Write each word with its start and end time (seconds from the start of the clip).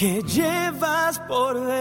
que 0.00 0.22
llevas 0.22 1.20
por 1.28 1.60
dentro. 1.62 1.76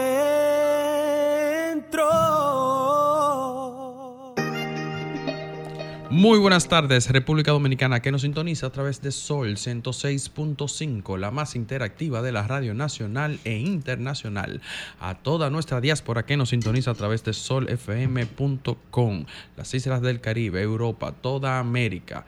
Muy 6.10 6.38
buenas 6.38 6.68
tardes, 6.68 7.10
República 7.12 7.52
Dominicana, 7.52 8.02
que 8.02 8.12
nos 8.12 8.24
sintoniza 8.24 8.68
a 8.68 8.72
través 8.72 9.02
de 9.02 9.14
Sol 9.14 9.56
106.5, 9.56 11.18
la 11.18 11.32
más 11.32 11.56
interactiva 11.56 12.22
de 12.22 12.34
la 12.34 12.46
radio 12.46 12.74
nacional 12.74 13.40
e 13.46 13.58
internacional. 13.58 14.60
A 15.00 15.16
toda 15.16 15.50
nuestra 15.50 15.80
diáspora 15.80 16.26
que 16.26 16.36
nos 16.36 16.50
sintoniza 16.50 16.92
a 16.92 16.96
través 16.96 17.24
de 17.24 17.32
solfm.com, 17.32 19.26
las 19.56 19.74
islas 19.74 20.02
del 20.02 20.20
Caribe, 20.20 20.62
Europa, 20.62 21.14
toda 21.14 21.58
América, 21.58 22.26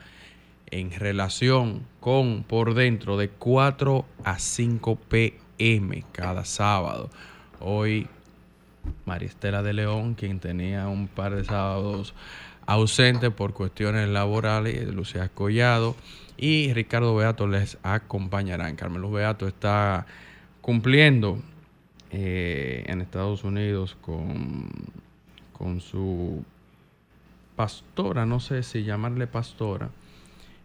en 0.70 0.90
relación 0.90 1.86
con 2.00 2.44
por 2.44 2.72
dentro 2.72 3.18
de 3.18 3.28
4 3.28 4.06
a 4.24 4.38
5 4.38 4.96
cada 6.10 6.44
sábado. 6.44 7.08
Hoy 7.60 8.08
María 9.04 9.28
Estela 9.28 9.62
de 9.62 9.72
León, 9.72 10.14
quien 10.14 10.40
tenía 10.40 10.88
un 10.88 11.06
par 11.06 11.36
de 11.36 11.44
sábados 11.44 12.14
ausente 12.66 13.30
por 13.30 13.52
cuestiones 13.52 14.08
laborales, 14.08 14.92
Lucía 14.92 15.28
Collado 15.28 15.94
y 16.36 16.72
Ricardo 16.72 17.14
Beato 17.14 17.46
les 17.46 17.78
acompañarán. 17.84 18.74
Carmelo 18.74 19.10
Beato 19.12 19.46
está 19.46 20.06
cumpliendo 20.60 21.38
eh, 22.10 22.84
en 22.88 23.00
Estados 23.00 23.44
Unidos 23.44 23.96
con, 24.00 24.68
con 25.52 25.80
su 25.80 26.44
pastora, 27.54 28.26
no 28.26 28.40
sé 28.40 28.64
si 28.64 28.82
llamarle 28.82 29.28
pastora, 29.28 29.90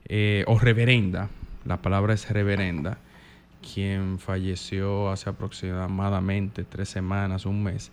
eh, 0.08 0.44
o 0.48 0.58
reverenda, 0.58 1.30
la 1.66 1.84
palabra 1.84 2.16
es 2.16 2.32
reverenda, 2.32 2.98
quien 3.74 4.20
falleció 4.20 5.10
hace 5.10 5.30
aproximadamente 5.30 6.64
tres 6.64 6.90
semanas, 6.90 7.46
un 7.46 7.64
mes, 7.64 7.92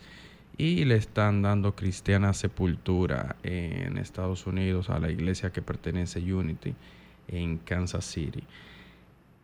y 0.56 0.84
le 0.84 0.94
están 0.96 1.42
dando 1.42 1.74
cristiana 1.74 2.32
sepultura 2.32 3.36
en 3.42 3.98
Estados 3.98 4.46
Unidos 4.46 4.88
a 4.88 4.98
la 4.98 5.10
iglesia 5.10 5.50
que 5.50 5.62
pertenece 5.62 6.20
a 6.20 6.34
Unity 6.34 6.74
en 7.28 7.58
Kansas 7.58 8.04
City. 8.04 8.44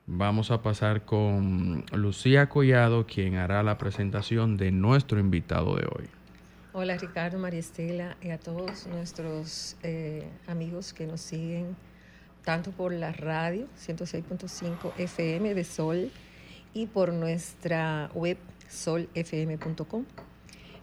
Vamos 0.07 0.51
a 0.51 0.63
pasar 0.63 1.05
con 1.05 1.85
Lucía 1.93 2.49
Collado, 2.49 3.07
quien 3.07 3.37
hará 3.37 3.63
la 3.63 3.79
presentación 3.79 4.57
de 4.57 4.71
nuestro 4.71 5.21
invitado 5.21 5.77
de 5.77 5.87
hoy. 5.87 6.09
Hola 6.73 6.97
Ricardo, 6.97 7.39
María 7.39 7.59
Estela 7.61 8.17
y 8.23 8.31
a 8.31 8.39
todos 8.39 8.87
nuestros 8.87 9.77
eh, 9.83 10.29
amigos 10.47 10.93
que 10.93 11.07
nos 11.07 11.21
siguen 11.21 11.77
tanto 12.45 12.71
por 12.71 12.93
la 12.93 13.13
radio 13.13 13.67
106.5 13.87 14.93
FM 14.99 15.55
de 15.55 15.65
Sol 15.65 16.11
y 16.75 16.87
por 16.87 17.13
nuestra 17.13 18.11
web 18.15 18.39
solfm.com. 18.69 20.05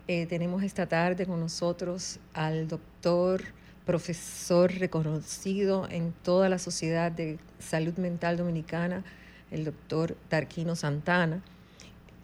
Eh, 0.08 0.25
tenemos 0.25 0.64
esta 0.64 0.88
tarde 0.88 1.25
con 1.25 1.39
nosotros 1.39 2.19
al 2.33 2.67
doctor, 2.67 3.44
profesor 3.86 4.71
reconocido 4.73 5.87
en 5.89 6.14
toda 6.23 6.49
la 6.49 6.59
Sociedad 6.59 7.11
de 7.11 7.39
Salud 7.59 7.98
Mental 7.98 8.37
Dominicana, 8.37 9.03
el 9.52 9.65
doctor 9.65 10.15
Tarquino 10.30 10.76
Santana, 10.76 11.42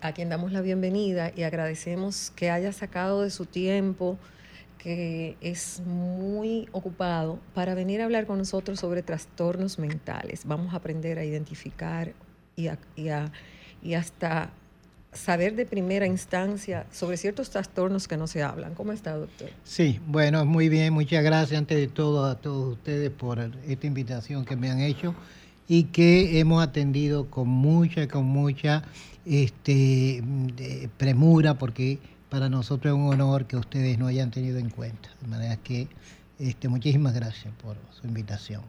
a 0.01 0.11
quien 0.11 0.29
damos 0.29 0.51
la 0.51 0.61
bienvenida 0.61 1.31
y 1.35 1.43
agradecemos 1.43 2.31
que 2.35 2.51
haya 2.51 2.73
sacado 2.73 3.21
de 3.21 3.29
su 3.29 3.45
tiempo, 3.45 4.17
que 4.83 5.37
es 5.39 5.81
muy 5.85 6.67
ocupado, 6.73 7.39
para 7.53 7.73
venir 7.73 8.01
a 8.01 8.03
hablar 8.05 8.25
con 8.25 8.37
nosotros 8.37 8.79
sobre 8.81 9.01
trastornos 9.01 9.79
mentales. 9.79 10.41
Vamos 10.45 10.73
a 10.73 10.77
aprender 10.77 11.17
a 11.19 11.23
identificar 11.23 12.11
y, 12.57 12.67
a- 12.67 12.77
y 12.97 13.07
a- 13.07 13.31
y 13.81 13.93
hasta 13.93 14.49
saber 15.13 15.55
de 15.55 15.65
primera 15.65 16.05
instancia 16.05 16.85
sobre 16.91 17.15
ciertos 17.17 17.49
trastornos 17.49 18.07
que 18.09 18.17
no 18.17 18.27
se 18.27 18.43
hablan. 18.43 18.73
¿Cómo 18.73 18.91
está, 18.91 19.15
doctor? 19.15 19.49
Sí, 19.63 19.99
bueno, 20.07 20.43
muy 20.43 20.67
bien, 20.69 20.91
muchas 20.91 21.23
gracias 21.23 21.57
ante 21.59 21.75
de 21.75 21.87
todo 21.87 22.25
a 22.25 22.35
todos 22.41 22.73
ustedes 22.73 23.09
por 23.09 23.39
esta 23.65 23.87
invitación 23.87 24.43
que 24.43 24.55
me 24.57 24.69
han 24.69 24.81
hecho 24.81 25.15
y 25.67 25.85
que 25.85 26.39
hemos 26.39 26.61
atendido 26.61 27.29
con 27.29 27.47
mucha, 27.47 28.07
con 28.09 28.25
mucha 28.25 28.83
este, 29.25 30.21
mm, 30.23 30.47
premura 30.97 31.53
porque 31.57 31.99
para 32.33 32.49
nosotros 32.49 32.95
es 32.95 32.99
un 32.99 33.13
honor 33.13 33.45
que 33.45 33.55
ustedes 33.57 33.99
nos 33.99 34.09
hayan 34.09 34.31
tenido 34.31 34.57
en 34.57 34.71
cuenta. 34.71 35.07
De 35.21 35.27
manera 35.27 35.55
que 35.57 35.87
este, 36.39 36.67
muchísimas 36.67 37.13
gracias 37.13 37.53
por 37.61 37.77
su 37.91 38.07
invitación. 38.07 38.63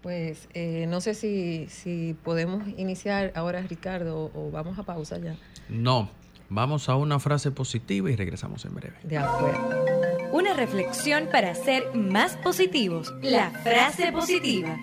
Pues 0.00 0.48
eh, 0.54 0.86
no 0.88 1.02
sé 1.02 1.12
si, 1.12 1.66
si 1.68 2.16
podemos 2.24 2.66
iniciar 2.78 3.30
ahora, 3.34 3.60
Ricardo, 3.60 4.30
o 4.34 4.50
vamos 4.50 4.78
a 4.78 4.84
pausa 4.84 5.18
ya. 5.18 5.36
No, 5.68 6.08
vamos 6.48 6.88
a 6.88 6.96
una 6.96 7.18
frase 7.18 7.50
positiva 7.50 8.10
y 8.10 8.16
regresamos 8.16 8.64
en 8.64 8.74
breve. 8.74 8.96
De 9.02 9.18
acuerdo. 9.18 9.84
Una 10.32 10.54
reflexión 10.54 11.28
para 11.30 11.54
ser 11.54 11.94
más 11.94 12.38
positivos. 12.38 13.12
La 13.20 13.50
frase 13.50 14.12
positiva. 14.12 14.78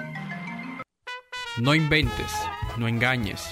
No 1.59 1.74
inventes, 1.74 2.32
no 2.78 2.88
engañes, 2.88 3.44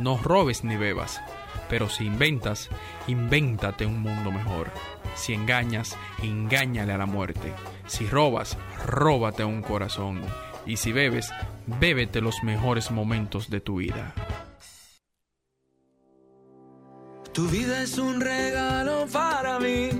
no 0.00 0.16
robes 0.16 0.64
ni 0.64 0.78
bebas. 0.78 1.20
Pero 1.68 1.88
si 1.88 2.04
inventas, 2.04 2.68
invéntate 3.06 3.86
un 3.86 4.00
mundo 4.00 4.30
mejor. 4.30 4.70
Si 5.14 5.32
engañas, 5.32 5.96
engáñale 6.22 6.92
a 6.92 6.98
la 6.98 7.06
muerte. 7.06 7.52
Si 7.86 8.06
robas, 8.06 8.56
róbate 8.86 9.44
un 9.44 9.62
corazón. 9.62 10.20
Y 10.66 10.76
si 10.76 10.92
bebes, 10.92 11.30
bébete 11.66 12.20
los 12.20 12.42
mejores 12.42 12.90
momentos 12.90 13.50
de 13.50 13.60
tu 13.60 13.76
vida. 13.76 14.14
Tu 17.32 17.48
vida 17.48 17.82
es 17.82 17.98
un 17.98 18.20
regalo 18.20 19.06
para 19.12 19.58
mí, 19.58 19.90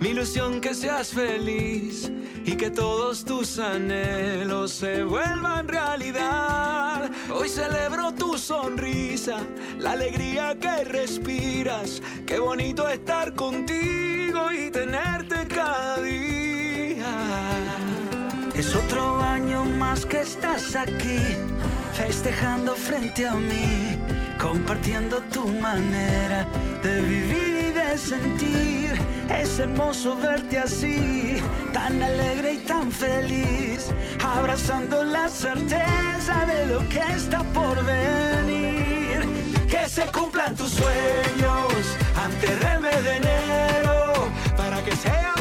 mi 0.00 0.08
ilusión 0.10 0.60
que 0.60 0.74
seas 0.74 1.08
feliz 1.08 2.10
y 2.44 2.56
que 2.56 2.70
todos 2.70 3.24
tus 3.24 3.58
anhelos 3.58 4.72
se 4.72 5.04
vuelvan 5.04 5.68
realidad. 5.68 7.10
Hoy 7.34 7.48
celebro 7.48 8.12
tu 8.12 8.36
sonrisa, 8.38 9.38
la 9.78 9.92
alegría 9.92 10.56
que 10.58 10.84
respiras. 10.84 12.02
Qué 12.26 12.38
bonito 12.38 12.88
estar 12.88 13.34
contigo 13.34 14.50
y 14.52 14.70
tenerte 14.70 15.46
cada 15.48 16.00
día. 16.02 17.06
Es 18.54 18.74
otro 18.74 19.20
año 19.20 19.64
más 19.64 20.06
que 20.06 20.20
estás 20.20 20.76
aquí, 20.76 21.20
festejando 21.94 22.74
frente 22.74 23.26
a 23.26 23.34
mí, 23.34 23.98
compartiendo 24.40 25.18
tu 25.32 25.46
manera 25.48 26.46
de 26.82 27.00
vivir 27.02 27.55
Es 27.96 29.58
hermoso 29.58 30.18
verte 30.18 30.58
así, 30.58 31.38
tan 31.72 32.02
alegre 32.02 32.52
y 32.52 32.58
tan 32.58 32.92
feliz, 32.92 33.86
abrazando 34.22 35.02
la 35.02 35.30
certeza 35.30 36.44
de 36.46 36.66
lo 36.66 36.86
que 36.90 37.00
está 37.16 37.42
por 37.54 37.82
venir. 37.86 39.20
Que 39.66 39.88
se 39.88 40.04
cumplan 40.12 40.54
tus 40.54 40.72
sueños 40.72 41.72
antes 42.22 42.60
del 42.60 42.80
mes 42.80 43.02
de 43.02 43.16
enero, 43.16 44.28
para 44.58 44.84
que 44.84 44.94
sea 44.94 45.32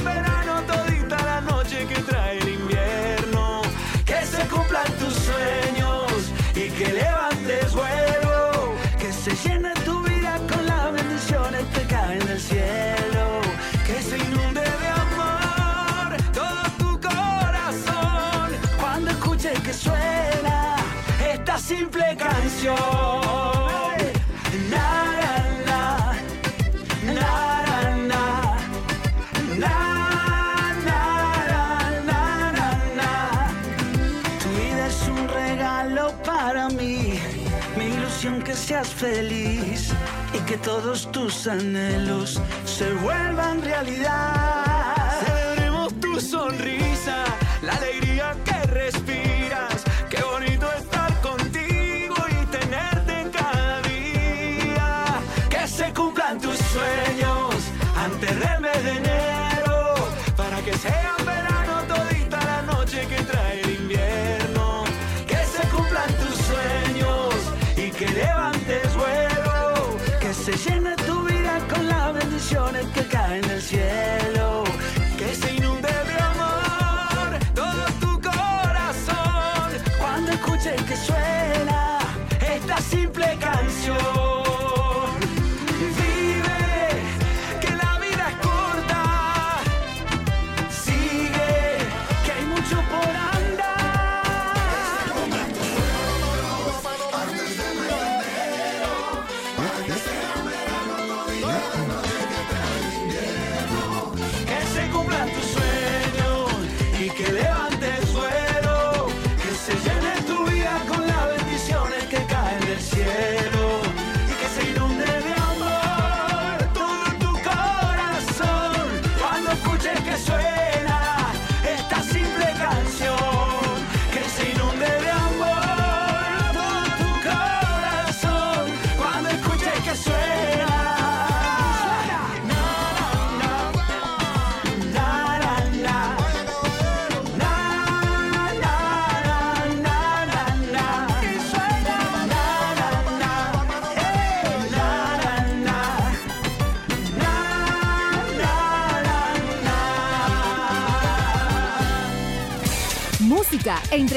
que 38.44 38.54
se 38.54 38.68
seas 38.68 38.88
feliz 38.88 39.92
y 40.34 40.40
que 40.46 40.58
todos 40.58 41.12
tus 41.12 41.48
anhelos 41.48 42.40
se 42.66 42.92
vuelvan 42.94 43.62
realidad. 43.62 45.20
Celebremos 45.26 45.94
tu 46.00 46.20
sonrisa, 46.20 47.24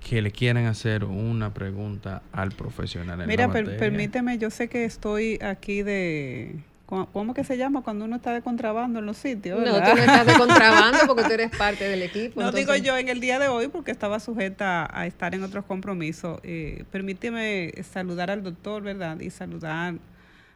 que 0.00 0.22
le 0.22 0.30
quieran 0.30 0.64
hacer 0.66 1.04
una 1.04 1.52
pregunta 1.52 2.22
al 2.32 2.52
profesional. 2.52 3.20
en 3.20 3.26
Mira, 3.28 3.46
la 3.48 3.52
per- 3.52 3.76
permíteme, 3.76 4.38
yo 4.38 4.48
sé 4.50 4.68
que 4.68 4.84
estoy 4.86 5.38
aquí 5.42 5.82
de... 5.82 6.54
¿Cómo 6.88 7.34
que 7.34 7.44
se 7.44 7.58
llama 7.58 7.82
cuando 7.82 8.06
uno 8.06 8.16
está 8.16 8.32
de 8.32 8.40
contrabando 8.40 9.00
en 9.00 9.04
los 9.04 9.18
sitios? 9.18 9.58
No, 9.58 9.74
verdad? 9.74 9.90
tú 9.90 9.96
no 9.96 10.02
estás 10.02 10.26
de 10.26 10.32
contrabando 10.38 10.98
porque 11.06 11.24
tú 11.24 11.32
eres 11.32 11.50
parte 11.54 11.84
del 11.86 12.02
equipo. 12.02 12.40
No 12.40 12.48
entonces- 12.48 12.66
digo 12.66 12.74
yo 12.82 12.96
en 12.96 13.08
el 13.08 13.20
día 13.20 13.38
de 13.38 13.48
hoy 13.48 13.68
porque 13.68 13.90
estaba 13.90 14.20
sujeta 14.20 14.88
a 14.90 15.06
estar 15.06 15.34
en 15.34 15.42
otros 15.42 15.66
compromisos. 15.66 16.40
Eh, 16.44 16.84
permíteme 16.90 17.74
saludar 17.92 18.30
al 18.30 18.42
doctor, 18.42 18.82
¿verdad? 18.82 19.20
Y 19.20 19.28
saludar 19.28 19.96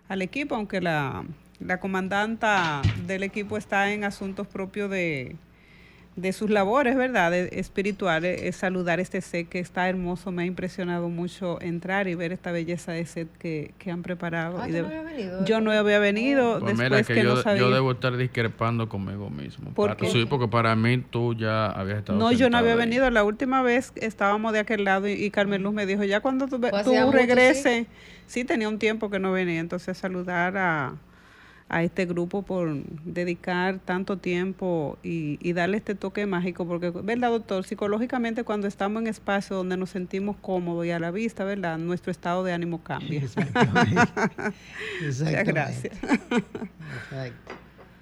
al 0.08 0.22
equipo, 0.22 0.54
aunque 0.54 0.80
la, 0.80 1.22
la 1.60 1.80
comandanta 1.80 2.80
del 3.06 3.24
equipo 3.24 3.58
está 3.58 3.92
en 3.92 4.04
asuntos 4.04 4.46
propios 4.46 4.90
de, 4.90 5.36
de 6.14 6.32
sus 6.34 6.50
labores, 6.50 6.94
¿verdad? 6.94 7.30
De- 7.30 7.48
espirituales. 7.52 8.42
Es 8.42 8.56
saludar 8.56 9.00
este 9.00 9.22
set 9.22 9.48
que 9.48 9.58
está 9.58 9.88
hermoso. 9.88 10.30
Me 10.30 10.42
ha 10.42 10.46
impresionado 10.46 11.08
mucho 11.08 11.58
entrar 11.62 12.06
y 12.06 12.14
ver 12.14 12.32
esta 12.32 12.52
belleza 12.52 12.92
de 12.92 13.06
set 13.06 13.28
que, 13.38 13.72
que 13.78 13.90
han 13.90 14.02
preparado. 14.02 14.60
Ah, 14.60 14.68
Y 14.68 14.72
¿tú 14.72 14.76
de- 14.76 14.82
no 14.82 14.88
habías 14.88 15.04
venido? 15.06 15.44
yo 15.46 15.60
no 15.62 15.70
había 15.72 15.98
venido 15.98 16.58
Pues 16.60 16.76
después 16.76 16.90
mira 16.90 17.02
que, 17.02 17.14
que, 17.14 17.22
no 17.22 17.36
yo, 17.36 17.42
sabía. 17.42 17.60
yo 17.60 17.70
debo 17.70 17.92
estar 17.92 18.14
discrepando 18.18 18.90
conmigo 18.90 19.30
mismo. 19.30 19.70
¿Por 19.70 19.88
Para- 19.88 19.96
qué? 19.96 20.08
Sí, 20.10 20.26
porque 20.28 20.48
para 20.48 20.76
mí 20.76 20.98
tú 20.98 21.34
ya 21.34 21.66
habías 21.66 21.98
estado 22.00 22.18
No, 22.18 22.30
yo 22.30 22.50
no 22.50 22.58
había 22.58 22.72
ahí. 22.72 22.78
venido. 22.78 23.08
La 23.10 23.24
última 23.24 23.62
vez 23.62 23.92
estábamos 23.96 24.52
de 24.52 24.58
aquel 24.58 24.84
lado 24.84 25.08
y, 25.08 25.12
y 25.12 25.30
Carmen 25.30 25.62
Luz 25.62 25.72
me 25.72 25.86
dijo, 25.86 26.04
ya 26.04 26.20
cuando 26.20 26.46
tú, 26.46 26.58
ve- 26.58 26.68
Pues 26.70 26.84
tú 26.84 26.92
mucho, 26.94 27.10
regreses, 27.12 27.86
sí. 28.26 28.44
tenía 28.44 28.68
un 28.68 28.78
tiempo 28.78 29.08
que 29.08 29.18
no 29.18 29.32
venía. 29.32 29.60
Entonces 29.60 29.96
saludar 29.96 30.58
a, 30.58 30.94
a 31.72 31.82
este 31.82 32.04
grupo 32.04 32.42
por 32.42 32.84
dedicar 33.04 33.78
tanto 33.78 34.18
tiempo 34.18 34.98
y, 35.02 35.38
y 35.40 35.54
darle 35.54 35.78
este 35.78 35.94
toque 35.94 36.26
mágico, 36.26 36.66
porque, 36.66 36.90
¿verdad, 36.90 37.30
doctor? 37.30 37.64
Psicológicamente 37.64 38.44
cuando 38.44 38.68
estamos 38.68 39.02
en 39.02 39.08
espacios 39.08 39.56
donde 39.56 39.78
nos 39.78 39.88
sentimos 39.90 40.36
cómodos 40.36 40.84
y 40.84 40.90
a 40.90 40.98
la 40.98 41.10
vista, 41.10 41.44
¿verdad? 41.44 41.78
Nuestro 41.78 42.12
estado 42.12 42.44
de 42.44 42.52
ánimo 42.52 42.84
cambia. 42.84 43.22
Exactamente. 45.02 45.44
Gracias. 45.44 45.94
Exacto. 47.04 47.54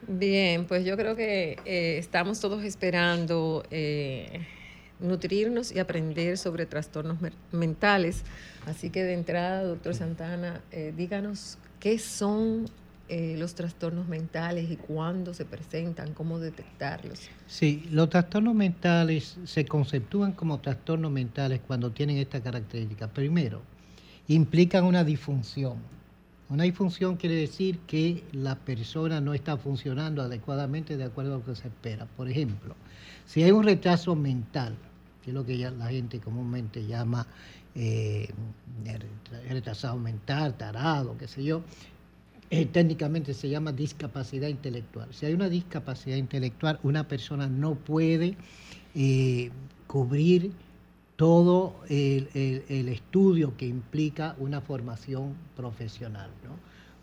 Bien, 0.08 0.64
pues 0.64 0.84
yo 0.84 0.96
creo 0.96 1.14
que 1.14 1.56
eh, 1.64 1.98
estamos 1.98 2.40
todos 2.40 2.64
esperando 2.64 3.64
eh, 3.70 4.44
nutrirnos 4.98 5.70
y 5.70 5.78
aprender 5.78 6.38
sobre 6.38 6.66
trastornos 6.66 7.18
mentales. 7.52 8.24
Así 8.66 8.90
que 8.90 9.04
de 9.04 9.12
entrada, 9.12 9.62
doctor 9.62 9.94
Santana, 9.94 10.60
eh, 10.72 10.92
díganos 10.96 11.58
qué 11.78 12.00
son 12.00 12.68
eh, 13.10 13.34
los 13.36 13.56
trastornos 13.56 14.06
mentales 14.06 14.70
y 14.70 14.76
cuándo 14.76 15.34
se 15.34 15.44
presentan, 15.44 16.14
cómo 16.14 16.38
detectarlos. 16.38 17.28
Sí, 17.48 17.88
los 17.90 18.08
trastornos 18.08 18.54
mentales 18.54 19.36
se 19.44 19.64
conceptúan 19.64 20.32
como 20.32 20.60
trastornos 20.60 21.10
mentales 21.10 21.60
cuando 21.66 21.90
tienen 21.90 22.18
esta 22.18 22.40
característica. 22.40 23.08
Primero, 23.08 23.62
implican 24.28 24.84
una 24.84 25.02
disfunción. 25.02 25.74
Una 26.48 26.62
disfunción 26.62 27.16
quiere 27.16 27.34
decir 27.34 27.80
que 27.80 28.22
la 28.32 28.54
persona 28.54 29.20
no 29.20 29.34
está 29.34 29.56
funcionando 29.56 30.22
adecuadamente 30.22 30.96
de 30.96 31.02
acuerdo 31.02 31.34
a 31.34 31.38
lo 31.38 31.44
que 31.44 31.56
se 31.56 31.66
espera. 31.66 32.06
Por 32.16 32.28
ejemplo, 32.28 32.76
si 33.26 33.42
hay 33.42 33.50
un 33.50 33.64
retraso 33.64 34.14
mental, 34.14 34.76
que 35.24 35.30
es 35.30 35.34
lo 35.34 35.44
que 35.44 35.58
ya 35.58 35.72
la 35.72 35.88
gente 35.88 36.20
comúnmente 36.20 36.86
llama 36.86 37.26
eh, 37.74 38.28
retra- 38.84 39.48
retrasado 39.48 39.96
mental, 39.96 40.54
tarado, 40.54 41.16
qué 41.18 41.26
sé 41.26 41.42
yo, 41.42 41.62
eh, 42.50 42.66
técnicamente 42.66 43.32
se 43.32 43.48
llama 43.48 43.72
discapacidad 43.72 44.48
intelectual. 44.48 45.08
Si 45.12 45.24
hay 45.24 45.34
una 45.34 45.48
discapacidad 45.48 46.16
intelectual, 46.16 46.80
una 46.82 47.06
persona 47.06 47.46
no 47.46 47.76
puede 47.76 48.36
eh, 48.94 49.50
cubrir 49.86 50.52
todo 51.14 51.76
el, 51.88 52.28
estudio 52.88 53.56
que 53.56 53.66
implica 53.66 54.34
una 54.38 54.60
formación 54.62 55.34
profesional. 55.54 56.30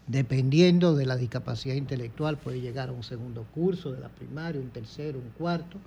Dependiendo 0.07 0.95
de 0.95 1.05
la 1.05 1.15
discapacidad 1.15 1.75
intelectual, 1.75 2.37
puede 2.37 2.59
llegar 2.59 2.89
a 2.89 2.93
un 2.93 3.03
segundo 3.03 3.43
curso 3.53 3.91
de 3.91 3.99
la 3.99 4.09
primaria, 4.09 4.59
un 4.59 4.69
tercero, 4.69 5.19
un 5.19 5.29
cuarto, 5.37 5.77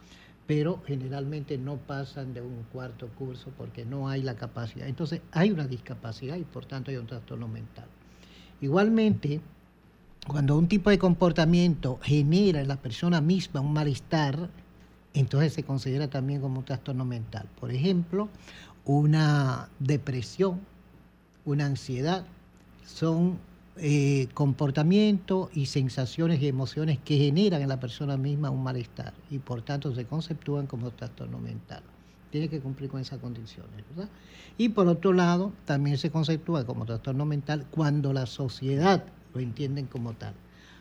pero 0.46 0.82
generalmente 0.86 1.58
no 1.58 1.76
pasan 1.76 2.32
de 2.32 2.40
un 2.40 2.64
cuarto 2.72 3.08
curso 3.08 3.50
porque 3.58 3.84
no 3.84 4.08
hay 4.08 4.22
la 4.22 4.36
capacidad. 4.36 4.86
Entonces 4.86 5.20
hay 5.32 5.50
una 5.50 5.66
discapacidad 5.66 6.36
y 6.36 6.44
por 6.44 6.66
tanto 6.66 6.90
hay 6.90 6.96
un 6.96 7.06
trastorno 7.06 7.48
mental. 7.48 7.88
Igualmente, 8.60 9.40
cuando 10.26 10.56
un 10.58 10.68
tipo 10.68 10.90
de 10.90 10.98
comportamiento 10.98 11.98
genera 12.02 12.60
en 12.60 12.68
la 12.68 12.76
persona 12.76 13.20
misma 13.20 13.60
un 13.60 13.72
malestar, 13.72 14.50
entonces 15.14 15.54
se 15.54 15.62
considera 15.62 16.08
también 16.08 16.40
como 16.40 16.58
un 16.58 16.64
trastorno 16.64 17.04
mental. 17.04 17.48
Por 17.58 17.70
ejemplo, 17.72 18.28
una 18.84 19.68
depresión, 19.78 20.60
una 21.44 21.66
ansiedad, 21.66 22.26
son 22.86 23.38
eh, 23.76 24.28
comportamientos 24.34 25.48
y 25.54 25.66
sensaciones 25.66 26.42
y 26.42 26.48
emociones 26.48 26.98
que 26.98 27.16
generan 27.16 27.62
en 27.62 27.68
la 27.68 27.80
persona 27.80 28.16
misma 28.16 28.50
un 28.50 28.62
malestar 28.62 29.14
y 29.30 29.38
por 29.38 29.62
tanto 29.62 29.94
se 29.94 30.04
conceptúan 30.04 30.66
como 30.66 30.90
trastorno 30.90 31.38
mental. 31.38 31.82
Tiene 32.30 32.48
que 32.48 32.60
cumplir 32.60 32.90
con 32.90 33.00
esas 33.00 33.18
condiciones. 33.18 33.84
¿verdad? 33.90 34.10
Y 34.58 34.70
por 34.70 34.86
otro 34.88 35.12
lado, 35.12 35.52
también 35.64 35.98
se 35.98 36.10
conceptúa 36.10 36.64
como 36.64 36.86
trastorno 36.86 37.24
mental 37.26 37.66
cuando 37.70 38.12
la 38.12 38.26
sociedad 38.26 39.04
lo 39.34 39.40
entienden 39.40 39.86
como 39.86 40.12
tal. 40.14 40.34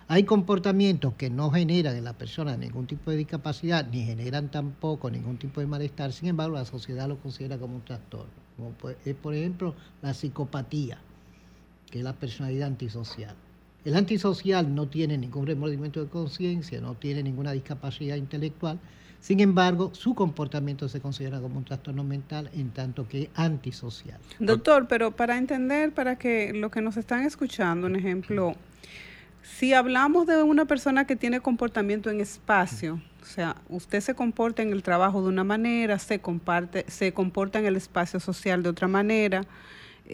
Hay 0.08 0.24
comportamientos 0.24 1.14
que 1.14 1.30
no 1.30 1.52
generan 1.52 1.96
en 1.96 2.04
la 2.04 2.14
persona 2.14 2.58
ningún 2.58 2.88
tipo 2.88 3.12
de 3.12 3.18
discapacidad, 3.18 3.88
ni 3.92 4.04
generan 4.04 4.50
tampoco 4.50 5.12
ningún 5.12 5.38
tipo 5.38 5.62
de 5.62 5.68
malestar, 5.68 6.12
sin 6.12 6.30
embargo 6.30 6.56
la 6.56 6.66
sociedad 6.66 7.08
lo 7.08 7.20
considera 7.20 7.60
como 7.60 7.76
un 7.76 7.86
trastorno, 7.86 8.32
es 9.06 9.16
por 9.16 9.36
ejemplo 9.36 9.76
la 10.02 10.16
psicopatía, 10.16 10.98
que 11.92 12.00
es 12.00 12.04
la 12.04 12.14
personalidad 12.14 12.70
antisocial. 12.70 13.36
El 13.86 13.96
antisocial 13.96 14.74
no 14.76 14.88
tiene 14.88 15.18
ningún 15.18 15.48
remordimiento 15.48 16.04
de 16.04 16.10
conciencia, 16.10 16.82
no 16.82 16.96
tiene 16.96 17.24
ninguna 17.24 17.52
discapacidad 17.54 18.16
intelectual, 18.16 18.80
sin 19.22 19.42
embargo, 19.42 19.92
su 19.94 20.16
comportamiento 20.16 20.88
se 20.88 21.02
considera 21.02 21.42
como 21.42 21.58
un 21.58 21.66
trastorno 21.66 22.04
mental 22.04 22.50
en 22.54 22.70
tanto 22.70 23.08
que 23.08 23.30
antisocial. 23.36 24.18
Doctor, 24.40 24.88
pero 24.88 25.12
para 25.12 25.38
entender, 25.38 25.94
para 25.94 26.18
que 26.18 26.54
los 26.54 26.72
que 26.72 26.82
nos 26.82 26.96
están 26.96 27.24
escuchando, 27.24 27.88
un 27.88 27.98
ejemplo, 27.98 28.56
si 29.44 29.74
hablamos 29.74 30.26
de 30.26 30.42
una 30.42 30.66
persona 30.66 31.06
que 31.06 31.18
tiene 31.18 31.42
comportamiento 31.42 32.10
en 32.10 32.22
espacio, 32.22 33.02
o 33.22 33.26
sea, 33.26 33.58
usted 33.68 34.00
se 34.00 34.16
comporta 34.16 34.62
en 34.62 34.72
el 34.72 34.84
trabajo 34.84 35.22
de 35.22 35.28
una 35.28 35.44
manera, 35.44 36.00
se, 36.00 36.20
comparte, 36.20 36.86
se 36.88 37.14
comporta 37.14 37.60
en 37.60 37.66
el 37.66 37.76
espacio 37.76 38.22
social 38.22 38.64
de 38.64 38.70
otra 38.70 38.88
manera, 38.88 39.42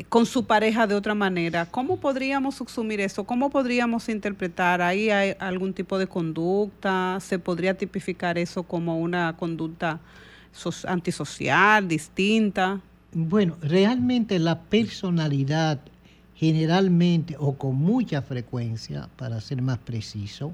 con 0.10 0.26
su 0.26 0.46
pareja 0.46 0.88
de 0.88 0.96
otra 0.96 1.16
manera. 1.16 1.66
¿Cómo 1.66 1.98
podríamos 1.98 2.56
subsumir 2.56 3.00
eso? 3.00 3.24
¿Cómo 3.24 3.50
podríamos 3.50 4.10
interpretar? 4.10 4.82
¿Ahí 4.82 5.10
hay 5.10 5.36
algún 5.40 5.74
tipo 5.74 5.98
de 5.98 6.08
conducta? 6.08 7.18
¿Se 7.22 7.40
podría 7.40 7.78
tipificar 7.78 8.38
eso 8.38 8.64
como 8.64 9.00
una 9.00 9.36
conducta 9.38 10.00
antisocial, 10.88 11.88
distinta? 11.88 12.82
Bueno, 13.14 13.58
realmente 13.62 14.40
la 14.40 14.62
personalidad 14.62 15.80
generalmente 16.36 17.38
o 17.40 17.58
con 17.58 17.76
mucha 17.76 18.22
frecuencia, 18.22 19.10
para 19.16 19.40
ser 19.40 19.62
más 19.62 19.78
preciso, 19.78 20.54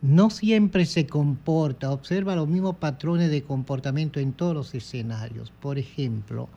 no 0.00 0.30
siempre 0.30 0.86
se 0.86 1.06
comporta, 1.08 1.90
observa 1.90 2.36
los 2.36 2.46
mismos 2.46 2.76
patrones 2.76 3.30
de 3.30 3.42
comportamiento 3.42 4.20
en 4.20 4.32
todos 4.32 4.54
los 4.54 4.74
escenarios. 4.74 5.52
Por 5.60 5.76
ejemplo, 5.76 6.48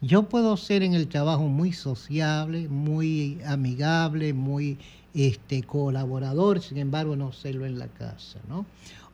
yo 0.00 0.24
puedo 0.24 0.56
ser 0.56 0.82
en 0.82 0.94
el 0.94 1.08
trabajo 1.08 1.42
muy 1.44 1.72
sociable, 1.72 2.68
muy 2.68 3.38
amigable, 3.46 4.32
muy 4.32 4.78
este, 5.14 5.62
colaborador, 5.62 6.60
sin 6.60 6.78
embargo 6.78 7.16
no 7.16 7.32
serlo 7.32 7.66
en 7.66 7.78
la 7.78 7.88
casa, 7.88 8.38
¿no? 8.48 8.64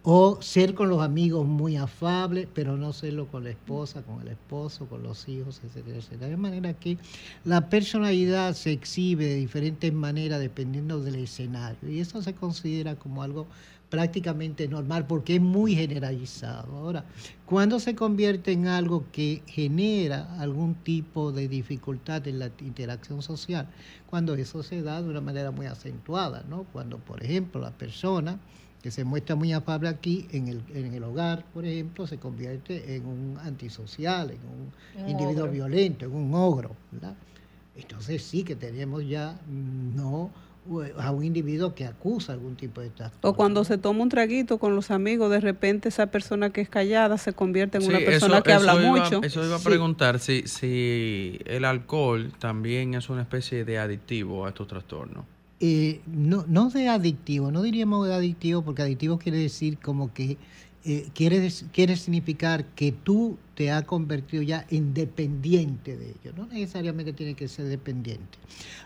O 0.09 0.40
ser 0.40 0.75
con 0.75 0.88
los 0.88 1.02
amigos 1.02 1.45
muy 1.49 1.76
afable, 1.76 2.49
pero 2.55 2.76
no 2.76 2.93
serlo 2.93 3.26
con 3.26 3.43
la 3.43 3.50
esposa, 3.50 4.02
con 4.02 4.21
el 4.21 4.28
esposo, 4.28 4.87
con 4.87 5.02
los 5.02 5.28
hijos, 5.28 5.61
etcétera, 5.64 5.99
etcétera. 5.99 6.31
De 6.31 6.37
manera 6.37 6.75
que 6.75 6.97
la 7.45 7.69
personalidad 7.69 8.55
se 8.55 8.71
exhibe 8.71 9.25
de 9.25 9.35
diferentes 9.35 9.93
maneras 9.93 10.38
dependiendo 10.38 11.00
del 11.00 11.16
escenario 11.16 11.90
y 11.90 11.99
eso 11.99 12.23
se 12.23 12.35
considera 12.35 12.95
como 12.95 13.25
algo 13.25 13.49
prácticamente 13.90 14.66
normal 14.69 15.07
porque 15.07 15.37
es 15.37 15.40
muy 15.40 15.75
generalizado. 15.75 16.76
Ahora, 16.76 17.05
cuando 17.45 17.78
se 17.78 17.95
convierte 17.95 18.52
en 18.52 18.66
algo 18.66 19.05
que 19.12 19.43
genera 19.47 20.40
algún 20.40 20.75
tipo 20.75 21.33
de 21.33 21.49
dificultad 21.49 22.26
en 22.26 22.40
la 22.40 22.50
interacción 22.61 23.23
social, 23.23 23.69
cuando 24.11 24.35
eso 24.35 24.62
se 24.62 24.83
da 24.83 25.00
de 25.02 25.09
una 25.09 25.21
manera 25.21 25.50
muy 25.50 25.66
acentuada, 25.66 26.45
¿no? 26.49 26.64
Cuando, 26.73 26.99
por 26.99 27.23
ejemplo, 27.23 27.61
la 27.61 27.71
persona 27.71 28.38
que 28.83 28.90
se 28.90 29.05
muestra 29.05 29.35
muy 29.35 29.52
afable 29.52 29.88
aquí 29.88 30.28
en 30.33 30.49
el, 30.49 30.62
en 30.75 30.95
el 30.95 31.02
hogar, 31.05 31.45
por 31.52 31.64
ejemplo, 31.64 32.07
se 32.07 32.19
convierte 32.19 32.97
en 32.97 33.07
un 33.07 33.38
antisocial, 33.43 34.31
en 34.31 34.38
un, 34.38 35.09
individuo 35.09 35.49
violento, 35.49 36.05
en 36.05 36.14
un 36.14 36.35
ogro, 36.35 36.76
¿verdad? 36.93 37.14
Entonces 37.76 38.23
sí 38.23 38.43
que 38.43 38.57
tenemos 38.57 39.07
ya 39.07 39.38
no 39.49 40.31
a 40.99 41.11
un 41.11 41.25
individuo 41.25 41.75
que 41.75 41.85
acusa 41.85 42.32
algún 42.32 42.56
tipo 42.56 42.80
de 42.80 42.90
trastorno. 42.90 43.30
O 43.30 43.35
cuando 43.35 43.64
se 43.64 43.78
toma 43.78 44.02
un 44.02 44.08
traguito 44.08 44.58
con 44.58 44.75
los 44.75 44.90
amigos, 44.90 45.30
de 45.30 45.40
repente 45.40 45.88
esa 45.88 46.06
persona 46.06 46.50
que 46.50 46.61
es 46.61 46.68
callada 46.68 47.18
se 47.18 47.32
convierte 47.32 47.78
en 47.78 47.85
una 47.85 47.99
persona 47.99 48.42
que 48.42 48.52
habla 48.52 48.76
mucho. 48.76 49.23
Eso 49.23 49.44
iba 49.44 49.56
a 49.56 49.61
preguntar 49.61 50.18
si, 50.18 50.42
si 50.46 51.38
el 51.44 51.64
alcohol 51.64 52.32
también 52.38 52.94
es 52.94 53.08
una 53.08 53.23
especie 53.23 53.64
de 53.64 53.78
adictivo 53.78 54.46
a 54.46 54.49
estos 54.49 54.66
trastornos. 54.68 55.25
Eh, 55.58 56.02
no, 56.06 56.44
no 56.46 56.68
de 56.68 56.88
adictivo, 56.88 57.50
no 57.50 57.62
diríamos 57.62 58.06
de 58.06 58.14
adictivo 58.14 58.61
porque 58.61 58.82
adictivo 58.82 59.18
quiere 59.18 59.38
decir 59.38 59.78
como 59.78 60.12
que 60.12 60.37
eh, 60.88 61.09
quiere, 61.14 61.97
significar 61.97 62.64
que 62.64 62.93
tú 62.93 63.37
te 63.57 63.73
has 63.73 63.83
convertido 63.83 64.45
ya 64.45 64.64
en 64.71 64.95
dependiente 64.95 65.97
de 65.97 66.11
ello. 66.11 66.33
No 66.37 66.47
necesariamente 66.47 67.12
tiene 67.12 67.35
que 67.35 67.49
ser 67.49 67.66
dependiente. 67.66 68.38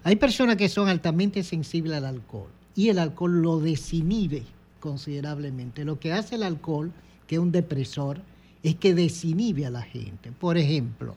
Hay 0.02 0.16
personas 0.16 0.57
que 0.57 0.71
son 0.71 0.88
altamente 0.88 1.42
sensibles 1.42 1.99
al 1.99 2.07
alcohol 2.07 2.49
y 2.75 2.88
el 2.88 2.99
alcohol 2.99 3.42
lo 3.42 3.61
desinhibe 3.61 4.45
considerablemente. 4.80 5.85
Lo 5.85 6.00
que 6.00 6.14
hace 6.14 6.37
el 6.37 6.42
alcohol, 6.45 6.90
que 7.26 7.35
es 7.35 7.38
un 7.38 7.52
depresor, 7.52 8.23
es 8.62 8.76
que 8.76 8.95
desinhibe 8.95 9.66
a 9.66 9.71
la 9.71 9.83
gente. 9.83 10.33
Por 10.33 10.57
ejemplo, 10.57 11.16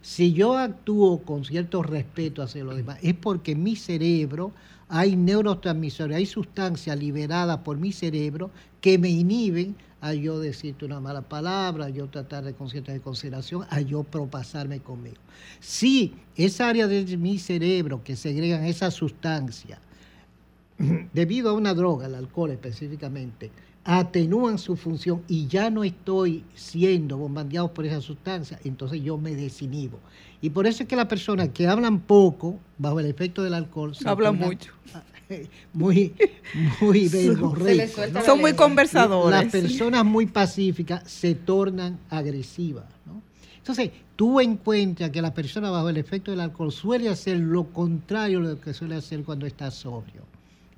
si 0.00 0.32
yo 0.32 0.56
actúo 0.56 1.24
con 1.24 1.44
cierto 1.44 1.82
respeto 1.82 2.42
hacia 2.42 2.64
los 2.64 2.76
demás, 2.76 2.98
es 3.02 3.12
porque 3.12 3.54
mi 3.54 3.76
cerebro 3.76 4.52
hay 4.88 5.14
neurotransmisores, 5.14 6.16
hay 6.16 6.26
sustancias 6.26 6.98
liberadas 6.98 7.58
por 7.58 7.76
mi 7.76 7.92
cerebro 7.92 8.50
que 8.80 8.96
me 8.96 9.10
inhiben 9.10 9.76
a 10.02 10.14
yo 10.14 10.40
decirte 10.40 10.84
una 10.84 10.98
mala 10.98 11.22
palabra, 11.22 11.86
a 11.86 11.88
yo 11.88 12.08
tratar 12.08 12.44
de 12.44 12.54
con 12.54 12.68
cierta 12.68 12.98
consideración, 12.98 13.64
a 13.70 13.80
yo 13.80 14.02
propasarme 14.02 14.80
conmigo. 14.80 15.16
Si 15.60 16.12
esa 16.36 16.68
área 16.68 16.88
de 16.88 17.16
mi 17.16 17.38
cerebro 17.38 18.02
que 18.02 18.16
segregan 18.16 18.64
esa 18.64 18.90
sustancia, 18.90 19.78
debido 21.12 21.50
a 21.50 21.52
una 21.52 21.72
droga, 21.72 22.06
el 22.06 22.16
alcohol 22.16 22.50
específicamente, 22.50 23.52
atenúan 23.84 24.58
su 24.58 24.76
función 24.76 25.22
y 25.28 25.46
ya 25.46 25.70
no 25.70 25.82
estoy 25.82 26.44
siendo 26.54 27.16
bombardeado 27.16 27.72
por 27.72 27.84
esa 27.84 28.00
sustancia, 28.00 28.58
entonces 28.64 29.02
yo 29.02 29.18
me 29.18 29.34
desinhibo. 29.34 29.98
Y 30.40 30.50
por 30.50 30.66
eso 30.66 30.82
es 30.82 30.88
que 30.88 30.96
las 30.96 31.06
personas 31.06 31.50
que 31.50 31.66
hablan 31.66 32.00
poco, 32.00 32.58
bajo 32.78 33.00
el 33.00 33.06
efecto 33.06 33.42
del 33.42 33.54
alcohol, 33.54 33.92
hablan 34.04 34.38
mucho. 34.38 34.72
Muy, 35.72 36.12
muy 36.82 37.08
Son 38.26 38.38
muy 38.38 38.52
conversadores. 38.52 39.30
Las 39.30 39.50
personas 39.50 40.04
muy 40.04 40.26
pacíficas 40.26 41.10
se 41.10 41.34
tornan 41.34 41.98
agresivas. 42.10 42.84
Entonces, 43.56 43.92
tú 44.14 44.40
encuentras 44.40 45.08
que 45.08 45.22
la 45.22 45.32
persona 45.32 45.70
bajo 45.70 45.88
el 45.88 45.96
efecto 45.96 46.32
del 46.32 46.40
alcohol 46.40 46.70
suele 46.70 47.08
hacer 47.08 47.38
lo 47.38 47.64
contrario 47.64 48.42
de 48.42 48.54
lo 48.56 48.60
que 48.60 48.74
suele 48.74 48.96
hacer 48.96 49.22
cuando 49.22 49.46
está 49.46 49.70
sobrio. 49.70 50.22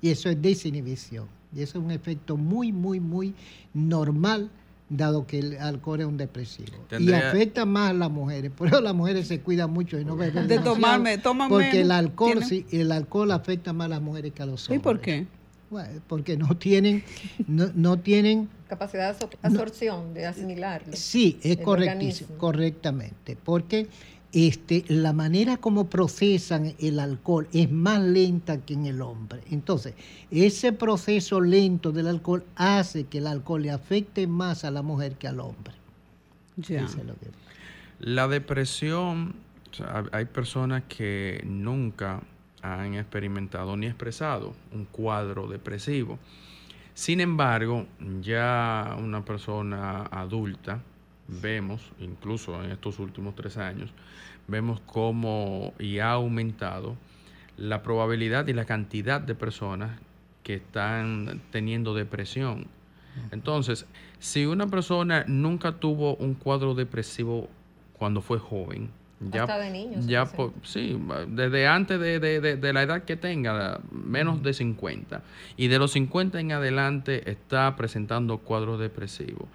Y 0.01 0.09
eso 0.09 0.29
es 0.29 0.41
desinhibición. 0.41 1.27
Y 1.55 1.61
eso 1.61 1.79
es 1.79 1.85
un 1.85 1.91
efecto 1.91 2.37
muy, 2.37 2.71
muy, 2.71 2.99
muy 2.99 3.33
normal 3.73 4.49
dado 4.89 5.25
que 5.25 5.39
el 5.39 5.57
alcohol 5.57 6.01
es 6.01 6.05
un 6.05 6.17
depresivo. 6.17 6.77
Y 6.99 7.11
afecta 7.13 7.65
más 7.65 7.91
a 7.91 7.93
las 7.93 8.11
mujeres. 8.11 8.51
Por 8.51 8.67
eso 8.67 8.81
las 8.81 8.93
mujeres 8.93 9.27
se 9.27 9.39
cuidan 9.39 9.71
mucho 9.71 9.99
y 9.99 10.05
no 10.05 10.15
beben 10.15 10.47
De 10.47 10.59
tomarme, 10.59 11.17
toman 11.17 11.49
Porque 11.49 11.81
el 11.81 11.91
alcohol, 11.91 12.43
sí, 12.43 12.65
el 12.71 12.91
alcohol 12.91 13.31
afecta 13.31 13.73
más 13.73 13.85
a 13.85 13.89
las 13.89 14.01
mujeres 14.01 14.33
que 14.33 14.43
a 14.43 14.45
los 14.45 14.69
hombres. 14.69 14.79
¿Y 14.79 14.83
por 14.83 14.99
qué? 14.99 15.25
porque 16.07 16.37
no 16.37 16.55
tienen, 16.57 17.03
no, 17.47 17.97
tienen 17.97 18.49
capacidad 18.67 19.17
de 19.17 19.27
absorción, 19.41 20.13
de 20.13 20.25
asimilar. 20.25 20.83
Sí, 20.93 21.39
es 21.43 21.57
correctísimo, 21.57 22.37
correctamente. 22.37 23.37
Porque 23.43 23.87
este, 24.33 24.83
la 24.87 25.13
manera 25.13 25.57
como 25.57 25.89
procesan 25.89 26.75
el 26.79 26.99
alcohol 26.99 27.47
es 27.53 27.71
más 27.71 28.01
lenta 28.01 28.59
que 28.65 28.73
en 28.73 28.85
el 28.85 29.01
hombre. 29.01 29.41
Entonces, 29.49 29.93
ese 30.31 30.73
proceso 30.73 31.39
lento 31.41 31.91
del 31.91 32.07
alcohol 32.07 32.43
hace 32.55 33.05
que 33.05 33.19
el 33.19 33.27
alcohol 33.27 33.61
le 33.61 33.71
afecte 33.71 34.27
más 34.27 34.65
a 34.65 34.71
la 34.71 34.81
mujer 34.81 35.15
que 35.15 35.27
al 35.27 35.39
hombre. 35.39 35.73
Ya. 36.57 36.85
La 37.99 38.27
depresión, 38.27 39.35
hay 40.11 40.25
personas 40.25 40.83
que 40.87 41.41
nunca 41.45 42.21
han 42.61 42.95
experimentado 42.95 43.77
ni 43.77 43.87
expresado 43.87 44.53
un 44.73 44.85
cuadro 44.85 45.47
depresivo. 45.47 46.19
Sin 46.93 47.19
embargo, 47.19 47.85
ya 48.21 48.95
una 48.97 49.23
persona 49.23 50.03
adulta, 50.03 50.81
vemos, 51.27 51.91
incluso 51.99 52.63
en 52.63 52.71
estos 52.71 52.99
últimos 52.99 53.35
tres 53.35 53.57
años, 53.57 53.91
vemos 54.47 54.79
cómo 54.85 55.73
y 55.79 55.99
ha 55.99 56.11
aumentado 56.11 56.95
la 57.57 57.81
probabilidad 57.83 58.47
y 58.47 58.53
la 58.53 58.65
cantidad 58.65 59.21
de 59.21 59.35
personas 59.35 59.99
que 60.43 60.55
están 60.55 61.41
teniendo 61.51 61.93
depresión. 61.93 62.67
Entonces, 63.31 63.85
si 64.19 64.45
una 64.45 64.67
persona 64.67 65.23
nunca 65.27 65.73
tuvo 65.73 66.15
un 66.15 66.33
cuadro 66.33 66.75
depresivo 66.75 67.49
cuando 67.97 68.21
fue 68.21 68.39
joven, 68.39 68.89
ya, 69.31 69.45
de 69.45 69.71
niños, 69.71 70.05
ya 70.05 70.29
sí, 70.63 70.99
desde 71.29 71.67
antes 71.67 71.99
de, 71.99 72.19
de, 72.19 72.57
de, 72.57 72.73
la 72.73 72.83
edad 72.83 73.03
que 73.03 73.15
tenga, 73.15 73.79
menos 73.89 74.43
de 74.43 74.53
50, 74.53 75.23
y 75.55 75.67
de 75.67 75.79
los 75.79 75.93
50 75.93 76.39
en 76.41 76.51
adelante 76.51 77.31
está 77.31 77.75
presentando 77.77 78.39
cuadros 78.39 78.79
depresivos. 78.79 79.47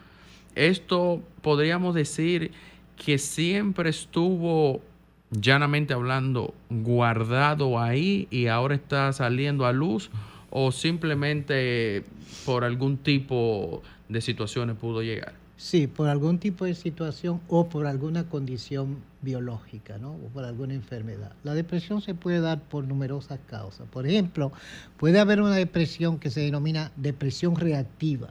Esto 0.54 1.23
podríamos 1.42 1.95
decir 1.95 2.52
que 2.97 3.19
siempre 3.19 3.90
estuvo, 3.90 4.83
llanamente 5.30 5.95
hablando, 5.95 6.54
guardado 6.69 7.78
ahí 7.78 8.28
y 8.30 8.47
ahora 8.47 8.75
está 8.75 9.12
saliendo 9.12 9.66
a 9.66 9.73
luz 9.73 10.11
o 10.50 10.73
simplemente 10.73 12.04
por 12.45 12.64
algún 12.64 12.99
tipo 12.99 13.83
de 14.09 14.21
situaciones 14.21 14.76
pudo 14.76 15.02
llegar? 15.02 15.35
Sí, 15.57 15.87
por 15.87 16.09
algún 16.09 16.38
tipo 16.38 16.64
de 16.64 16.75
situación 16.75 17.40
o 17.49 17.69
por 17.69 17.87
alguna 17.87 18.25
condición 18.25 18.97
biológica, 19.21 19.99
¿no? 19.99 20.12
O 20.12 20.28
por 20.33 20.45
alguna 20.45 20.73
enfermedad. 20.73 21.33
La 21.45 21.52
depresión 21.52 22.00
se 22.00 22.14
puede 22.14 22.40
dar 22.40 22.62
por 22.62 22.85
numerosas 22.88 23.38
causas. 23.47 23.87
Por 23.88 24.07
ejemplo, 24.07 24.52
puede 24.97 25.21
haber 25.21 25.42
una 25.42 25.54
depresión 25.54 26.19
que 26.19 26.30
se 26.30 26.40
denomina 26.40 26.92
depresión 26.97 27.57
reactiva. 27.57 28.30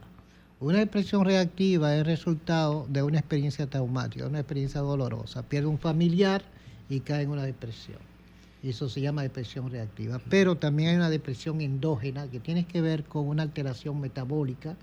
Una 0.60 0.80
depresión 0.80 1.24
reactiva 1.24 1.96
es 1.96 2.04
resultado 2.04 2.86
de 2.90 3.02
una 3.02 3.18
experiencia 3.18 3.66
traumática, 3.66 4.26
una 4.26 4.40
experiencia 4.40 4.82
dolorosa. 4.82 5.42
Pierde 5.42 5.68
un 5.68 5.78
familiar 5.78 6.42
y 6.90 7.00
cae 7.00 7.22
en 7.22 7.30
una 7.30 7.44
depresión. 7.44 7.96
Eso 8.62 8.90
se 8.90 9.00
llama 9.00 9.22
depresión 9.22 9.70
reactiva. 9.70 10.20
Pero 10.28 10.58
también 10.58 10.90
hay 10.90 10.96
una 10.96 11.08
depresión 11.08 11.62
endógena 11.62 12.30
que 12.30 12.40
tiene 12.40 12.66
que 12.66 12.82
ver 12.82 13.04
con 13.04 13.26
una 13.26 13.42
alteración 13.42 14.02
metabólica 14.02 14.76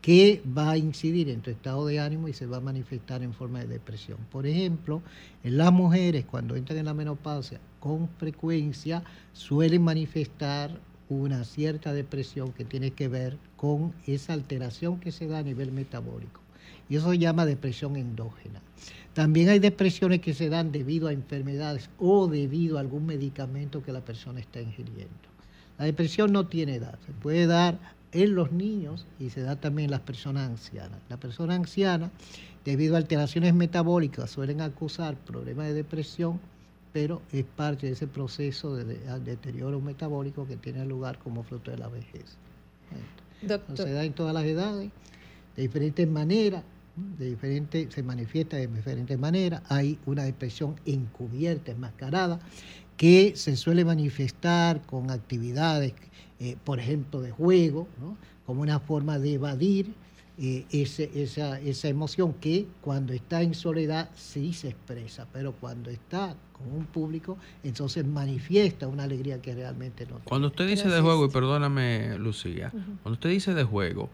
que 0.00 0.40
va 0.56 0.70
a 0.70 0.78
incidir 0.78 1.28
en 1.30 1.40
tu 1.40 1.50
estado 1.50 1.84
de 1.86 1.98
ánimo 1.98 2.28
y 2.28 2.32
se 2.32 2.46
va 2.46 2.58
a 2.58 2.60
manifestar 2.60 3.24
en 3.24 3.34
forma 3.34 3.58
de 3.58 3.66
depresión. 3.66 4.18
Por 4.30 4.46
ejemplo, 4.46 5.02
en 5.42 5.58
las 5.58 5.72
mujeres 5.72 6.26
cuando 6.26 6.54
entran 6.54 6.78
en 6.78 6.84
la 6.84 6.94
menopausia 6.94 7.58
con 7.80 8.08
frecuencia 8.18 9.02
suelen 9.32 9.82
manifestar 9.82 10.78
una 11.08 11.44
cierta 11.44 11.92
depresión 11.92 12.52
que 12.52 12.64
tiene 12.64 12.90
que 12.90 13.08
ver 13.08 13.36
con 13.56 13.94
esa 14.06 14.32
alteración 14.32 15.00
que 15.00 15.12
se 15.12 15.26
da 15.26 15.38
a 15.38 15.42
nivel 15.42 15.72
metabólico. 15.72 16.40
Y 16.88 16.96
eso 16.96 17.10
se 17.10 17.18
llama 17.18 17.46
depresión 17.46 17.96
endógena. 17.96 18.60
También 19.14 19.48
hay 19.48 19.58
depresiones 19.58 20.20
que 20.20 20.34
se 20.34 20.48
dan 20.48 20.70
debido 20.70 21.08
a 21.08 21.12
enfermedades 21.12 21.90
o 21.98 22.28
debido 22.28 22.76
a 22.76 22.80
algún 22.80 23.06
medicamento 23.06 23.82
que 23.82 23.92
la 23.92 24.00
persona 24.00 24.40
está 24.40 24.60
ingiriendo. 24.60 25.12
La 25.78 25.84
depresión 25.84 26.32
no 26.32 26.46
tiene 26.46 26.76
edad, 26.76 26.98
se 27.06 27.12
puede 27.12 27.46
dar 27.46 27.78
en 28.12 28.34
los 28.34 28.52
niños 28.52 29.06
y 29.18 29.30
se 29.30 29.42
da 29.42 29.56
también 29.56 29.86
en 29.86 29.90
las 29.92 30.00
personas 30.00 30.48
ancianas. 30.48 31.00
La 31.08 31.18
persona 31.18 31.54
anciana, 31.54 32.10
debido 32.64 32.94
a 32.94 32.98
alteraciones 32.98 33.54
metabólicas, 33.54 34.30
suelen 34.30 34.60
acusar 34.60 35.16
problemas 35.16 35.66
de 35.66 35.74
depresión, 35.74 36.40
pero 36.92 37.22
es 37.32 37.44
parte 37.44 37.86
de 37.86 37.92
ese 37.92 38.06
proceso 38.06 38.74
de, 38.74 38.84
deterioro 39.20 39.80
metabólico 39.80 40.46
que 40.46 40.56
tiene 40.56 40.84
lugar 40.84 41.18
como 41.18 41.42
fruto 41.42 41.70
de 41.70 41.78
la 41.78 41.88
vejez. 41.88 42.36
se 43.74 43.92
da 43.92 44.04
en 44.04 44.12
todas 44.12 44.34
las 44.34 44.44
edades, 44.44 44.90
de 45.56 45.62
diferentes 45.62 46.08
maneras, 46.08 46.64
de 47.18 47.30
diferente, 47.30 47.88
se 47.90 48.02
manifiesta 48.02 48.56
de 48.56 48.66
diferentes 48.66 49.18
maneras. 49.18 49.62
Hay 49.68 49.98
una 50.06 50.24
depresión 50.24 50.76
encubierta, 50.84 51.72
enmascarada, 51.72 52.40
que 52.96 53.34
se 53.36 53.54
suele 53.54 53.84
manifestar 53.84 54.82
con 54.82 55.10
actividades 55.10 55.94
eh, 56.40 56.56
por 56.64 56.78
ejemplo, 56.78 57.20
de 57.20 57.32
juego, 57.32 57.88
como 58.46 58.62
una 58.62 58.78
forma 58.78 59.18
de 59.18 59.34
evadir 59.34 59.92
eh, 60.40 60.64
esa, 60.70 61.58
esa, 61.58 61.88
emoción 61.88 62.32
que 62.34 62.68
cuando 62.80 63.12
está 63.12 63.42
en 63.42 63.54
soledad 63.54 64.08
sí 64.14 64.52
se 64.52 64.68
expresa, 64.68 65.26
pero 65.32 65.52
cuando 65.52 65.90
está 65.90 66.36
con 66.52 66.72
un 66.72 66.86
público, 66.86 67.36
entonces 67.64 68.06
manifiesta 68.06 68.86
una 68.86 69.02
alegría 69.02 69.42
que 69.42 69.52
realmente 69.52 70.06
no. 70.06 70.20
Cuando 70.24 70.46
usted 70.46 70.68
dice 70.68 70.88
de 70.88 71.00
juego, 71.00 71.24
y 71.26 71.28
perdóname 71.30 72.16
Lucía, 72.18 72.70
cuando 72.70 73.12
usted 73.14 73.30
dice 73.30 73.52
de 73.52 73.64
juego, 73.64 74.10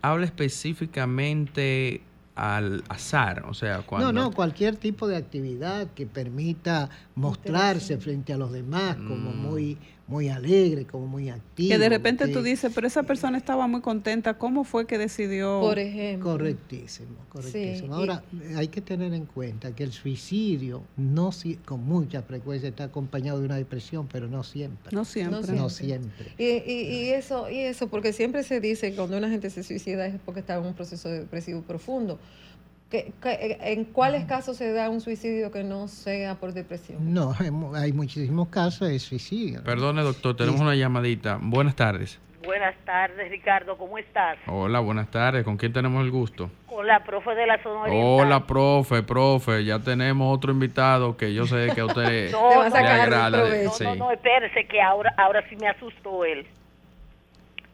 habla 0.00 0.26
específicamente 0.26 2.02
al 2.36 2.84
azar, 2.88 3.44
o 3.48 3.54
sea, 3.54 3.82
cuando... 3.82 4.12
No, 4.12 4.24
no, 4.24 4.30
cualquier 4.32 4.76
tipo 4.76 5.08
de 5.08 5.16
actividad 5.16 5.88
que 5.94 6.06
permita 6.06 6.88
mostrarse 7.16 7.98
frente 7.98 8.32
a 8.32 8.36
los 8.36 8.52
demás 8.52 8.96
como 8.96 9.32
mm. 9.32 9.36
muy 9.36 9.78
muy 10.06 10.28
alegre, 10.28 10.84
como 10.84 11.06
muy 11.06 11.30
activo. 11.30 11.70
Que 11.70 11.78
de 11.78 11.88
repente 11.88 12.28
tú 12.28 12.42
dices, 12.42 12.70
pero 12.74 12.86
esa 12.86 13.04
persona 13.04 13.38
estaba 13.38 13.66
muy 13.66 13.80
contenta, 13.80 14.34
¿cómo 14.34 14.64
fue 14.64 14.86
que 14.86 14.98
decidió? 14.98 15.60
Por 15.60 15.78
ejemplo. 15.78 16.32
Correctísimo, 16.32 17.16
correctísimo. 17.30 17.94
Ahora, 17.94 18.22
hay 18.56 18.68
que 18.68 18.80
tener 18.80 19.14
en 19.14 19.24
cuenta 19.24 19.74
que 19.74 19.82
el 19.82 19.92
suicidio 19.92 20.82
no 20.96 21.30
con 21.64 21.84
mucha 21.84 22.22
frecuencia 22.22 22.68
está 22.68 22.84
acompañado 22.84 23.40
de 23.40 23.46
una 23.46 23.56
depresión, 23.56 24.06
pero 24.10 24.28
no 24.28 24.44
siempre. 24.44 24.94
No 24.94 25.04
siempre. 25.04 25.52
No 25.52 25.70
siempre. 25.70 26.32
Y, 26.38 26.70
y, 26.70 27.08
eso, 27.10 27.50
y 27.50 27.60
eso, 27.60 27.88
porque 27.88 28.12
siempre 28.12 28.42
se 28.42 28.60
dice 28.60 28.90
que 28.90 28.96
cuando 28.96 29.16
una 29.16 29.30
gente 29.30 29.48
se 29.48 29.62
suicida 29.62 30.06
es 30.06 30.20
porque 30.24 30.40
está 30.40 30.56
en 30.56 30.66
un 30.66 30.74
proceso 30.74 31.08
depresivo 31.08 31.62
profundo. 31.62 32.18
¿En 32.90 33.84
cuáles 33.86 34.24
casos 34.26 34.56
se 34.56 34.72
da 34.72 34.88
un 34.88 35.00
suicidio 35.00 35.50
que 35.50 35.64
no 35.64 35.88
sea 35.88 36.36
por 36.36 36.52
depresión? 36.52 37.12
No, 37.12 37.34
hay 37.74 37.92
muchísimos 37.92 38.48
casos 38.48 38.88
de 38.88 38.98
suicidio. 38.98 39.62
Perdone, 39.64 40.02
doctor, 40.02 40.36
tenemos 40.36 40.60
una 40.60 40.74
llamadita. 40.74 41.38
Buenas 41.40 41.74
tardes. 41.74 42.20
Buenas 42.44 42.76
tardes, 42.84 43.30
Ricardo, 43.30 43.78
¿cómo 43.78 43.96
estás? 43.96 44.36
Hola, 44.46 44.80
buenas 44.80 45.10
tardes. 45.10 45.44
¿Con 45.44 45.56
quién 45.56 45.72
tenemos 45.72 46.04
el 46.04 46.10
gusto? 46.10 46.50
Con 46.66 46.86
la 46.86 47.02
profe 47.02 47.34
de 47.34 47.46
la 47.46 47.62
zona 47.62 47.90
Hola, 47.90 48.46
profe, 48.46 49.02
profe. 49.02 49.64
Ya 49.64 49.78
tenemos 49.78 50.34
otro 50.36 50.52
invitado 50.52 51.16
que 51.16 51.32
yo 51.32 51.46
sé 51.46 51.68
que 51.74 51.80
a 51.80 51.86
usted 51.86 52.30
no, 52.32 52.68
le 52.68 52.78
agrada. 52.78 53.44
No, 53.64 53.72
no, 53.80 53.94
no, 53.94 54.10
espérese 54.10 54.66
que 54.66 54.82
ahora, 54.82 55.14
ahora 55.16 55.42
sí 55.48 55.56
me 55.56 55.68
asustó 55.68 56.24
él. 56.24 56.46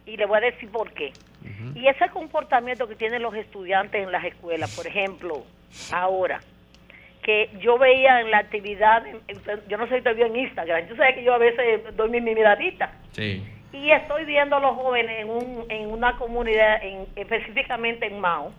Y 0.06 0.16
le 0.16 0.26
voy 0.26 0.38
a 0.38 0.40
decir 0.42 0.70
por 0.70 0.92
qué. 0.92 1.12
Y 1.74 1.86
ese 1.86 2.08
comportamiento 2.10 2.86
que 2.86 2.94
tienen 2.94 3.22
los 3.22 3.34
estudiantes 3.34 4.02
en 4.02 4.12
las 4.12 4.24
escuelas, 4.24 4.74
por 4.76 4.86
ejemplo, 4.86 5.44
ahora, 5.92 6.40
que 7.22 7.50
yo 7.60 7.78
veía 7.78 8.20
en 8.20 8.30
la 8.30 8.38
actividad, 8.38 9.04
yo 9.68 9.76
no 9.78 9.86
sé 9.88 9.98
si 9.98 10.02
te 10.02 10.14
vio 10.14 10.26
en 10.26 10.36
Instagram, 10.36 10.86
yo 10.88 10.96
sé 10.96 11.14
que 11.14 11.22
yo 11.22 11.34
a 11.34 11.38
veces 11.38 11.96
doy 11.96 12.10
mi, 12.10 12.20
miradita. 12.20 12.92
Sí. 13.12 13.42
Y 13.72 13.90
estoy 13.90 14.24
viendo 14.24 14.56
a 14.56 14.60
los 14.60 14.74
jóvenes 14.74 15.20
en, 15.20 15.30
un, 15.30 15.66
en 15.68 15.90
una 15.90 16.16
comunidad, 16.16 16.82
en, 16.82 17.06
específicamente 17.16 18.06
en 18.06 18.20
Mao, 18.20 18.52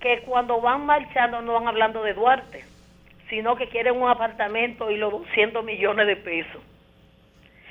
que 0.00 0.20
cuando 0.20 0.60
van 0.60 0.86
marchando 0.86 1.42
no 1.42 1.52
van 1.54 1.68
hablando 1.68 2.02
de 2.02 2.14
Duarte, 2.14 2.64
sino 3.28 3.54
que 3.56 3.68
quieren 3.68 3.96
un 3.96 4.08
apartamento 4.08 4.90
y 4.90 4.96
los 4.96 5.12
200 5.12 5.64
millones 5.64 6.06
de 6.06 6.16
pesos. 6.16 6.62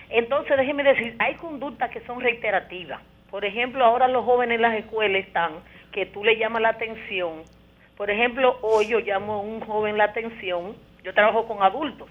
Entonces, 0.10 0.58
déjeme 0.58 0.84
decir, 0.84 1.16
hay 1.20 1.36
conductas 1.36 1.92
que 1.92 2.02
son 2.02 2.22
reiterativas. 2.22 3.02
Por 3.30 3.46
ejemplo, 3.46 3.86
ahora 3.86 4.08
los 4.08 4.26
jóvenes 4.26 4.56
en 4.56 4.62
las 4.62 4.76
escuelas 4.76 5.26
están, 5.26 5.52
que 5.92 6.06
tú 6.08 6.24
le 6.24 6.38
llamas 6.38 6.62
la 6.62 6.70
atención. 6.70 7.44
Por 7.96 8.10
ejemplo, 8.10 8.58
hoy 8.62 8.88
yo 8.88 9.00
llamo 9.00 9.34
a 9.34 9.40
un 9.42 9.60
joven 9.62 9.98
la 9.98 10.06
atención, 10.06 10.76
yo 11.04 11.14
trabajo 11.14 11.48
con 11.48 11.62
adultos. 11.62 12.10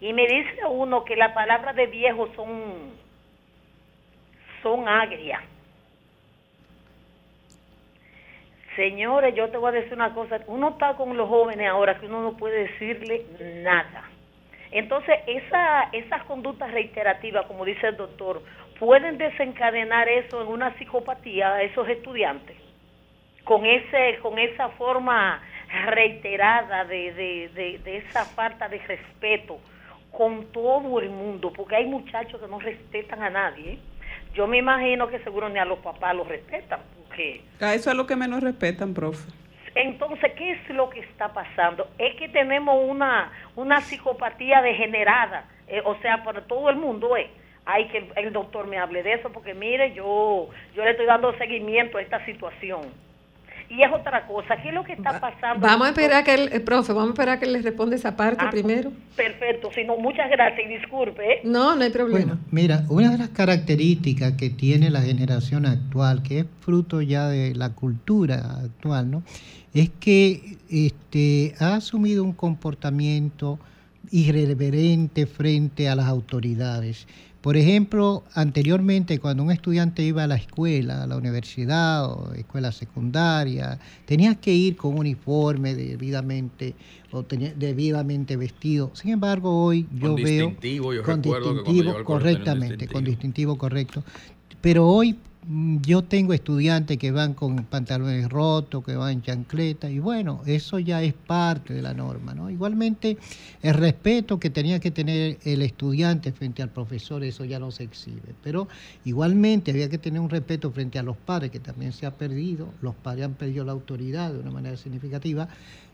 Y 0.00 0.12
me 0.12 0.26
dice 0.26 0.64
uno 0.70 1.04
que 1.04 1.16
las 1.16 1.32
palabras 1.32 1.74
de 1.74 1.86
viejo 1.86 2.28
son, 2.36 2.92
son 4.62 4.88
agrias. 4.88 5.42
Señores, 8.76 9.34
yo 9.34 9.48
te 9.50 9.56
voy 9.56 9.70
a 9.70 9.72
decir 9.72 9.94
una 9.94 10.14
cosa, 10.14 10.38
uno 10.46 10.68
está 10.70 10.94
con 10.94 11.16
los 11.16 11.28
jóvenes 11.28 11.68
ahora 11.68 11.98
que 11.98 12.06
uno 12.06 12.22
no 12.22 12.36
puede 12.36 12.68
decirle 12.68 13.26
nada. 13.64 14.04
Entonces, 14.70 15.16
esa, 15.26 15.84
esas 15.92 16.22
conductas 16.24 16.70
reiterativas, 16.70 17.46
como 17.46 17.64
dice 17.64 17.88
el 17.88 17.96
doctor, 17.96 18.40
pueden 18.78 19.18
desencadenar 19.18 20.08
eso 20.08 20.42
en 20.42 20.48
una 20.48 20.76
psicopatía 20.78 21.54
a 21.54 21.62
esos 21.62 21.88
estudiantes 21.88 22.56
con 23.44 23.64
ese 23.64 24.18
con 24.20 24.38
esa 24.38 24.68
forma 24.70 25.40
reiterada 25.86 26.84
de, 26.84 27.12
de, 27.54 27.80
de, 27.84 27.96
esa 27.98 28.24
falta 28.24 28.68
de 28.68 28.78
respeto 28.78 29.58
con 30.10 30.46
todo 30.46 31.00
el 31.00 31.10
mundo, 31.10 31.52
porque 31.54 31.76
hay 31.76 31.86
muchachos 31.86 32.40
que 32.40 32.48
no 32.48 32.58
respetan 32.58 33.22
a 33.22 33.30
nadie. 33.30 33.72
¿eh? 33.72 33.78
Yo 34.34 34.46
me 34.46 34.58
imagino 34.58 35.08
que 35.08 35.18
seguro 35.20 35.48
ni 35.48 35.58
a 35.58 35.64
los 35.64 35.78
papás 35.80 36.14
los 36.14 36.26
respetan, 36.26 36.80
porque... 36.96 37.42
A 37.60 37.74
eso 37.74 37.90
es 37.90 37.96
lo 37.96 38.06
que 38.06 38.16
menos 38.16 38.42
respetan, 38.42 38.94
profe. 38.94 39.30
Entonces, 39.74 40.32
¿qué 40.36 40.52
es 40.52 40.70
lo 40.70 40.88
que 40.88 41.00
está 41.00 41.32
pasando? 41.32 41.88
Es 41.98 42.16
que 42.16 42.28
tenemos 42.28 42.76
una, 42.88 43.30
una 43.54 43.80
psicopatía 43.80 44.62
degenerada, 44.62 45.44
eh, 45.68 45.82
o 45.84 45.94
sea, 46.00 46.24
para 46.24 46.42
todo 46.46 46.70
el 46.70 46.76
mundo, 46.76 47.16
¿eh? 47.16 47.30
Hay 47.68 47.86
que 47.88 48.10
el 48.16 48.32
doctor 48.32 48.66
me 48.66 48.78
hable 48.78 49.02
de 49.02 49.12
eso, 49.12 49.30
porque 49.30 49.52
mire, 49.52 49.92
yo, 49.92 50.48
yo 50.74 50.84
le 50.84 50.92
estoy 50.92 51.04
dando 51.04 51.36
seguimiento 51.36 51.98
a 51.98 52.02
esta 52.02 52.24
situación. 52.24 52.80
Y 53.68 53.82
es 53.82 53.92
otra 53.92 54.26
cosa, 54.26 54.56
¿qué 54.62 54.68
es 54.68 54.74
lo 54.74 54.82
que 54.82 54.94
está 54.94 55.20
pasando? 55.20 55.66
Vamos 55.66 55.86
a 55.86 55.90
esperar 55.90 56.24
que 56.24 56.32
el, 56.32 56.62
profe, 56.62 56.94
vamos 56.94 57.10
a 57.10 57.12
esperar 57.12 57.38
que 57.38 57.44
le 57.44 57.60
responda 57.60 57.94
esa 57.94 58.16
parte 58.16 58.42
ah, 58.42 58.50
primero. 58.50 58.90
Perfecto, 59.14 59.70
si 59.74 59.84
no, 59.84 59.98
muchas 59.98 60.30
gracias 60.30 60.66
y 60.66 60.78
disculpe. 60.78 61.22
¿eh? 61.30 61.40
No, 61.44 61.76
no 61.76 61.84
hay 61.84 61.90
problema. 61.90 62.24
Bueno, 62.24 62.38
mira, 62.50 62.84
una 62.88 63.10
de 63.10 63.18
las 63.18 63.28
características 63.28 64.32
que 64.32 64.48
tiene 64.48 64.88
la 64.88 65.02
generación 65.02 65.66
actual, 65.66 66.22
que 66.22 66.38
es 66.38 66.46
fruto 66.60 67.02
ya 67.02 67.28
de 67.28 67.54
la 67.54 67.74
cultura 67.74 68.60
actual, 68.64 69.10
¿no? 69.10 69.22
Es 69.74 69.90
que 70.00 70.56
este, 70.70 71.54
ha 71.60 71.74
asumido 71.74 72.24
un 72.24 72.32
comportamiento 72.32 73.58
irreverente 74.10 75.26
frente 75.26 75.88
a 75.88 75.94
las 75.94 76.06
autoridades. 76.06 77.06
Por 77.48 77.56
ejemplo, 77.56 78.24
anteriormente 78.34 79.18
cuando 79.20 79.42
un 79.42 79.50
estudiante 79.50 80.02
iba 80.02 80.24
a 80.24 80.26
la 80.26 80.34
escuela, 80.34 81.04
a 81.04 81.06
la 81.06 81.16
universidad 81.16 82.04
o 82.04 82.34
escuela 82.34 82.72
secundaria, 82.72 83.78
tenías 84.04 84.36
que 84.36 84.52
ir 84.52 84.76
con 84.76 84.98
uniforme 84.98 85.74
debidamente 85.74 86.74
o 87.10 87.22
debidamente 87.22 88.36
vestido. 88.36 88.90
Sin 88.92 89.12
embargo, 89.12 89.64
hoy 89.64 89.86
yo 89.94 90.12
con 90.12 90.22
veo 90.22 90.48
distintivo, 90.48 90.92
yo 90.92 91.02
con 91.02 91.22
que 91.22 91.30
distintivo 91.30 92.04
correctamente, 92.04 92.86
con 92.86 93.02
distintivo 93.02 93.56
correcto. 93.56 94.04
Pero 94.60 94.86
hoy 94.86 95.16
yo 95.82 96.04
tengo 96.04 96.34
estudiantes 96.34 96.98
que 96.98 97.10
van 97.10 97.32
con 97.32 97.64
pantalones 97.64 98.28
rotos, 98.28 98.84
que 98.84 98.94
van 98.96 99.12
en 99.12 99.22
chancleta, 99.22 99.88
y 99.88 99.98
bueno, 99.98 100.42
eso 100.44 100.78
ya 100.78 101.02
es 101.02 101.14
parte 101.14 101.72
de 101.72 101.80
la 101.80 101.94
norma, 101.94 102.34
¿no? 102.34 102.50
Igualmente, 102.50 103.16
el 103.62 103.74
respeto 103.74 104.38
que 104.38 104.50
tenía 104.50 104.78
que 104.78 104.90
tener 104.90 105.38
el 105.44 105.62
estudiante 105.62 106.32
frente 106.32 106.62
al 106.62 106.68
profesor, 106.68 107.24
eso 107.24 107.46
ya 107.46 107.58
no 107.58 107.70
se 107.70 107.84
exhibe. 107.84 108.34
Pero 108.42 108.68
igualmente 109.04 109.70
había 109.70 109.88
que 109.88 109.96
tener 109.96 110.20
un 110.20 110.28
respeto 110.28 110.70
frente 110.70 110.98
a 110.98 111.02
los 111.02 111.16
padres, 111.16 111.50
que 111.50 111.60
también 111.60 111.92
se 111.92 112.04
ha 112.04 112.10
perdido, 112.10 112.68
los 112.82 112.94
padres 112.94 113.24
han 113.24 113.34
perdido 113.34 113.64
la 113.64 113.72
autoridad 113.72 114.32
de 114.32 114.40
una 114.40 114.50
manera 114.50 114.76
significativa, 114.76 115.48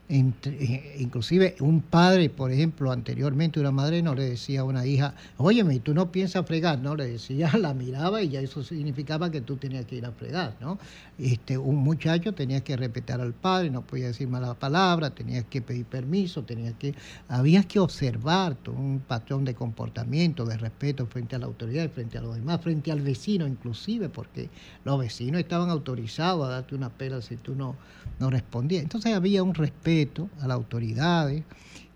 inclusive 0.09 1.57
un 1.61 1.81
padre, 1.81 2.29
por 2.29 2.53
ejemplo, 2.53 2.93
anteriormente 2.93 3.59
una 3.59 3.71
madre 3.71 4.03
no 4.03 4.15
le 4.15 4.25
decía 4.25 4.61
a 4.61 4.65
una 4.65 4.85
hija, 4.85 5.15
óyeme, 5.39 5.81
tú 5.81 5.95
no 5.95 6.13
piensas 6.13 6.47
fregar, 6.47 6.79
no, 6.79 6.95
le 6.95 7.07
decía, 7.07 7.51
la 7.59 7.73
miraba 7.73 8.21
y 8.23 8.29
ya 8.29 8.41
eso 8.41 8.63
significaba 8.63 9.31
que 9.31 9.41
tú 9.41 9.57
tenías 9.57 9.87
que 9.87 9.97
ir 9.97 10.05
a 10.05 10.13
fregar, 10.13 10.57
¿no? 10.61 10.79
Este, 11.19 11.57
un 11.57 11.77
muchacho 11.77 12.35
tenía 12.35 12.63
que 12.63 12.77
respetar 12.77 13.21
al 13.21 13.33
padre, 13.33 13.71
no 13.71 13.83
podía 13.83 14.09
decir 14.09 14.29
mala 14.29 14.53
palabra, 14.55 15.11
tenías 15.11 15.45
que 15.45 15.63
pedir 15.63 15.87
permiso, 15.87 16.43
tenías 16.43 16.75
que, 16.75 16.95
había 17.29 17.63
que 17.63 17.79
observar 17.79 18.57
un 18.67 19.01
patrón 19.07 19.45
de 19.45 19.55
comportamiento, 19.55 20.45
de 20.45 20.59
respeto 20.59 21.07
frente 21.07 21.37
a 21.37 21.39
la 21.39 21.47
autoridad, 21.47 21.89
frente 21.91 22.19
a 22.19 22.21
los 22.21 22.35
demás, 22.35 22.61
frente 22.61 22.93
al 22.93 23.01
vecino 23.01 23.47
inclusive, 23.47 24.11
porque 24.11 24.51
los 24.85 24.99
vecinos 24.99 25.41
estaban 25.41 25.71
autorizados 25.71 26.47
a 26.47 26.51
darte 26.51 26.75
una 26.75 26.91
pela 26.91 27.23
si 27.23 27.37
tú 27.37 27.55
no, 27.55 27.77
no 28.19 28.29
respondías. 28.29 28.83
Entonces 28.83 29.15
había 29.15 29.43
un 29.43 29.55
respeto 29.55 29.94
a 30.41 30.49
las 30.49 30.57
autoridades 30.57 31.45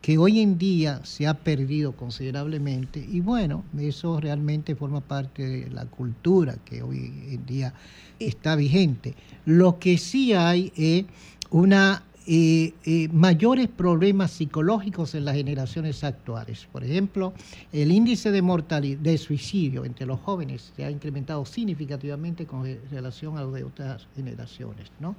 que 0.01 0.17
hoy 0.17 0.41
en 0.41 0.57
día 0.57 1.05
se 1.05 1.27
ha 1.27 1.35
perdido 1.35 1.93
considerablemente 1.93 3.05
y 3.11 3.21
bueno, 3.21 3.65
eso 3.79 4.21
realmente 4.21 4.77
forma 4.77 5.01
parte 5.01 5.45
de 5.47 5.71
la 5.71 5.87
cultura 5.87 6.57
que 6.65 6.83
hoy 6.83 7.13
en 7.31 7.45
día 7.45 7.75
está 8.21 8.55
vigente. 8.55 9.15
Lo 9.45 9.79
que 9.79 9.99
sí 9.99 10.33
hay 10.33 10.73
es 10.77 11.05
una 11.51 12.05
eh, 12.31 12.75
eh, 12.85 13.09
mayores 13.11 13.69
problemas 13.69 14.33
psicológicos 14.33 15.15
en 15.15 15.25
las 15.25 15.35
generaciones 15.35 16.05
actuales. 16.05 16.69
Por 16.71 16.85
ejemplo, 16.85 17.33
el 17.73 17.91
índice 17.91 18.31
de 18.31 18.43
mortalidad, 18.43 18.99
de 18.99 19.17
suicidio 19.17 19.87
entre 19.87 20.05
los 20.05 20.21
jóvenes 20.21 20.73
se 20.77 20.85
ha 20.85 20.91
incrementado 20.91 21.47
significativamente 21.47 22.45
con 22.45 22.65
relación 22.91 23.39
a 23.39 23.43
los 23.43 23.55
de 23.55 23.65
otras 23.65 24.07
generaciones. 24.15 24.93
¿no? 25.01 25.17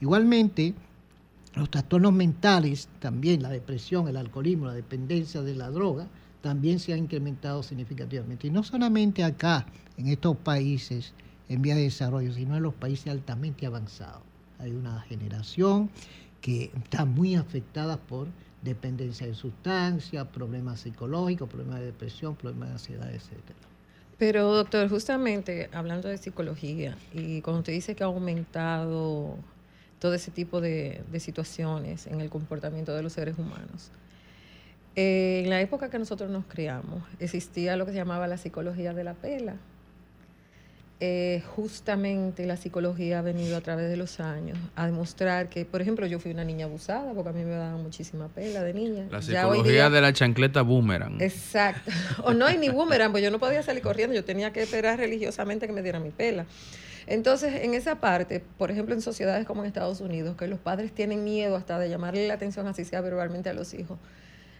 Igualmente, 0.00 0.72
los 1.54 1.70
trastornos 1.70 2.12
mentales, 2.12 2.88
también 2.98 3.42
la 3.42 3.50
depresión, 3.50 4.08
el 4.08 4.16
alcoholismo, 4.16 4.66
la 4.66 4.74
dependencia 4.74 5.42
de 5.42 5.54
la 5.54 5.70
droga, 5.70 6.08
también 6.40 6.78
se 6.78 6.92
ha 6.92 6.96
incrementado 6.96 7.62
significativamente. 7.62 8.46
Y 8.46 8.50
no 8.50 8.62
solamente 8.62 9.22
acá, 9.22 9.66
en 9.96 10.08
estos 10.08 10.36
países 10.36 11.14
en 11.48 11.62
vías 11.62 11.76
de 11.76 11.84
desarrollo, 11.84 12.32
sino 12.32 12.56
en 12.56 12.62
los 12.62 12.74
países 12.74 13.08
altamente 13.08 13.66
avanzados. 13.66 14.22
Hay 14.58 14.70
una 14.70 15.00
generación 15.02 15.90
que 16.40 16.70
está 16.74 17.04
muy 17.04 17.34
afectada 17.34 17.96
por 17.96 18.28
dependencia 18.62 19.26
de 19.26 19.34
sustancias, 19.34 20.26
problemas 20.28 20.80
psicológicos, 20.80 21.48
problemas 21.48 21.80
de 21.80 21.86
depresión, 21.86 22.36
problemas 22.36 22.68
de 22.68 22.72
ansiedad, 22.74 23.14
etcétera. 23.14 23.58
Pero 24.18 24.54
doctor, 24.54 24.88
justamente 24.88 25.68
hablando 25.72 26.08
de 26.08 26.16
psicología 26.16 26.96
y 27.12 27.40
cuando 27.40 27.60
usted 27.60 27.72
dice 27.72 27.96
que 27.96 28.04
ha 28.04 28.06
aumentado 28.06 29.36
todo 30.02 30.14
ese 30.14 30.32
tipo 30.32 30.60
de, 30.60 31.00
de 31.12 31.20
situaciones 31.20 32.08
en 32.08 32.20
el 32.20 32.28
comportamiento 32.28 32.92
de 32.92 33.04
los 33.04 33.12
seres 33.12 33.38
humanos, 33.38 33.92
eh, 34.96 35.42
en 35.44 35.48
la 35.50 35.60
época 35.60 35.88
que 35.90 35.98
nosotros 35.98 36.28
nos 36.28 36.44
criamos 36.44 37.02
existía 37.20 37.76
lo 37.76 37.86
que 37.86 37.92
se 37.92 37.98
llamaba 37.98 38.26
la 38.26 38.36
psicología 38.36 38.92
de 38.92 39.04
la 39.04 39.14
pela. 39.14 39.54
Eh, 41.04 41.42
justamente 41.56 42.46
la 42.46 42.56
psicología 42.56 43.18
ha 43.18 43.22
venido 43.22 43.56
a 43.56 43.60
través 43.60 43.88
de 43.90 43.96
los 43.96 44.20
años 44.20 44.56
a 44.76 44.86
demostrar 44.86 45.48
que, 45.48 45.64
por 45.64 45.80
ejemplo, 45.82 46.06
yo 46.06 46.20
fui 46.20 46.30
una 46.30 46.44
niña 46.44 46.66
abusada 46.66 47.12
porque 47.12 47.30
a 47.30 47.32
mí 47.32 47.42
me 47.44 47.50
daban 47.52 47.82
muchísima 47.82 48.28
pela 48.28 48.62
de 48.62 48.72
niña. 48.72 49.06
La 49.10 49.20
psicología 49.22 49.72
día- 49.72 49.90
de 49.90 50.00
la 50.00 50.12
chancleta 50.12 50.62
boomerang. 50.62 51.20
Exacto. 51.20 51.90
O 52.24 52.34
no 52.34 52.46
hay 52.46 52.56
ni 52.58 52.68
boomerang, 52.68 53.10
pues 53.12 53.22
yo 53.24 53.30
no 53.32 53.38
podía 53.40 53.62
salir 53.64 53.82
corriendo, 53.82 54.14
yo 54.14 54.24
tenía 54.24 54.52
que 54.52 54.62
esperar 54.62 54.98
religiosamente 54.98 55.66
que 55.66 55.72
me 55.72 55.82
dieran 55.82 56.02
mi 56.04 56.10
pela. 56.10 56.44
Entonces, 57.06 57.62
en 57.62 57.74
esa 57.74 57.96
parte, 57.96 58.42
por 58.58 58.70
ejemplo, 58.70 58.94
en 58.94 59.00
sociedades 59.00 59.46
como 59.46 59.62
en 59.62 59.68
Estados 59.68 60.00
Unidos, 60.00 60.36
que 60.36 60.46
los 60.46 60.58
padres 60.58 60.92
tienen 60.92 61.24
miedo 61.24 61.56
hasta 61.56 61.78
de 61.78 61.88
llamarle 61.88 62.26
la 62.28 62.34
atención, 62.34 62.66
así 62.66 62.84
sea 62.84 63.00
verbalmente, 63.00 63.50
a 63.50 63.54
los 63.54 63.74
hijos, 63.74 63.98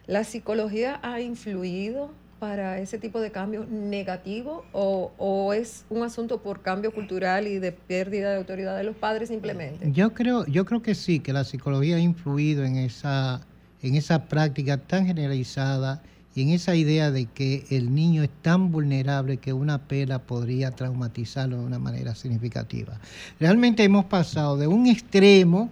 ¿la 0.06 0.24
psicología 0.24 1.00
ha 1.02 1.20
influido 1.20 2.10
para 2.42 2.80
ese 2.80 2.98
tipo 2.98 3.20
de 3.20 3.30
cambios 3.30 3.68
negativos 3.68 4.64
o, 4.72 5.12
o 5.16 5.52
es 5.52 5.84
un 5.90 6.02
asunto 6.02 6.42
por 6.42 6.60
cambio 6.60 6.92
cultural 6.92 7.46
y 7.46 7.60
de 7.60 7.70
pérdida 7.70 8.30
de 8.30 8.36
autoridad 8.36 8.76
de 8.76 8.82
los 8.82 8.96
padres 8.96 9.28
simplemente? 9.28 9.92
Yo 9.92 10.12
creo, 10.12 10.44
yo 10.46 10.64
creo 10.64 10.82
que 10.82 10.96
sí, 10.96 11.20
que 11.20 11.32
la 11.32 11.44
psicología 11.44 11.96
ha 11.96 12.00
influido 12.00 12.64
en 12.64 12.78
esa, 12.78 13.42
en 13.80 13.94
esa 13.94 14.24
práctica 14.24 14.76
tan 14.76 15.06
generalizada 15.06 16.02
y 16.34 16.42
en 16.42 16.48
esa 16.48 16.74
idea 16.74 17.10
de 17.10 17.26
que 17.26 17.66
el 17.70 17.94
niño 17.94 18.22
es 18.22 18.30
tan 18.42 18.72
vulnerable 18.72 19.36
que 19.36 19.52
una 19.52 19.78
pela 19.78 20.18
podría 20.18 20.70
traumatizarlo 20.70 21.58
de 21.58 21.64
una 21.64 21.78
manera 21.78 22.14
significativa. 22.14 22.98
Realmente 23.38 23.84
hemos 23.84 24.06
pasado 24.06 24.56
de 24.56 24.66
un 24.66 24.86
extremo, 24.86 25.70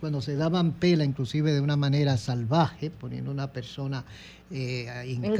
cuando 0.00 0.20
se 0.20 0.36
daban 0.36 0.72
pela 0.72 1.04
inclusive 1.04 1.52
de 1.52 1.60
una 1.60 1.76
manera 1.76 2.16
salvaje, 2.18 2.90
poniendo 2.90 3.30
a 3.30 3.34
una 3.34 3.46
persona 3.52 4.04
eh, 4.50 4.86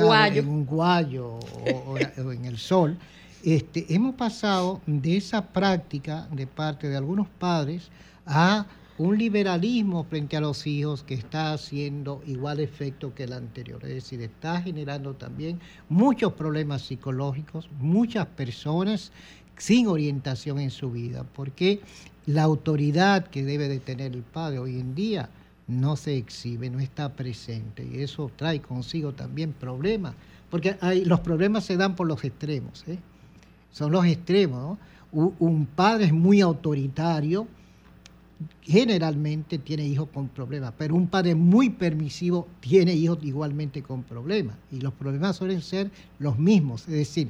guayo. 0.06 0.40
en 0.42 0.48
un 0.48 0.64
guayo 0.64 1.26
o, 1.26 1.94
o- 2.18 2.22
o 2.24 2.32
en 2.32 2.44
el 2.46 2.56
sol, 2.56 2.96
este, 3.44 3.84
hemos 3.94 4.14
pasado 4.14 4.80
de 4.86 5.16
esa 5.18 5.42
práctica 5.48 6.28
de 6.32 6.46
parte 6.46 6.88
de 6.88 6.96
algunos 6.96 7.26
padres 7.28 7.90
a 8.24 8.64
un 8.98 9.16
liberalismo 9.16 10.04
frente 10.04 10.36
a 10.36 10.40
los 10.40 10.66
hijos 10.66 11.02
que 11.02 11.14
está 11.14 11.52
haciendo 11.52 12.22
igual 12.26 12.60
efecto 12.60 13.14
que 13.14 13.24
el 13.24 13.32
anterior. 13.32 13.82
Es 13.84 13.94
decir, 13.94 14.20
está 14.20 14.60
generando 14.60 15.14
también 15.14 15.60
muchos 15.88 16.34
problemas 16.34 16.82
psicológicos, 16.82 17.68
muchas 17.80 18.26
personas 18.26 19.12
sin 19.56 19.86
orientación 19.86 20.58
en 20.58 20.70
su 20.70 20.90
vida, 20.90 21.24
porque 21.34 21.80
la 22.26 22.42
autoridad 22.42 23.28
que 23.28 23.44
debe 23.44 23.68
de 23.68 23.80
tener 23.80 24.12
el 24.12 24.22
padre 24.22 24.58
hoy 24.58 24.78
en 24.78 24.94
día 24.94 25.30
no 25.68 25.96
se 25.96 26.16
exhibe, 26.16 26.68
no 26.68 26.80
está 26.80 27.14
presente 27.14 27.88
y 27.90 28.02
eso 28.02 28.30
trae 28.36 28.60
consigo 28.60 29.12
también 29.12 29.52
problemas, 29.52 30.14
porque 30.50 30.76
hay, 30.80 31.04
los 31.04 31.20
problemas 31.20 31.64
se 31.64 31.76
dan 31.76 31.96
por 31.96 32.06
los 32.06 32.24
extremos, 32.24 32.84
¿eh? 32.86 32.98
son 33.70 33.92
los 33.92 34.04
extremos. 34.04 34.78
¿no? 35.12 35.32
Un 35.38 35.66
padre 35.66 36.06
es 36.06 36.12
muy 36.12 36.40
autoritario, 36.40 37.46
generalmente 38.62 39.58
tiene 39.58 39.86
hijos 39.86 40.08
con 40.12 40.28
problemas, 40.28 40.72
pero 40.78 40.94
un 40.94 41.06
padre 41.08 41.34
muy 41.34 41.70
permisivo 41.70 42.48
tiene 42.60 42.94
hijos 42.94 43.18
igualmente 43.22 43.82
con 43.82 44.02
problemas 44.02 44.56
y 44.70 44.80
los 44.80 44.92
problemas 44.94 45.36
suelen 45.36 45.60
ser 45.62 45.90
los 46.18 46.38
mismos, 46.38 46.82
es 46.88 46.94
decir, 46.94 47.28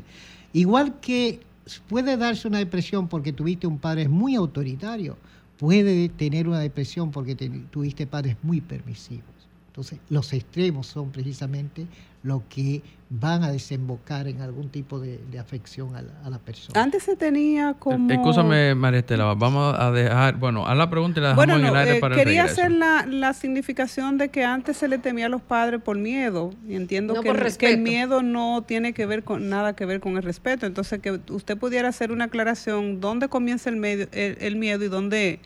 igual 0.52 1.00
que 1.00 1.40
puede 1.88 2.16
darse 2.16 2.48
una 2.48 2.58
depresión 2.58 3.08
porque 3.08 3.32
tuviste 3.32 3.66
un 3.66 3.78
padre 3.78 4.08
muy 4.08 4.34
autoritario, 4.34 5.16
puede 5.58 6.08
tener 6.08 6.48
una 6.48 6.58
depresión 6.60 7.10
porque 7.10 7.34
te- 7.36 7.48
tuviste 7.70 8.06
padres 8.06 8.36
muy 8.42 8.60
permisivos. 8.60 9.41
Entonces, 9.72 9.98
los 10.10 10.30
extremos 10.34 10.86
son 10.86 11.10
precisamente 11.12 11.86
lo 12.22 12.42
que 12.50 12.82
van 13.08 13.42
a 13.42 13.50
desembocar 13.50 14.28
en 14.28 14.42
algún 14.42 14.68
tipo 14.68 15.00
de, 15.00 15.18
de 15.30 15.38
afección 15.38 15.96
a 15.96 16.02
la, 16.02 16.12
a 16.24 16.28
la 16.30 16.38
persona. 16.38 16.80
Antes 16.82 17.02
se 17.04 17.16
tenía 17.16 17.72
como... 17.78 18.10
Eh, 18.10 18.14
Escúchame, 18.14 18.74
María 18.74 19.00
Estela, 19.00 19.32
vamos 19.32 19.74
a 19.78 19.90
dejar, 19.90 20.36
bueno, 20.36 20.66
a 20.66 20.74
la 20.74 20.90
pregunta 20.90 21.20
y 21.20 21.22
la 21.22 21.28
dejamos 21.30 21.46
Bueno, 21.46 21.58
en 21.58 21.66
el 21.74 21.76
aire 21.76 21.96
eh, 21.96 22.00
para 22.00 22.14
quería 22.16 22.42
el 22.44 22.48
hacer 22.50 22.70
la, 22.70 23.06
la 23.06 23.32
significación 23.32 24.18
de 24.18 24.28
que 24.28 24.44
antes 24.44 24.76
se 24.76 24.88
le 24.88 24.98
temía 24.98 25.26
a 25.26 25.28
los 25.30 25.40
padres 25.40 25.80
por 25.82 25.96
miedo. 25.96 26.50
Y 26.68 26.74
entiendo 26.76 27.14
No 27.14 27.22
que, 27.22 27.28
por 27.28 27.36
el- 27.36 27.40
que 27.42 27.44
respeto. 27.48 27.72
el 27.72 27.80
miedo 27.80 28.22
no 28.22 28.62
tiene 28.66 28.92
que 28.92 29.06
ver 29.06 29.24
con 29.24 29.48
nada 29.48 29.74
que 29.74 29.86
ver 29.86 30.00
con 30.00 30.18
el 30.18 30.22
respeto. 30.22 30.66
Entonces, 30.66 31.00
que 31.00 31.18
usted 31.30 31.56
pudiera 31.56 31.88
hacer 31.88 32.12
una 32.12 32.24
aclaración 32.26 33.00
dónde 33.00 33.28
comienza 33.28 33.70
el, 33.70 33.76
medio, 33.76 34.06
el, 34.12 34.36
el 34.38 34.56
miedo 34.56 34.84
y 34.84 34.88
dónde 34.88 35.40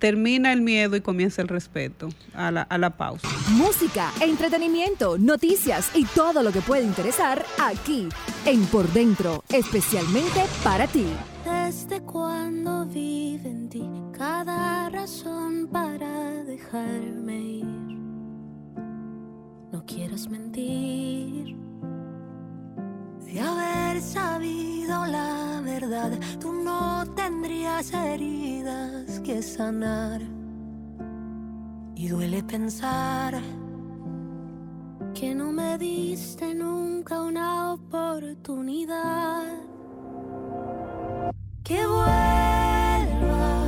termina 0.00 0.52
el 0.52 0.62
miedo 0.62 0.96
y 0.96 1.00
comienza 1.00 1.42
el 1.42 1.48
respeto 1.48 2.08
a 2.34 2.50
la, 2.50 2.62
a 2.62 2.78
la 2.78 2.90
pausa. 2.90 3.28
Música, 3.50 4.10
entretenimiento, 4.20 5.18
noticias 5.18 5.90
y 5.94 6.04
todo 6.06 6.42
lo 6.42 6.50
que 6.50 6.62
puede 6.62 6.82
interesar 6.82 7.44
aquí 7.60 8.08
en 8.46 8.64
Por 8.66 8.88
Dentro, 8.92 9.44
especialmente 9.50 10.44
para 10.64 10.88
ti. 10.88 11.06
Desde 11.44 12.00
cuando 12.00 12.86
vive 12.86 13.48
en 13.48 13.68
ti 13.68 13.88
cada 14.16 14.88
razón 14.88 15.68
para 15.70 16.42
dejarme 16.44 17.38
ir. 17.38 17.64
No 19.72 19.84
quiero 19.86 19.86
quieras 19.86 20.28
mentir. 20.28 21.69
De 23.32 23.40
haber 23.40 24.00
sabido 24.00 25.06
la 25.06 25.60
verdad, 25.62 26.18
tú 26.40 26.52
no 26.52 27.06
tendrías 27.14 27.92
heridas 27.92 29.20
que 29.20 29.40
sanar. 29.40 30.20
Y 31.94 32.08
duele 32.08 32.42
pensar 32.42 33.40
que 35.14 35.32
no 35.32 35.52
me 35.52 35.78
diste 35.78 36.56
nunca 36.56 37.20
una 37.20 37.74
oportunidad. 37.74 39.44
Que 41.62 41.86
vuelva, 41.86 43.64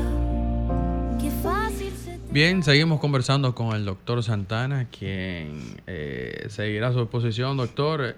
que 1.21 1.31
fácil 1.41 1.93
se 1.93 2.19
te 2.19 2.33
Bien, 2.33 2.65
seguimos 2.65 2.99
conversando 2.99 3.55
con 3.55 3.77
el 3.77 3.85
doctor 3.85 4.25
Santana, 4.25 4.89
quien 4.89 5.81
eh, 5.87 6.47
seguirá 6.49 6.93
su 6.93 6.99
exposición. 6.99 7.57
Doctor, 7.57 8.17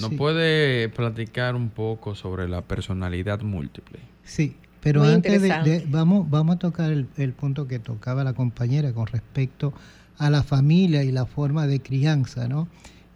¿nos 0.00 0.10
Sí. 0.10 0.16
puede 0.16 0.88
platicar 0.88 1.54
un 1.54 1.70
poco 1.70 2.14
sobre 2.14 2.48
la 2.48 2.62
personalidad 2.62 3.40
múltiple? 3.42 4.00
Sí, 4.24 4.56
pero 4.80 5.00
Muy 5.02 5.12
antes 5.12 5.40
de, 5.42 5.48
de- 5.48 5.84
vamos, 5.88 6.28
vamos 6.30 6.56
a 6.56 6.58
tocar 6.58 6.90
el, 6.92 7.06
el 7.16 7.32
punto 7.32 7.66
que 7.66 7.78
tocaba 7.78 8.24
la 8.24 8.32
compañera 8.34 8.92
con 8.92 9.06
respecto 9.06 9.72
a 10.18 10.30
la 10.30 10.42
familia 10.42 11.02
y 11.04 11.12
la 11.12 11.26
forma 11.26 11.66
de 11.66 11.80
crianza, 11.80 12.48
¿no? 12.48 12.68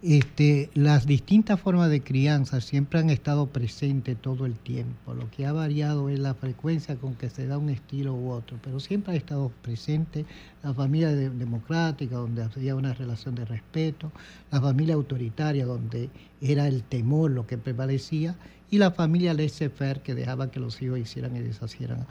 Este, 0.03 0.71
las 0.73 1.05
distintas 1.05 1.59
formas 1.59 1.91
de 1.91 2.01
crianza 2.01 2.59
siempre 2.59 2.99
han 2.99 3.11
estado 3.11 3.45
presentes 3.47 4.17
todo 4.19 4.47
el 4.47 4.55
tiempo. 4.55 5.13
Lo 5.13 5.29
que 5.29 5.45
ha 5.45 5.53
variado 5.53 6.09
es 6.09 6.17
la 6.17 6.33
frecuencia 6.33 6.95
con 6.95 7.13
que 7.13 7.29
se 7.29 7.45
da 7.45 7.59
un 7.59 7.69
estilo 7.69 8.15
u 8.15 8.31
otro, 8.31 8.57
pero 8.63 8.79
siempre 8.79 9.13
ha 9.13 9.15
estado 9.15 9.51
presente 9.61 10.25
la 10.63 10.73
familia 10.73 11.09
de- 11.09 11.29
democrática, 11.29 12.15
donde 12.15 12.41
había 12.41 12.73
una 12.75 12.95
relación 12.95 13.35
de 13.35 13.45
respeto, 13.45 14.11
la 14.51 14.59
familia 14.59 14.95
autoritaria, 14.95 15.67
donde 15.67 16.09
era 16.41 16.67
el 16.67 16.81
temor 16.81 17.29
lo 17.29 17.45
que 17.45 17.59
prevalecía, 17.59 18.35
y 18.71 18.79
la 18.79 18.89
familia 18.89 19.35
laissez-faire, 19.35 20.01
que 20.01 20.15
dejaba 20.15 20.49
que 20.49 20.59
los 20.59 20.81
hijos 20.81 20.97
hicieran 20.97 21.35
y 21.35 21.41
deshacieran. 21.41 22.07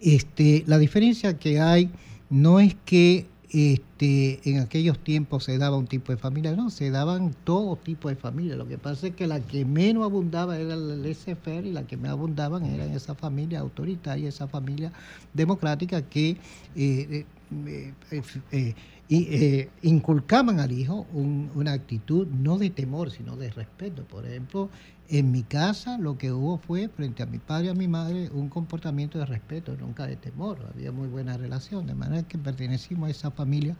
Este, 0.00 0.64
la 0.66 0.78
diferencia 0.78 1.36
que 1.36 1.60
hay 1.60 1.90
no 2.30 2.58
es 2.58 2.74
que 2.86 3.26
este, 3.54 4.40
en 4.50 4.58
aquellos 4.58 4.98
tiempos 4.98 5.44
se 5.44 5.58
daba 5.58 5.76
un 5.78 5.86
tipo 5.86 6.10
de 6.12 6.18
familia, 6.18 6.56
no, 6.56 6.70
se 6.70 6.90
daban 6.90 7.32
todo 7.44 7.76
tipo 7.76 8.08
de 8.08 8.16
familia. 8.16 8.56
Lo 8.56 8.66
que 8.66 8.78
pasa 8.78 9.06
es 9.08 9.14
que 9.14 9.26
la 9.28 9.40
que 9.40 9.64
menos 9.64 10.04
abundaba 10.04 10.58
era 10.58 10.74
el 10.74 11.02
laissez-faire 11.02 11.64
y 11.66 11.72
la 11.72 11.86
que 11.86 11.96
más 11.96 12.10
abundaban 12.10 12.66
eran 12.66 12.90
esa 12.90 13.14
familia 13.14 13.60
autoritaria, 13.60 14.28
esa 14.28 14.48
familia 14.48 14.92
democrática 15.32 16.02
que 16.02 16.36
eh, 16.74 17.26
eh, 17.66 18.74
eh, 19.08 19.68
inculcaban 19.82 20.58
al 20.60 20.72
hijo 20.72 21.06
un- 21.12 21.50
una 21.54 21.72
actitud 21.72 22.26
no 22.26 22.58
de 22.58 22.70
temor, 22.70 23.10
sino 23.10 23.36
de 23.36 23.50
respeto. 23.50 24.04
Por 24.04 24.26
ejemplo, 24.26 24.70
en 25.08 25.30
mi 25.30 25.42
casa 25.42 25.98
lo 25.98 26.16
que 26.16 26.32
hubo 26.32 26.58
fue, 26.58 26.88
frente 26.88 27.22
a 27.22 27.26
mi 27.26 27.38
padre 27.38 27.66
y 27.66 27.68
a 27.70 27.74
mi 27.74 27.88
madre, 27.88 28.30
un 28.32 28.48
comportamiento 28.48 29.18
de 29.18 29.26
respeto, 29.26 29.76
nunca 29.76 30.06
de 30.06 30.16
temor. 30.16 30.58
Había 30.72 30.92
muy 30.92 31.08
buena 31.08 31.36
relación, 31.36 31.86
de 31.86 31.94
manera 31.94 32.22
que 32.26 32.38
pertenecimos 32.38 33.08
a 33.08 33.10
esa 33.10 33.30
familia 33.30 33.76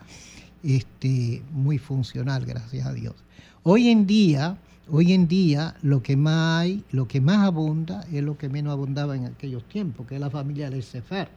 este, 0.63 1.43
muy 1.53 1.79
funcional, 1.79 2.45
gracias 2.45 2.87
a 2.87 2.93
Dios. 2.93 3.15
Hoy 3.63 3.89
en 3.89 4.07
día, 4.07 4.59
hoy 4.91 5.13
en 5.13 5.27
día 5.27 5.77
lo 5.83 6.03
que 6.03 6.17
más 6.17 6.61
hay, 6.61 6.85
lo 6.91 7.09
que 7.09 7.21
más 7.21 7.39
abunda 7.39 8.05
es 8.13 8.23
lo 8.23 8.37
que 8.37 8.49
menos 8.49 8.73
abundaba 8.73 9.17
en 9.17 9.27
aquellos 9.27 9.65
tiempos, 9.65 10.07
que 10.07 10.17
es 10.17 10.21
la 10.21 10.31
familia 10.31 10.69
del 10.69 10.83
Sefer, 10.83 11.29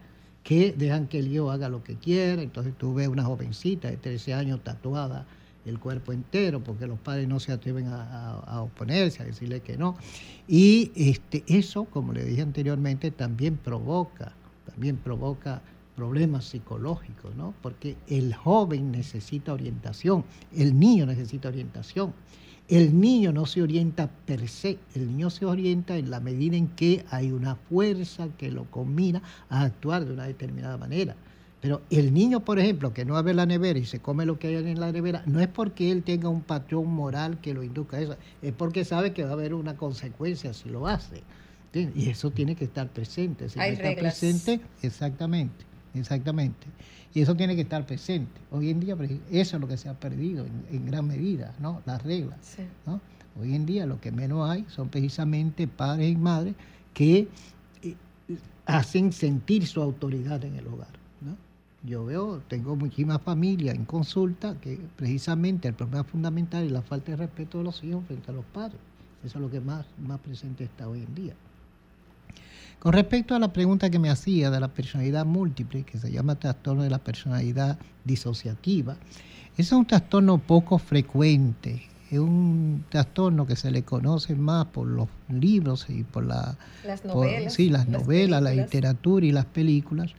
que 0.43 0.73
dejan 0.77 1.07
que 1.07 1.19
el 1.19 1.33
hijo 1.33 1.51
haga 1.51 1.69
lo 1.69 1.83
que 1.83 1.95
quiera. 1.95 2.41
Entonces 2.41 2.73
tú 2.77 2.93
ves 2.93 3.07
una 3.07 3.23
jovencita 3.23 3.89
de 3.89 3.97
13 3.97 4.33
años 4.33 4.63
tatuada 4.63 5.25
el 5.69 5.79
cuerpo 5.79 6.11
entero, 6.11 6.63
porque 6.63 6.87
los 6.87 6.99
padres 6.99 7.27
no 7.27 7.39
se 7.39 7.51
atreven 7.51 7.87
a, 7.87 8.61
oponerse, 8.61 9.23
a 9.23 9.25
decirle 9.25 9.61
que 9.61 9.77
no. 9.77 9.95
Y 10.47 10.91
este, 10.95 11.43
eso, 11.47 11.85
como 11.85 12.13
le 12.13 12.23
dije 12.23 12.41
anteriormente, 12.41 13.11
también 13.11 13.57
provoca, 13.57 14.33
también 14.65 14.97
provoca 14.97 15.61
problemas 15.95 16.45
psicológicos, 16.45 17.35
¿no? 17.35 17.53
Porque 17.61 17.97
el 18.07 18.33
joven 18.33 18.91
necesita 18.91 19.53
orientación, 19.53 20.23
el 20.55 20.79
niño 20.79 21.05
necesita 21.05 21.49
orientación. 21.49 22.13
El 22.67 22.99
niño 22.99 23.31
no 23.31 23.45
se 23.45 23.61
orienta 23.61 24.09
per 24.25 24.49
se, 24.49 24.77
el 24.93 25.07
niño 25.07 25.29
se 25.29 25.45
orienta 25.45 25.95
en 25.97 26.11
la 26.11 26.19
medida 26.19 26.57
en 26.57 26.67
que 26.67 27.05
hay 27.09 27.31
una 27.31 27.55
fuerza 27.55 28.27
que 28.37 28.51
lo 28.51 28.65
combina 28.69 29.21
a 29.49 29.61
actuar 29.61 30.03
de 30.03 30.11
una 30.11 30.25
determinada 30.25 30.77
manera. 30.77 31.15
Pero 31.61 31.81
el 31.89 32.13
niño, 32.13 32.45
por 32.45 32.59
ejemplo, 32.59 32.93
que 32.93 33.03
no 33.03 33.17
abre 33.17 33.33
la 33.33 33.45
nevera 33.45 33.79
y 33.79 33.85
se 33.85 33.99
come 33.99 34.25
lo 34.25 34.37
que 34.37 34.47
hay 34.47 34.55
en 34.55 34.79
la 34.79 34.91
nevera, 34.91 35.23
no 35.25 35.39
es 35.39 35.47
porque 35.47 35.91
él 35.91 36.03
tenga 36.03 36.29
un 36.29 36.41
patrón 36.41 36.93
moral 36.93 37.39
que 37.41 37.53
lo 37.53 37.63
induzca 37.63 37.97
a 37.97 38.01
eso, 38.01 38.17
es 38.41 38.53
porque 38.53 38.85
sabe 38.85 39.13
que 39.13 39.23
va 39.23 39.31
a 39.31 39.33
haber 39.33 39.53
una 39.53 39.75
consecuencia 39.75 40.53
si 40.53 40.69
lo 40.69 40.87
hace. 40.87 41.23
Y 41.73 42.09
eso 42.09 42.31
tiene 42.31 42.55
que 42.55 42.65
estar 42.65 42.87
presente. 42.89 43.49
Si 43.49 43.59
Hay 43.59 43.71
no 43.71 43.75
está 43.77 43.89
reglas. 43.89 44.19
presente, 44.19 44.59
exactamente, 44.81 45.65
exactamente. 45.93 46.67
Y 47.13 47.21
eso 47.21 47.35
tiene 47.35 47.55
que 47.55 47.61
estar 47.61 47.85
presente. 47.85 48.39
Hoy 48.51 48.69
en 48.69 48.79
día 48.79 48.95
eso 49.31 49.57
es 49.57 49.61
lo 49.61 49.67
que 49.67 49.77
se 49.77 49.89
ha 49.89 49.93
perdido 49.93 50.45
en, 50.45 50.65
en 50.71 50.85
gran 50.85 51.07
medida, 51.07 51.53
¿no? 51.59 51.81
Las 51.85 52.03
reglas. 52.03 52.37
Sí. 52.41 52.63
¿no? 52.85 52.99
Hoy 53.39 53.53
en 53.53 53.65
día 53.65 53.85
lo 53.85 53.99
que 54.01 54.11
menos 54.11 54.49
hay 54.49 54.65
son 54.69 54.89
precisamente 54.89 55.67
padres 55.67 56.11
y 56.11 56.15
madres 56.15 56.55
que 56.93 57.27
eh, 57.83 57.95
hacen 58.65 59.11
sentir 59.11 59.67
su 59.67 59.81
autoridad 59.81 60.43
en 60.45 60.55
el 60.55 60.67
hogar. 60.67 60.96
Yo 61.83 62.05
veo, 62.05 62.41
tengo 62.47 62.75
muchísimas 62.75 63.21
familias 63.21 63.75
en 63.75 63.85
consulta 63.85 64.55
que 64.59 64.79
precisamente 64.95 65.67
el 65.67 65.73
problema 65.73 66.03
fundamental 66.03 66.63
es 66.65 66.71
la 66.71 66.81
falta 66.81 67.11
de 67.11 67.17
respeto 67.17 67.59
de 67.59 67.63
los 67.63 67.83
hijos 67.83 68.03
frente 68.07 68.31
a 68.31 68.33
los 68.33 68.45
padres. 68.45 68.79
Eso 69.23 69.37
es 69.37 69.41
lo 69.41 69.49
que 69.49 69.61
más, 69.61 69.85
más 70.05 70.19
presente 70.19 70.63
está 70.63 70.87
hoy 70.87 70.99
en 71.03 71.15
día. 71.15 71.33
Con 72.79 72.93
respecto 72.93 73.35
a 73.35 73.39
la 73.39 73.53
pregunta 73.53 73.89
que 73.89 73.99
me 73.99 74.09
hacía 74.09 74.51
de 74.51 74.59
la 74.59 74.67
personalidad 74.67 75.25
múltiple, 75.25 75.83
que 75.83 75.97
se 75.97 76.11
llama 76.11 76.35
trastorno 76.35 76.83
de 76.83 76.89
la 76.89 76.99
personalidad 76.99 77.79
disociativa, 78.05 78.95
es 79.57 79.71
un 79.71 79.85
trastorno 79.85 80.37
poco 80.39 80.77
frecuente. 80.77 81.83
Es 82.11 82.19
un 82.19 82.85
trastorno 82.89 83.45
que 83.47 83.55
se 83.55 83.71
le 83.71 83.83
conoce 83.83 84.35
más 84.35 84.67
por 84.67 84.87
los 84.87 85.07
libros 85.29 85.87
y 85.89 86.03
por 86.03 86.25
la 86.25 86.57
Las 86.85 87.01
por- 87.01 87.25
novelas. 87.25 87.53
sí, 87.53 87.69
las, 87.69 87.87
novelas, 87.87 88.41
la 88.41 88.53
literatura 88.53 89.25
y 89.25 89.31
las 89.31 89.45
películas, 89.45 90.11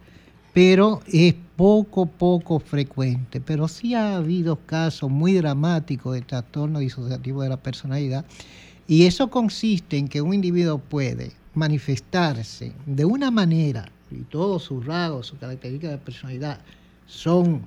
pero 0.53 1.01
es 1.07 1.35
poco, 1.59 2.07
poco 2.07 2.61
frecuente. 2.61 3.40
Pero 3.40 3.66
sí 3.66 3.92
ha 3.94 4.16
habido 4.16 4.55
casos 4.64 5.11
muy 5.11 5.35
dramáticos 5.35 6.14
de 6.14 6.23
trastorno 6.23 6.79
disociativo 6.79 7.42
de 7.42 7.49
la 7.49 7.57
personalidad, 7.57 8.25
y 8.87 9.07
eso 9.07 9.29
consiste 9.29 9.99
en 9.99 10.07
que 10.07 10.23
un 10.23 10.33
individuo 10.33 10.79
puede 10.79 11.33
manifestarse 11.55 12.73
de 12.87 13.05
una 13.05 13.33
manera, 13.33 13.90
y 14.11 14.23
todos 14.23 14.62
sus 14.62 14.87
rasgos, 14.87 15.27
sus 15.27 15.38
características 15.40 15.90
de 15.90 15.99
personalidad 15.99 16.61
son 17.07 17.62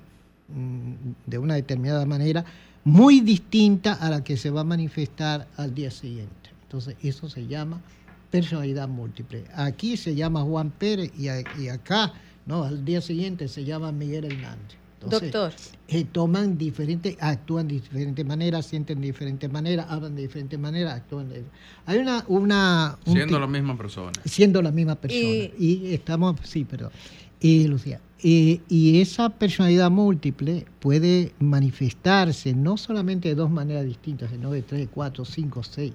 mm, 0.48 0.94
de 1.26 1.38
una 1.38 1.54
determinada 1.54 2.06
manera 2.06 2.46
muy 2.84 3.20
distinta 3.20 3.92
a 3.92 4.08
la 4.08 4.24
que 4.24 4.38
se 4.38 4.50
va 4.50 4.62
a 4.62 4.64
manifestar 4.64 5.46
al 5.58 5.74
día 5.74 5.90
siguiente. 5.90 6.50
Entonces, 6.62 6.96
eso 7.02 7.28
se 7.28 7.46
llama 7.46 7.82
personalidad 8.30 8.88
múltiple. 8.88 9.44
Aquí 9.54 9.98
se 9.98 10.14
llama 10.14 10.42
Juan 10.42 10.70
Pérez 10.70 11.12
y, 11.18 11.68
acá, 11.68 12.14
no, 12.46 12.64
al 12.64 12.84
día 12.84 13.00
siguiente 13.00 13.48
se 13.48 13.64
llama 13.64 13.92
Miguel 13.92 14.24
Hernández. 14.26 14.76
Entonces, 15.02 15.32
Doctor, 15.32 15.52
eh, 15.88 16.04
toman 16.04 16.56
diferentes, 16.56 17.16
actúan 17.20 17.66
de 17.66 17.74
diferentes 17.74 18.24
maneras, 18.24 18.66
sienten 18.66 19.00
de 19.00 19.08
diferentes 19.08 19.50
maneras, 19.50 19.86
hablan 19.88 20.14
de 20.14 20.22
diferentes 20.22 20.58
maneras, 20.60 20.94
actúan 20.94 21.28
de 21.28 21.42
Hay 21.86 21.98
una... 21.98 22.24
una 22.28 22.98
un 23.06 23.14
Siendo 23.14 23.40
la 23.40 23.48
misma 23.48 23.76
persona. 23.76 24.12
siendo 24.24 24.62
la 24.62 24.70
misma 24.70 24.94
persona. 24.94 25.24
Y- 25.24 25.52
Y, 25.58 25.94
estamos, 25.94 26.36
sí, 26.44 26.64
perdón. 26.64 26.92
Y 27.40 27.66
Lucía, 27.66 28.00
eh, 28.22 28.60
y 28.68 29.00
esa 29.00 29.28
personalidad 29.30 29.90
múltiple 29.90 30.66
puede 30.78 31.32
manifestarse 31.40 32.54
no 32.54 32.76
solamente 32.76 33.28
de 33.28 33.34
dos 33.34 33.50
maneras 33.50 33.84
distintas, 33.84 34.30
sino 34.30 34.52
de 34.52 34.62
tres, 34.62 34.88
cuatro, 34.94 35.24
cinco, 35.24 35.64
seis. 35.64 35.94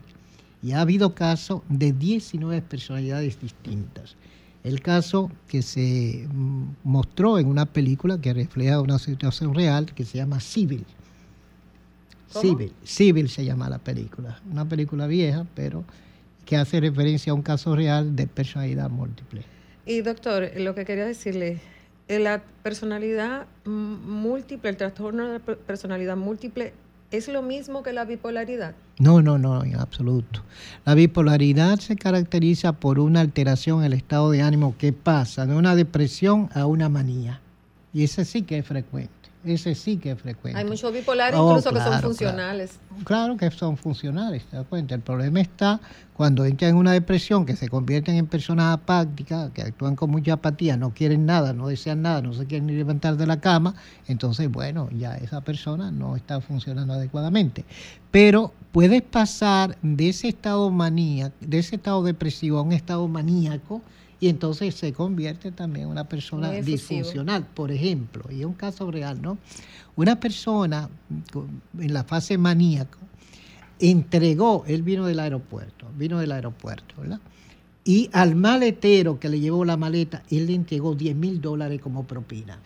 Y 0.62 0.74
ha 0.74 0.82
habido 0.82 1.16
casos 1.16 1.62
de 1.70 1.94
19 1.94 2.62
personalidades 2.62 3.40
distintas. 3.40 4.18
El 4.68 4.82
caso 4.82 5.32
que 5.48 5.62
se 5.62 6.28
mm, 6.32 6.64
mostró 6.84 7.40
en 7.40 7.48
una 7.48 7.66
película 7.66 8.20
que 8.20 8.34
refleja 8.34 8.82
una 8.82 9.00
situación 9.00 9.54
real 9.56 9.86
que 9.94 10.04
se 10.04 10.18
llama 10.18 10.40
Civil. 10.42 10.86
¿Cómo? 12.34 12.42
Civil, 12.42 12.74
Civil 12.84 13.30
se 13.30 13.46
llama 13.46 13.70
la 13.70 13.78
película. 13.80 14.42
Una 14.52 14.66
película 14.68 15.08
vieja, 15.08 15.46
pero 15.56 15.86
que 16.46 16.58
hace 16.58 16.80
referencia 16.82 17.32
a 17.32 17.36
un 17.36 17.42
caso 17.42 17.76
real 17.76 18.16
de 18.16 18.28
personalidad 18.28 18.90
múltiple. 18.90 19.44
y 19.86 20.02
doctor, 20.02 20.50
lo 20.58 20.76
que 20.76 20.84
quería 20.84 21.06
decirle, 21.06 21.60
eh, 22.10 22.20
la 22.20 22.44
personalidad 22.64 23.48
múltiple, 23.66 24.70
el 24.70 24.76
trastorno 24.78 25.26
de 25.28 25.34
la 25.34 25.40
per- 25.40 25.58
personalidad 25.60 26.18
múltiple, 26.18 26.74
¿es 27.12 27.28
lo 27.28 27.42
mismo 27.42 27.84
que 27.84 27.94
la 27.94 28.06
bipolaridad? 28.06 28.76
No, 29.00 29.22
no, 29.22 29.38
no, 29.38 29.64
en 29.64 29.76
absoluto. 29.76 30.42
La 30.86 30.96
bipolaridad 30.96 31.80
se 31.80 31.96
caracteriza 31.96 32.74
por 32.74 33.00
una 33.00 33.22
alteración 33.22 33.80
en 33.80 33.86
el 33.86 33.94
estado 33.94 34.32
de 34.32 34.42
ánimo 34.42 34.76
que 34.78 34.94
pasa 34.94 35.46
de 35.46 35.56
una 35.56 35.76
depresión 35.76 36.50
a 36.54 36.66
una 36.66 36.90
manía. 36.90 37.42
Y 37.94 38.04
ese 38.04 38.26
sí 38.26 38.42
que 38.42 38.60
es 38.60 38.66
frecuente. 38.66 39.12
Ese 39.46 39.76
sí 39.76 39.98
que 39.98 40.12
es 40.12 40.22
frecuente. 40.22 40.60
Hay 40.60 40.66
muchos 40.66 40.92
bipolares 40.92 41.40
Oh, 41.40 41.50
incluso 41.50 41.70
que 41.70 41.80
son 41.80 41.88
claro, 41.88 42.08
funcionales. 42.08 42.80
Claro 43.04 43.38
que 43.38 43.52
son 43.52 43.78
funcionales, 43.78 44.44
¿te 44.46 44.58
das 44.58 44.66
cuenta? 44.68 44.96
El 44.96 45.02
problema 45.02 45.40
está 45.40 45.80
cuando 46.14 46.44
entran 46.44 46.72
en 46.72 46.78
una 46.78 46.92
depresión, 46.92 47.46
que 47.46 47.56
se 47.56 47.70
convierten 47.70 48.16
en 48.16 48.26
personas 48.26 48.74
apáticas, 48.74 49.52
que 49.52 49.62
actúan 49.62 49.96
con 49.96 50.10
mucha 50.10 50.34
apatía, 50.34 50.76
no 50.76 50.90
quieren 50.90 51.28
nada, 51.28 51.54
no 51.54 51.68
desean 51.68 52.02
nada, 52.02 52.24
no 52.24 52.34
se 52.34 52.46
quieren 52.48 52.66
ni 52.66 52.74
levantar 52.74 53.16
de 53.16 53.28
la 53.28 53.40
cama, 53.40 53.76
entonces, 54.08 54.52
bueno, 54.52 54.90
ya 54.92 55.16
esa 55.18 55.42
persona 55.42 55.92
no 55.92 56.16
está 56.16 56.42
funcionando 56.42 56.94
adecuadamente. 56.94 57.66
Pero 58.10 58.52
puedes 58.72 59.04
pasar 59.04 59.78
de 59.84 60.10
ese 60.10 60.28
estado 60.28 60.72
manía, 60.72 61.32
de 61.40 61.60
ese 61.60 61.76
estado 61.76 62.02
depresivo 62.04 62.58
a 62.58 62.64
un 62.64 62.74
estado 62.74 63.08
maníaco, 63.08 63.82
y 64.20 64.30
entonces 64.30 64.74
se 64.76 64.94
convierte 64.94 65.52
también 65.52 65.86
en 65.86 65.92
una 65.92 66.04
persona 66.10 66.52
disfuncional, 66.52 67.46
por 67.46 67.72
ejemplo, 67.72 68.26
y 68.32 68.40
es 68.40 68.46
un 68.46 68.54
caso 68.54 68.90
real, 68.90 69.22
¿no? 69.22 69.38
Una 69.96 70.20
persona 70.20 70.90
en 71.80 71.94
la 71.94 72.04
fase 72.04 72.38
maníaco 72.38 72.98
entregó, 73.80 74.64
él 74.68 74.82
vino 74.84 75.06
del 75.06 75.20
aeropuerto, 75.20 75.88
vino 75.98 76.20
del 76.20 76.32
aeropuerto, 76.32 76.96
¿verdad? 77.02 77.20
Y 77.84 78.10
al 78.12 78.36
maletero 78.36 79.20
que 79.20 79.30
le 79.30 79.40
llevó 79.40 79.64
la 79.64 79.78
maleta, 79.78 80.24
él 80.30 80.48
le 80.48 80.56
entregó 80.56 80.94
10 80.96 81.16
mil 81.16 81.40
dólares 81.40 81.80
como 81.80 82.04
propina. 82.06 82.60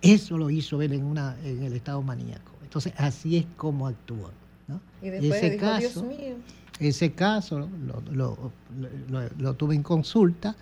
Eso 0.00 0.38
lo 0.38 0.50
hizo 0.50 0.80
él 0.82 0.92
en, 0.92 1.04
una, 1.04 1.36
en 1.44 1.62
el 1.62 1.72
estado 1.74 2.00
maníaco. 2.02 2.52
Entonces, 2.62 2.92
así 2.96 3.36
es 3.36 3.44
como 3.56 3.86
actúa. 3.86 4.30
¿no? 4.68 4.80
Y 5.02 5.10
después 5.10 5.34
Ese 5.42 5.50
dijo, 5.50 5.76
Dios 5.78 5.92
caso- 5.94 6.04
mío. 6.04 6.36
Ese 6.80 7.12
caso 7.12 7.68
lo, 8.10 9.54
tuve 9.54 9.74
en 9.74 9.82
consulta, 9.82 10.56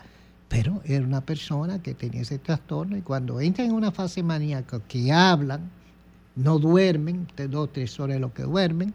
pero 0.49 0.83
era 0.85 1.05
una 1.05 1.23
persona 1.23 1.83
que 1.83 1.95
tenía 1.95 2.21
ese 2.21 2.39
trastorno 2.39 2.97
y 2.97 3.01
cuando 3.01 3.41
entra 3.41 3.65
en 3.65 3.73
una 3.73 3.91
fase 3.93 4.23
maníaca 4.23 4.81
que 4.81 5.11
hablan, 5.11 5.71
no 6.37 6.59
duermen, 6.59 7.27
dos 7.49 7.73
tres 7.73 7.99
horas 7.99 8.21
lo 8.21 8.33
que 8.35 8.43
duermen, 8.43 8.93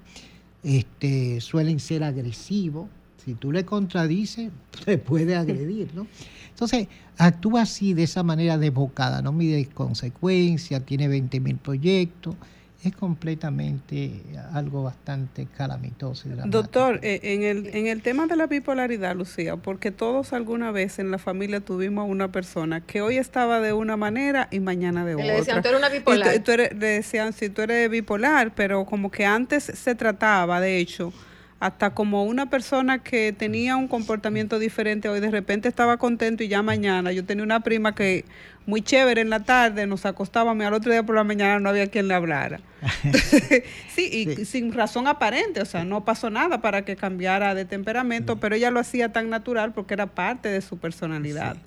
este, 0.63 1.41
suelen 1.41 1.79
ser 1.79 2.03
agresivos. 2.03 2.87
Si 3.23 3.33
tú 3.33 3.51
le 3.51 3.65
contradices, 3.65 4.51
te 4.85 4.97
puede 4.97 5.35
agredir, 5.35 5.93
¿no? 5.95 6.07
Entonces, 6.49 6.87
actúa 7.17 7.63
así, 7.63 7.93
de 7.93 8.03
esa 8.03 8.23
manera 8.23 8.57
desbocada, 8.57 9.21
no 9.21 9.31
mide 9.31 9.65
consecuencias, 9.67 10.85
tiene 10.85 11.07
20 11.07 11.39
mil 11.39 11.57
proyectos, 11.57 12.35
es 12.83 12.95
completamente 12.95 14.21
algo 14.53 14.83
bastante 14.83 15.47
calamitoso 15.57 16.27
y 16.27 16.31
dramático. 16.31 16.61
Doctor, 16.61 16.99
eh, 17.01 17.19
en 17.23 17.43
el, 17.43 17.67
en 17.75 17.87
el 17.87 18.01
tema 18.01 18.27
de 18.27 18.35
la 18.35 18.45
bipolaridad, 18.47 19.15
Lucía, 19.15 19.55
porque 19.57 19.91
todos 19.91 20.31
alguna 20.31 20.71
vez 20.71 20.99
en 20.99 21.09
la 21.11 21.17
familia 21.17 21.59
tuvimos 21.59 22.03
a 22.03 22.05
una 22.05 22.31
persona 22.31 22.81
que 22.81 23.01
hoy 23.01 23.17
estaba 23.17 23.59
de 23.61 23.73
una 23.73 23.97
manera 23.97 24.47
y 24.51 24.59
mañana 24.59 25.05
de 25.05 25.15
otra. 25.15 25.25
le 25.27 25.33
decían, 25.33 25.61
"Tú 25.61 25.67
eres 25.69 25.79
una 25.79 25.89
tú- 25.89 25.95
bipolar". 25.95 26.35
y 26.35 26.39
tú 26.39 26.51
eres- 26.51 26.71
le 26.77 26.87
decían, 26.87 27.33
si 27.33 27.49
tú 27.49 27.61
eres 27.63 27.89
bipolar, 27.89 28.53
pero 28.53 28.85
como 28.85 29.09
que 29.11 29.25
antes 29.25 29.63
se 29.63 29.95
trataba, 29.95 30.59
de 30.61 30.77
hecho, 30.77 31.11
hasta 31.59 31.91
como 31.91 32.23
una 32.23 32.49
persona 32.49 32.99
que 32.99 33.33
tenía 33.33 33.75
un 33.77 33.87
comportamiento 33.87 34.59
diferente 34.59 35.09
hoy 35.09 35.19
de 35.19 35.31
repente 35.31 35.67
estaba 35.67 35.97
contento 35.97 36.43
y 36.43 36.47
ya 36.47 36.61
mañana. 36.61 37.11
Yo 37.11 37.25
tenía 37.25 37.43
una 37.43 37.61
prima 37.61 37.95
que 37.95 38.25
muy 38.67 38.81
chévere 38.81 39.21
en 39.21 39.29
la 39.29 39.39
tarde, 39.43 39.87
nos 39.87 40.05
acostábamos 40.05 40.61
y 40.63 40.67
al 40.67 40.73
otro 40.73 40.91
día 40.91 41.03
por 41.03 41.15
la 41.15 41.23
mañana 41.23 41.59
no 41.59 41.69
había 41.69 41.87
quien 41.87 42.07
le 42.07 42.13
hablara. 42.13 42.59
sí, 43.95 44.09
y 44.39 44.45
sin 44.45 44.71
razón 44.73 45.07
aparente, 45.07 45.61
o 45.61 45.65
sea, 45.65 45.83
no 45.83 46.05
pasó 46.05 46.29
nada 46.29 46.61
para 46.61 46.83
que 46.83 46.95
cambiara 46.95 47.55
de 47.55 47.65
temperamento, 47.65 48.39
pero 48.39 48.55
ella 48.55 48.69
lo 48.69 48.79
hacía 48.79 49.11
tan 49.11 49.29
natural 49.29 49.73
porque 49.73 49.95
era 49.95 50.07
parte 50.07 50.49
de 50.49 50.61
su 50.61 50.77
personalidad. 50.77 51.57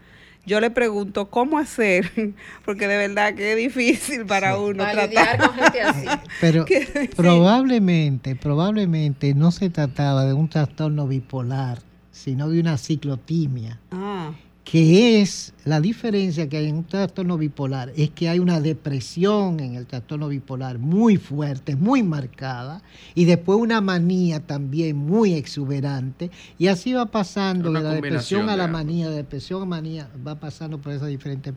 Yo 0.50 0.58
le 0.58 0.68
pregunto, 0.72 1.30
¿cómo 1.30 1.58
hacer? 1.60 2.10
Porque 2.64 2.88
de 2.88 2.96
verdad 2.96 3.34
que 3.36 3.52
es 3.52 3.56
difícil 3.56 4.26
para 4.26 4.58
uno 4.58 4.78
Para 4.82 5.08
tratar. 5.08 5.08
lidiar 5.08 5.38
con 5.38 5.54
gente 5.54 5.80
así. 5.80 6.06
Pero 6.40 6.64
probablemente, 7.14 8.34
probablemente 8.34 9.32
no 9.34 9.52
se 9.52 9.70
trataba 9.70 10.24
de 10.24 10.32
un 10.32 10.48
trastorno 10.48 11.06
bipolar, 11.06 11.78
sino 12.10 12.48
de 12.48 12.58
una 12.58 12.78
ciclotimia, 12.78 13.78
Ah, 13.92 14.32
que 14.70 15.20
es 15.20 15.52
la 15.64 15.80
diferencia 15.80 16.48
que 16.48 16.58
hay 16.58 16.68
en 16.68 16.76
un 16.76 16.84
trastorno 16.84 17.36
bipolar, 17.36 17.92
es 17.96 18.10
que 18.10 18.28
hay 18.28 18.38
una 18.38 18.60
depresión 18.60 19.58
en 19.58 19.74
el 19.74 19.84
trastorno 19.84 20.28
bipolar 20.28 20.78
muy 20.78 21.16
fuerte, 21.16 21.74
muy 21.74 22.04
marcada, 22.04 22.80
y 23.16 23.24
después 23.24 23.58
una 23.58 23.80
manía 23.80 24.46
también 24.46 24.96
muy 24.96 25.34
exuberante, 25.34 26.30
y 26.56 26.68
así 26.68 26.92
va 26.92 27.06
pasando 27.06 27.72
de 27.72 27.82
la 27.82 27.94
depresión 27.94 28.48
a 28.48 28.56
la 28.56 28.68
manía, 28.68 29.10
de 29.10 29.16
depresión 29.16 29.60
a 29.62 29.64
manía, 29.64 30.08
va 30.24 30.38
pasando 30.38 30.78
por 30.78 30.92
esas 30.92 31.08
diferentes 31.08 31.52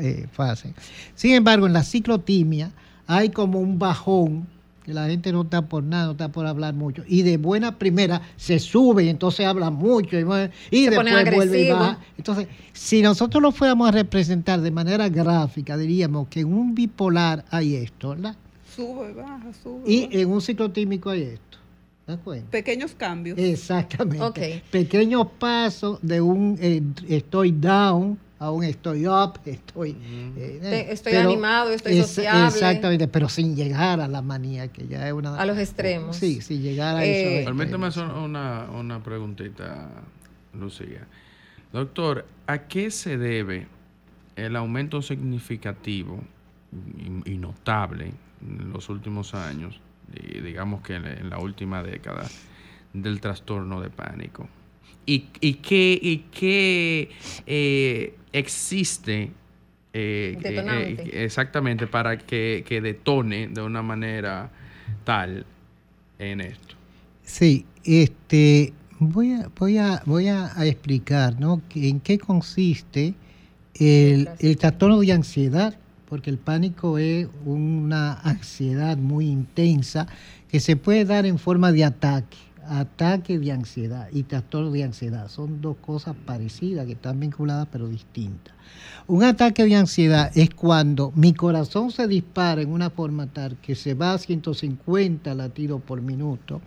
eh, 0.00 0.26
fases. 0.32 0.72
Sin 1.14 1.34
embargo, 1.34 1.66
en 1.66 1.74
la 1.74 1.84
ciclotimia 1.84 2.72
hay 3.06 3.28
como 3.28 3.60
un 3.60 3.78
bajón, 3.78 4.48
que 4.86 4.94
la 4.94 5.08
gente 5.08 5.32
no 5.32 5.42
está 5.42 5.62
por 5.62 5.82
nada, 5.82 6.06
no 6.06 6.10
está 6.12 6.30
por 6.30 6.46
hablar 6.46 6.72
mucho, 6.72 7.02
y 7.08 7.22
de 7.22 7.38
buena 7.38 7.76
primera 7.76 8.22
se 8.36 8.60
sube 8.60 9.02
y 9.02 9.08
entonces 9.08 9.44
habla 9.44 9.68
mucho 9.70 10.16
y, 10.16 10.22
Se 10.22 10.90
después 10.90 11.34
vuelve 11.34 11.62
y 11.62 11.70
baja. 11.72 11.98
Entonces, 12.16 12.46
si 12.72 13.02
nosotros 13.02 13.42
lo 13.42 13.50
fuéramos 13.50 13.88
a 13.88 13.90
representar 13.90 14.60
de 14.60 14.70
manera 14.70 15.08
gráfica, 15.08 15.76
diríamos 15.76 16.28
que 16.28 16.40
en 16.40 16.54
un 16.54 16.74
bipolar 16.74 17.44
hay 17.50 17.74
esto, 17.74 18.10
¿verdad? 18.10 18.36
sube, 18.76 19.12
baja, 19.12 19.52
sube. 19.60 19.82
Y 19.84 20.06
baja. 20.06 20.18
en 20.18 20.30
un 20.30 20.40
ciclotímico 20.40 21.10
hay 21.10 21.22
esto. 21.22 21.58
¿Te 22.04 22.12
das 22.12 22.20
cuenta? 22.22 22.50
Pequeños 22.52 22.94
cambios. 22.94 23.36
Exactamente. 23.38 24.22
Ok. 24.22 24.38
Pequeños 24.70 25.26
pasos 25.38 25.98
de 26.00 26.20
un 26.20 26.56
eh, 26.60 26.80
estoy 27.08 27.50
down 27.50 28.16
a 28.38 28.50
un 28.50 28.64
estoy 28.64 29.06
up, 29.06 29.40
estoy... 29.46 29.96
eh, 30.36 30.58
Te- 30.60 30.92
estoy 30.92 31.12
pero 31.14 31.28
animado, 31.30 31.70
estoy 31.70 31.98
es- 31.98 32.06
sociable. 32.08 32.46
Exactamente, 32.46 33.08
pero 33.08 33.28
sin 33.28 33.56
llegar 33.56 34.00
a 34.00 34.08
la 34.08 34.20
manía, 34.22 34.68
que 34.68 34.86
ya 34.86 35.06
es 35.06 35.12
una... 35.14 35.36
A 35.36 35.46
los 35.46 35.56
extremos. 35.58 36.16
Sí, 36.16 36.40
sin 36.42 36.60
llegar 36.62 36.96
a 36.96 37.04
Eh, 37.04 37.38
eso. 37.40 37.44
Permítame 37.46 37.86
hacer 37.86 38.04
una, 38.04 38.66
una 38.70 39.02
preguntita, 39.02 39.88
Lucía. 40.52 41.06
Doctor, 41.72 42.26
¿a 42.46 42.58
qué 42.68 42.90
se 42.90 43.16
debe 43.18 43.66
el 44.36 44.54
aumento 44.56 45.00
significativo 45.02 46.20
y, 47.24 47.32
y 47.32 47.38
notable 47.38 48.12
en 48.46 48.70
los 48.72 48.88
últimos 48.90 49.34
años, 49.34 49.80
y 50.14 50.40
digamos 50.40 50.82
que 50.82 50.94
en 50.96 51.02
la- 51.04 51.14
en 51.14 51.30
la 51.30 51.38
última 51.38 51.82
década, 51.82 52.28
del 52.92 53.20
trastorno 53.20 53.80
de 53.80 53.88
pánico? 53.90 54.46
¿Y, 55.08 55.26
y 55.40 55.54
qué, 55.54 55.98
y 56.02 56.18
qué 56.32 57.10
eh, 57.46 58.14
existe 58.38 59.30
eh, 59.92 60.38
eh, 60.44 61.10
exactamente 61.24 61.86
para 61.86 62.18
que, 62.18 62.64
que 62.66 62.80
detone 62.80 63.48
de 63.48 63.62
una 63.62 63.82
manera 63.82 64.50
tal 65.04 65.46
en 66.18 66.40
esto? 66.42 66.74
Sí, 67.22 67.64
este, 67.84 68.74
voy 68.98 69.32
a, 69.32 69.50
voy 69.58 69.78
a, 69.78 70.02
voy 70.04 70.28
a, 70.28 70.52
explicar, 70.64 71.40
¿no? 71.40 71.62
que- 71.68 71.88
En 71.88 72.00
qué 72.00 72.18
consiste 72.18 73.14
el, 73.74 74.28
el 74.38 74.56
trastorno 74.58 75.00
de 75.00 75.12
ansiedad, 75.12 75.78
porque 76.08 76.30
el 76.30 76.38
pánico 76.38 76.98
es 76.98 77.26
una 77.44 78.20
ansiedad 78.20 78.96
muy 78.98 79.26
intensa 79.28 80.06
que 80.48 80.60
se 80.60 80.76
puede 80.76 81.04
dar 81.04 81.24
en 81.26 81.38
forma 81.38 81.72
de 81.72 81.84
ataque, 81.84 82.36
ataque 82.68 83.38
de 83.38 83.52
ansiedad 83.52 84.08
y 84.12 84.22
trastorno 84.24 84.70
de 84.70 84.84
ansiedad. 84.84 85.28
Son 85.28 85.60
dos 85.60 85.76
cosas 85.78 86.14
parecidas 86.24 86.86
que 86.86 86.92
están 86.92 87.20
vinculadas 87.20 87.68
pero 87.70 87.88
distintas. 87.88 88.54
Un 89.06 89.24
ataque 89.24 89.64
de 89.64 89.76
ansiedad 89.76 90.30
es 90.34 90.50
cuando 90.50 91.12
mi 91.14 91.32
corazón 91.32 91.90
se 91.90 92.06
dispara 92.08 92.62
en 92.62 92.72
una 92.72 92.90
forma 92.90 93.26
tal 93.26 93.56
que 93.58 93.74
se 93.74 93.94
va 93.94 94.12
a 94.12 94.18
150 94.18 95.34
latidos 95.34 95.80
por 95.82 96.02
minuto, 96.02 96.60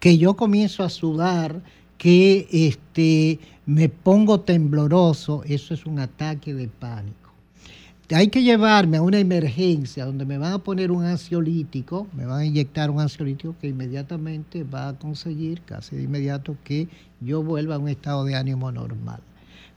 que 0.00 0.18
yo 0.18 0.34
comienzo 0.34 0.82
a 0.82 0.88
sudar, 0.88 1.62
que 1.98 2.48
este, 2.50 3.38
me 3.66 3.88
pongo 3.88 4.40
tembloroso, 4.40 5.42
eso 5.44 5.74
es 5.74 5.86
un 5.86 6.00
ataque 6.00 6.52
de 6.52 6.68
pánico. 6.68 7.23
Hay 8.10 8.28
que 8.28 8.42
llevarme 8.42 8.98
a 8.98 9.02
una 9.02 9.18
emergencia 9.18 10.04
donde 10.04 10.26
me 10.26 10.36
van 10.36 10.52
a 10.52 10.58
poner 10.58 10.90
un 10.90 11.04
ansiolítico, 11.04 12.06
me 12.14 12.26
van 12.26 12.40
a 12.40 12.44
inyectar 12.44 12.90
un 12.90 13.00
ansiolítico 13.00 13.56
que 13.58 13.68
inmediatamente 13.68 14.62
va 14.62 14.88
a 14.88 14.98
conseguir, 14.98 15.62
casi 15.62 15.96
de 15.96 16.02
inmediato, 16.02 16.54
que 16.64 16.86
yo 17.22 17.42
vuelva 17.42 17.76
a 17.76 17.78
un 17.78 17.88
estado 17.88 18.24
de 18.24 18.34
ánimo 18.34 18.70
normal. 18.70 19.20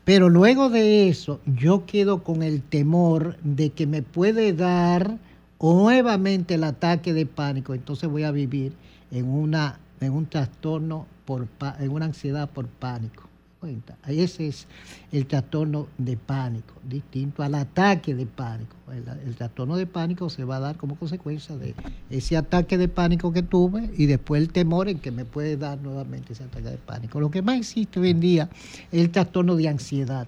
Pero 0.03 0.27
luego 0.27 0.69
de 0.69 1.07
eso, 1.07 1.39
yo 1.45 1.85
quedo 1.85 2.23
con 2.23 2.43
el 2.43 2.61
temor 2.63 3.37
de 3.43 3.69
que 3.69 3.87
me 3.87 4.01
puede 4.01 4.51
dar 4.51 5.17
nuevamente 5.61 6.55
el 6.55 6.65
ataque 6.65 7.13
de 7.13 7.25
pánico. 7.25 7.73
Entonces 7.73 8.09
voy 8.09 8.23
a 8.23 8.31
vivir 8.31 8.73
en, 9.09 9.29
una, 9.29 9.79
en 10.01 10.11
un 10.11 10.25
trastorno, 10.25 11.07
por, 11.23 11.47
en 11.79 11.91
una 11.91 12.05
ansiedad 12.05 12.49
por 12.49 12.67
pánico. 12.67 13.26
Cuenta. 13.59 13.97
Ese 14.07 14.47
es 14.47 14.67
el 15.11 15.25
trastorno 15.25 15.87
de 15.97 16.15
pánico, 16.15 16.75
distinto 16.87 17.41
al 17.41 17.55
ataque 17.55 18.13
de 18.13 18.27
pánico. 18.27 18.75
El, 18.91 19.03
el 19.27 19.35
trastorno 19.35 19.75
de 19.77 19.87
pánico 19.87 20.29
se 20.29 20.43
va 20.43 20.57
a 20.57 20.59
dar 20.59 20.77
como 20.77 20.95
consecuencia 20.95 21.57
de 21.57 21.73
ese 22.11 22.37
ataque 22.37 22.77
de 22.77 22.87
pánico 22.87 23.33
que 23.33 23.41
tuve 23.41 23.89
y 23.97 24.05
después 24.05 24.43
el 24.43 24.49
temor 24.49 24.89
en 24.89 24.99
que 24.99 25.09
me 25.09 25.25
puede 25.25 25.57
dar 25.57 25.79
nuevamente 25.79 26.33
ese 26.33 26.43
ataque 26.43 26.69
de 26.69 26.77
pánico. 26.77 27.19
Lo 27.19 27.31
que 27.31 27.41
más 27.41 27.57
existe 27.57 27.99
hoy 27.99 28.11
en 28.11 28.19
día 28.19 28.49
es 28.91 29.01
el 29.01 29.09
trastorno 29.09 29.55
de 29.55 29.67
ansiedad. 29.67 30.27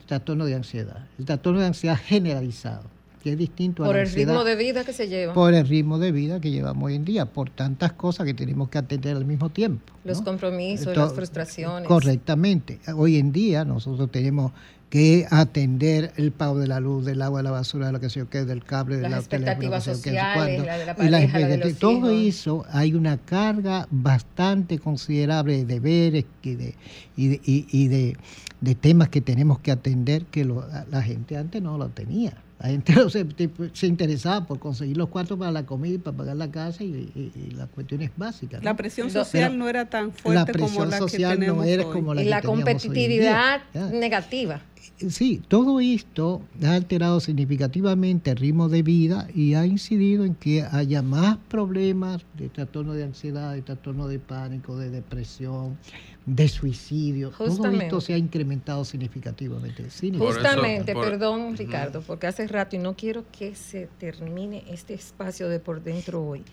El 0.00 0.06
trastorno 0.06 0.44
de 0.44 0.54
ansiedad. 0.56 1.06
El 1.18 1.24
trastorno 1.24 1.60
de 1.60 1.66
ansiedad 1.68 1.96
generalizado. 1.96 2.99
Que 3.22 3.32
es 3.32 3.38
distinto 3.38 3.82
a 3.82 3.86
Por 3.86 3.96
la 3.96 4.02
el 4.02 4.10
ritmo 4.12 4.44
de 4.44 4.56
vida 4.56 4.84
que 4.84 4.92
se 4.92 5.08
lleva. 5.08 5.34
Por 5.34 5.52
el 5.54 5.66
ritmo 5.68 5.98
de 5.98 6.10
vida 6.12 6.40
que 6.40 6.50
llevamos 6.50 6.84
hoy 6.86 6.94
en 6.94 7.04
día, 7.04 7.26
por 7.26 7.50
tantas 7.50 7.92
cosas 7.92 8.26
que 8.26 8.34
tenemos 8.34 8.68
que 8.70 8.78
atender 8.78 9.16
al 9.16 9.24
mismo 9.26 9.50
tiempo. 9.50 9.92
Los 10.04 10.18
¿no? 10.18 10.24
compromisos, 10.24 10.96
las 10.96 11.12
frustraciones. 11.12 11.86
Correctamente. 11.86 12.78
Hoy 12.96 13.16
en 13.18 13.32
día 13.32 13.64
nosotros 13.64 14.10
tenemos 14.10 14.52
que 14.88 15.26
atender 15.30 16.12
el 16.16 16.32
pago 16.32 16.58
de 16.58 16.66
la 16.66 16.80
luz, 16.80 17.04
del 17.04 17.22
agua, 17.22 17.38
de 17.40 17.44
la 17.44 17.50
basura, 17.52 17.86
de 17.86 17.92
lo 17.92 18.00
que 18.00 18.08
yo 18.08 18.28
qué, 18.28 18.44
del 18.44 18.64
cable, 18.64 18.96
de 18.96 19.02
Las 19.02 19.10
la 19.12 19.18
expectativas 19.18 19.84
sociales, 19.84 20.64
la 20.66 20.78
de 20.78 20.86
la 20.86 20.96
pareja, 20.96 21.38
la 21.38 21.46
de 21.46 21.58
los. 21.58 21.74
Todo 21.78 22.10
hijos. 22.12 22.36
eso 22.36 22.64
hay 22.72 22.94
una 22.94 23.16
carga 23.18 23.86
bastante 23.92 24.78
considerable 24.80 25.58
de 25.58 25.64
deberes 25.64 26.24
y 26.42 26.54
de, 26.56 26.74
y 27.16 27.28
de, 27.28 27.40
y- 27.44 27.66
y 27.70 27.86
de, 27.88 28.16
de 28.60 28.74
temas 28.74 29.08
que 29.10 29.20
tenemos 29.20 29.60
que 29.60 29.70
atender 29.70 30.24
que 30.24 30.44
lo- 30.44 30.64
la 30.90 31.02
gente 31.02 31.36
antes 31.36 31.62
no 31.62 31.78
lo 31.78 31.88
tenía. 31.90 32.32
La 32.60 32.68
gente 32.68 32.92
no 32.94 33.08
se, 33.08 33.26
se 33.72 33.86
interesaba 33.86 34.46
por 34.46 34.58
conseguir 34.58 34.96
los 34.96 35.08
cuartos 35.08 35.38
para 35.38 35.50
la 35.50 35.64
comida 35.64 35.94
y 35.94 35.98
para 35.98 36.16
pagar 36.16 36.36
la 36.36 36.50
casa 36.50 36.84
y, 36.84 36.88
y- 36.88 37.32
y 37.34 37.50
las 37.52 37.68
cuestiones 37.70 38.10
básicas. 38.16 38.60
¿no? 38.60 38.64
La 38.64 38.76
presión 38.76 39.10
social 39.10 39.48
Pero 39.48 39.58
no 39.58 39.68
era 39.68 39.86
tan 39.88 40.08
la 40.08 40.12
fuerte 40.12 40.52
como 40.52 40.66
presión 40.66 40.90
la 40.90 40.96
que 40.96 41.00
social 41.00 41.30
no 41.32 41.40
tenemos 41.40 41.66
era 41.66 41.86
hoy. 41.86 41.92
como 41.92 42.14
la 42.14 42.20
y 42.20 42.24
que 42.24 42.30
la 42.30 42.36
hoy 42.36 42.42
día. 42.42 42.50
competitividad 42.50 43.60
negativa. 43.92 44.60
Sí, 45.08 45.40
todo 45.48 45.80
esto 45.80 46.42
ha 46.62 46.72
alterado 46.74 47.20
significativamente 47.20 48.30
el 48.30 48.36
ritmo 48.36 48.68
de 48.68 48.82
vida 48.82 49.26
y 49.34 49.54
ha 49.54 49.64
incidido 49.64 50.24
en 50.26 50.34
que 50.34 50.62
haya 50.62 51.00
más 51.00 51.38
problemas 51.48 52.22
de 52.36 52.48
trastorno 52.50 52.92
de 52.92 53.04
ansiedad, 53.04 53.54
de 53.54 53.62
trastorno 53.62 54.08
de 54.08 54.18
pánico, 54.18 54.76
de 54.76 54.90
depresión, 54.90 55.78
de 56.26 56.48
suicidio. 56.48 57.30
Todo 57.30 57.48
Justamente. 57.48 57.86
esto 57.86 58.00
se 58.00 58.14
ha 58.14 58.18
incrementado 58.18 58.84
significativamente. 58.84 59.82
Por 59.82 59.90
significativamente. 59.90 60.48
eso- 60.48 60.58
Justamente, 60.58 60.92
por- 60.92 61.04
perdón. 61.04 61.56
Ricardo, 61.56 62.02
porque 62.02 62.26
hace 62.26 62.46
rato 62.46 62.76
y 62.76 62.78
no 62.78 62.94
quiero 62.96 63.24
que 63.32 63.54
se 63.54 63.86
termine 63.98 64.64
este 64.68 64.94
espacio 64.94 65.48
de 65.48 65.58
por 65.60 65.82
dentro 65.82 66.22
hoy, 66.24 66.44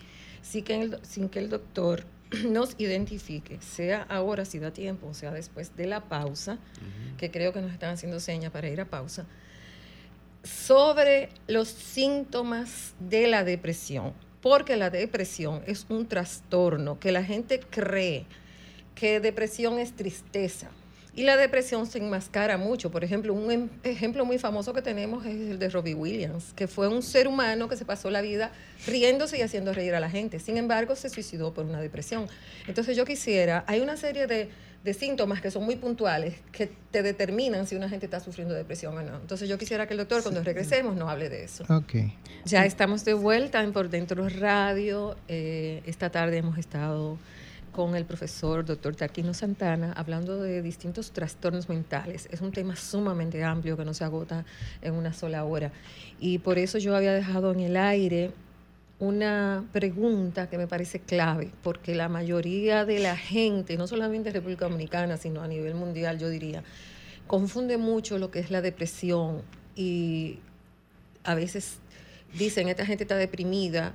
sin 0.42 0.64
que 0.64 0.80
el, 0.80 0.98
sin 1.02 1.28
que 1.28 1.38
el 1.38 1.48
doctor 1.50 2.04
nos 2.50 2.74
identifique, 2.78 3.58
sea 3.60 4.02
ahora 4.08 4.44
si 4.44 4.58
da 4.58 4.72
tiempo, 4.72 5.06
o 5.08 5.14
sea 5.14 5.32
después 5.32 5.76
de 5.76 5.86
la 5.86 6.00
pausa, 6.08 6.58
que 7.16 7.30
creo 7.30 7.52
que 7.52 7.60
nos 7.60 7.72
están 7.72 7.94
haciendo 7.94 8.20
señas 8.20 8.50
para 8.50 8.68
ir 8.68 8.80
a 8.80 8.84
pausa, 8.86 9.26
sobre 10.42 11.28
los 11.46 11.68
síntomas 11.68 12.94
de 13.00 13.26
la 13.28 13.44
depresión, 13.44 14.12
porque 14.40 14.76
la 14.76 14.90
depresión 14.90 15.62
es 15.66 15.86
un 15.88 16.06
trastorno 16.06 16.98
que 17.00 17.12
la 17.12 17.24
gente 17.24 17.60
cree 17.60 18.24
que 18.98 19.20
depresión 19.20 19.78
es 19.78 19.92
tristeza. 19.92 20.68
Y 21.14 21.24
la 21.24 21.36
depresión 21.36 21.86
se 21.86 21.98
enmascara 21.98 22.58
mucho. 22.58 22.90
Por 22.92 23.02
ejemplo, 23.02 23.34
un 23.34 23.50
em- 23.50 23.68
ejemplo 23.82 24.24
muy 24.24 24.38
famoso 24.38 24.72
que 24.72 24.82
tenemos 24.82 25.26
es 25.26 25.34
el 25.50 25.58
de 25.58 25.68
Robbie 25.68 25.94
Williams, 25.94 26.52
que 26.54 26.68
fue 26.68 26.86
un 26.86 27.02
ser 27.02 27.26
humano 27.26 27.68
que 27.68 27.76
se 27.76 27.84
pasó 27.84 28.08
la 28.10 28.20
vida 28.20 28.52
riéndose 28.86 29.36
y 29.38 29.42
haciendo 29.42 29.72
reír 29.72 29.94
a 29.96 30.00
la 30.00 30.10
gente. 30.10 30.38
Sin 30.38 30.56
embargo, 30.56 30.94
se 30.94 31.08
suicidó 31.08 31.52
por 31.52 31.64
una 31.64 31.80
depresión. 31.80 32.26
Entonces 32.68 32.96
yo 32.96 33.04
quisiera, 33.04 33.64
hay 33.66 33.80
una 33.80 33.96
serie 33.96 34.28
de, 34.28 34.48
de 34.84 34.94
síntomas 34.94 35.40
que 35.40 35.50
son 35.50 35.64
muy 35.64 35.74
puntuales 35.74 36.34
que 36.52 36.70
te 36.92 37.02
determinan 37.02 37.66
si 37.66 37.74
una 37.74 37.88
gente 37.88 38.06
está 38.06 38.20
sufriendo 38.20 38.54
depresión 38.54 38.96
o 38.96 39.02
no. 39.02 39.16
Entonces 39.16 39.48
yo 39.48 39.58
quisiera 39.58 39.88
que 39.88 39.94
el 39.94 39.98
doctor 39.98 40.22
cuando 40.22 40.44
regresemos 40.44 40.94
nos 40.94 41.08
hable 41.08 41.28
de 41.28 41.42
eso. 41.42 41.64
Ok. 41.68 41.94
Ya 42.44 42.64
estamos 42.64 43.04
de 43.04 43.14
vuelta 43.14 43.60
en 43.64 43.72
Por 43.72 43.90
Dentro 43.90 44.28
Radio. 44.28 45.16
Eh, 45.26 45.82
esta 45.84 46.10
tarde 46.10 46.36
hemos 46.36 46.58
estado 46.58 47.18
con 47.78 47.94
el 47.94 48.04
profesor 48.04 48.64
doctor 48.64 48.96
Taquino 48.96 49.32
Santana 49.32 49.92
hablando 49.92 50.42
de 50.42 50.62
distintos 50.62 51.12
trastornos 51.12 51.68
mentales. 51.68 52.28
Es 52.32 52.40
un 52.40 52.50
tema 52.50 52.74
sumamente 52.74 53.44
amplio 53.44 53.76
que 53.76 53.84
no 53.84 53.94
se 53.94 54.02
agota 54.02 54.44
en 54.82 54.94
una 54.94 55.12
sola 55.12 55.44
hora. 55.44 55.70
Y 56.18 56.38
por 56.38 56.58
eso 56.58 56.78
yo 56.78 56.96
había 56.96 57.12
dejado 57.12 57.52
en 57.52 57.60
el 57.60 57.76
aire 57.76 58.32
una 58.98 59.64
pregunta 59.70 60.50
que 60.50 60.58
me 60.58 60.66
parece 60.66 60.98
clave, 60.98 61.52
porque 61.62 61.94
la 61.94 62.08
mayoría 62.08 62.84
de 62.84 62.98
la 62.98 63.16
gente, 63.16 63.76
no 63.76 63.86
solamente 63.86 64.30
en 64.30 64.34
República 64.34 64.64
Dominicana, 64.64 65.16
sino 65.16 65.40
a 65.40 65.46
nivel 65.46 65.76
mundial, 65.76 66.18
yo 66.18 66.28
diría, 66.30 66.64
confunde 67.28 67.78
mucho 67.78 68.18
lo 68.18 68.32
que 68.32 68.40
es 68.40 68.50
la 68.50 68.60
depresión 68.60 69.42
y 69.76 70.40
a 71.22 71.36
veces 71.36 71.78
dicen, 72.36 72.68
esta 72.68 72.84
gente 72.84 73.04
está 73.04 73.14
deprimida 73.14 73.94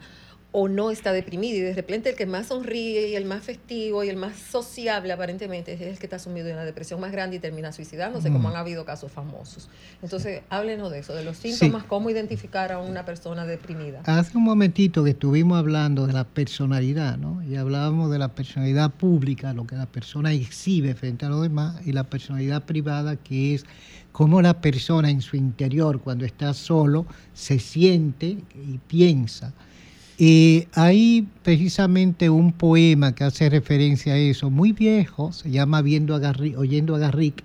o 0.55 0.67
no 0.67 0.91
está 0.91 1.11
deprimida 1.11 1.57
y 1.57 1.61
de 1.61 1.73
repente 1.73 2.11
el 2.11 2.15
que 2.15 2.27
más 2.27 2.47
sonríe 2.47 3.07
y 3.09 3.15
el 3.15 3.25
más 3.25 3.43
festivo 3.43 4.03
y 4.03 4.09
el 4.09 4.17
más 4.17 4.37
sociable 4.37 5.11
aparentemente 5.11 5.73
es 5.73 5.81
el 5.81 5.97
que 5.97 6.05
está 6.05 6.19
sumido 6.19 6.47
en 6.47 6.55
la 6.55 6.63
depresión 6.63 6.99
más 6.99 7.11
grande 7.11 7.37
y 7.37 7.39
termina 7.39 7.71
suicidándose, 7.71 8.31
como 8.31 8.49
Mm. 8.49 8.51
han 8.51 8.57
habido 8.57 8.85
casos 8.85 9.11
famosos. 9.11 9.67
Entonces, 10.03 10.43
háblenos 10.49 10.91
de 10.91 10.99
eso, 10.99 11.15
de 11.15 11.23
los 11.23 11.37
síntomas, 11.37 11.83
cómo 11.85 12.11
identificar 12.11 12.71
a 12.71 12.77
una 12.77 13.03
persona 13.03 13.45
deprimida. 13.47 14.01
Hace 14.05 14.37
un 14.37 14.43
momentito 14.43 15.03
que 15.03 15.09
estuvimos 15.09 15.57
hablando 15.57 16.05
de 16.05 16.13
la 16.13 16.23
personalidad, 16.23 17.17
¿no? 17.17 17.41
Y 17.43 17.55
hablábamos 17.55 18.11
de 18.11 18.19
la 18.19 18.29
personalidad 18.35 18.91
pública, 18.91 19.53
lo 19.53 19.65
que 19.65 19.75
la 19.75 19.87
persona 19.87 20.33
exhibe 20.33 20.93
frente 20.93 21.25
a 21.25 21.29
los 21.29 21.41
demás, 21.41 21.81
y 21.83 21.93
la 21.93 22.03
personalidad 22.03 22.63
privada, 22.63 23.15
que 23.15 23.55
es 23.55 23.65
cómo 24.11 24.39
la 24.43 24.61
persona 24.61 25.09
en 25.09 25.21
su 25.21 25.35
interior, 25.35 25.99
cuando 25.99 26.25
está 26.25 26.53
solo, 26.53 27.07
se 27.33 27.57
siente 27.57 28.37
y 28.53 28.77
piensa. 28.87 29.51
Y 30.17 30.67
hay 30.73 31.27
precisamente 31.41 32.29
un 32.29 32.53
poema 32.53 33.15
que 33.15 33.23
hace 33.23 33.49
referencia 33.49 34.13
a 34.13 34.17
eso, 34.17 34.49
muy 34.49 34.71
viejo, 34.71 35.31
se 35.31 35.49
llama 35.49 35.81
Viendo 35.81 36.13
a 36.13 36.19
Garrick, 36.19 36.57
Oyendo 36.57 36.95
a 36.95 36.99
Garrick, 36.99 37.43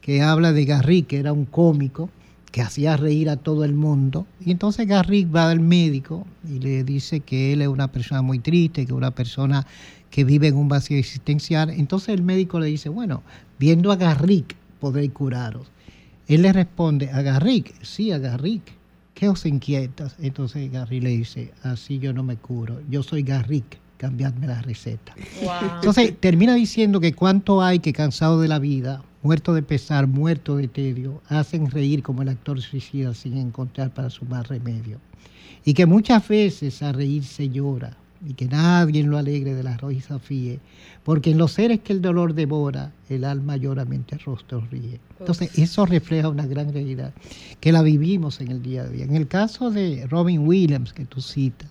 que 0.00 0.22
habla 0.22 0.52
de 0.52 0.64
Garrick, 0.64 1.08
que 1.08 1.18
era 1.18 1.32
un 1.32 1.44
cómico 1.44 2.08
que 2.50 2.62
hacía 2.62 2.96
reír 2.96 3.28
a 3.28 3.36
todo 3.36 3.64
el 3.64 3.74
mundo. 3.74 4.26
Y 4.42 4.50
entonces 4.50 4.86
Garrick 4.86 5.34
va 5.34 5.50
al 5.50 5.60
médico 5.60 6.26
y 6.48 6.58
le 6.58 6.84
dice 6.84 7.20
que 7.20 7.52
él 7.52 7.60
es 7.60 7.68
una 7.68 7.92
persona 7.92 8.22
muy 8.22 8.38
triste, 8.38 8.86
que 8.86 8.92
es 8.92 8.96
una 8.96 9.10
persona 9.10 9.66
que 10.10 10.24
vive 10.24 10.48
en 10.48 10.56
un 10.56 10.68
vacío 10.68 10.96
existencial. 10.96 11.68
Entonces 11.68 12.10
el 12.10 12.22
médico 12.22 12.58
le 12.58 12.68
dice, 12.68 12.88
bueno, 12.88 13.22
viendo 13.58 13.92
a 13.92 13.96
Garrick 13.96 14.56
podré 14.80 15.10
curaros. 15.10 15.70
Él 16.28 16.42
le 16.42 16.52
responde, 16.54 17.10
¿a 17.10 17.20
Garrick? 17.20 17.74
Sí, 17.82 18.10
a 18.10 18.18
Garrick. 18.18 18.75
¿Qué 19.16 19.30
os 19.30 19.46
inquieta? 19.46 20.12
Entonces 20.18 20.70
Garrick 20.70 21.02
le 21.02 21.08
dice, 21.08 21.50
así 21.62 21.98
yo 21.98 22.12
no 22.12 22.22
me 22.22 22.36
curo, 22.36 22.82
yo 22.90 23.02
soy 23.02 23.22
Garrick, 23.22 23.78
cambiadme 23.96 24.46
la 24.46 24.60
receta. 24.60 25.14
Wow. 25.42 25.76
Entonces 25.76 26.20
termina 26.20 26.54
diciendo 26.54 27.00
que 27.00 27.14
cuánto 27.14 27.62
hay 27.62 27.78
que 27.78 27.94
cansado 27.94 28.38
de 28.42 28.48
la 28.48 28.58
vida, 28.58 29.02
muerto 29.22 29.54
de 29.54 29.62
pesar, 29.62 30.06
muerto 30.06 30.56
de 30.56 30.68
tedio, 30.68 31.22
hacen 31.28 31.70
reír 31.70 32.02
como 32.02 32.20
el 32.20 32.28
actor 32.28 32.60
suicida 32.60 33.14
sin 33.14 33.38
encontrar 33.38 33.94
para 33.94 34.10
su 34.10 34.26
más 34.26 34.48
remedio. 34.48 35.00
Y 35.64 35.72
que 35.72 35.86
muchas 35.86 36.28
veces 36.28 36.82
a 36.82 36.92
reír 36.92 37.24
se 37.24 37.48
llora 37.48 37.96
y 38.24 38.34
que 38.34 38.46
nadie 38.46 39.02
lo 39.02 39.18
alegre 39.18 39.54
de 39.54 39.62
la 39.62 39.76
risa 39.76 40.18
fíe, 40.18 40.60
porque 41.04 41.30
en 41.30 41.38
los 41.38 41.52
seres 41.52 41.80
que 41.80 41.92
el 41.92 42.00
dolor 42.00 42.34
devora, 42.34 42.92
el 43.08 43.24
alma 43.24 43.56
lloramente 43.56 44.14
el 44.14 44.20
rostro 44.20 44.60
ríe. 44.70 45.00
Entonces 45.18 45.58
eso 45.58 45.86
refleja 45.86 46.28
una 46.28 46.46
gran 46.46 46.72
realidad 46.72 47.12
que 47.60 47.72
la 47.72 47.82
vivimos 47.82 48.40
en 48.40 48.50
el 48.50 48.62
día 48.62 48.82
a 48.82 48.88
día. 48.88 49.04
En 49.04 49.16
el 49.16 49.28
caso 49.28 49.70
de 49.70 50.06
Robin 50.08 50.46
Williams 50.46 50.92
que 50.92 51.04
tú 51.04 51.20
citas, 51.20 51.70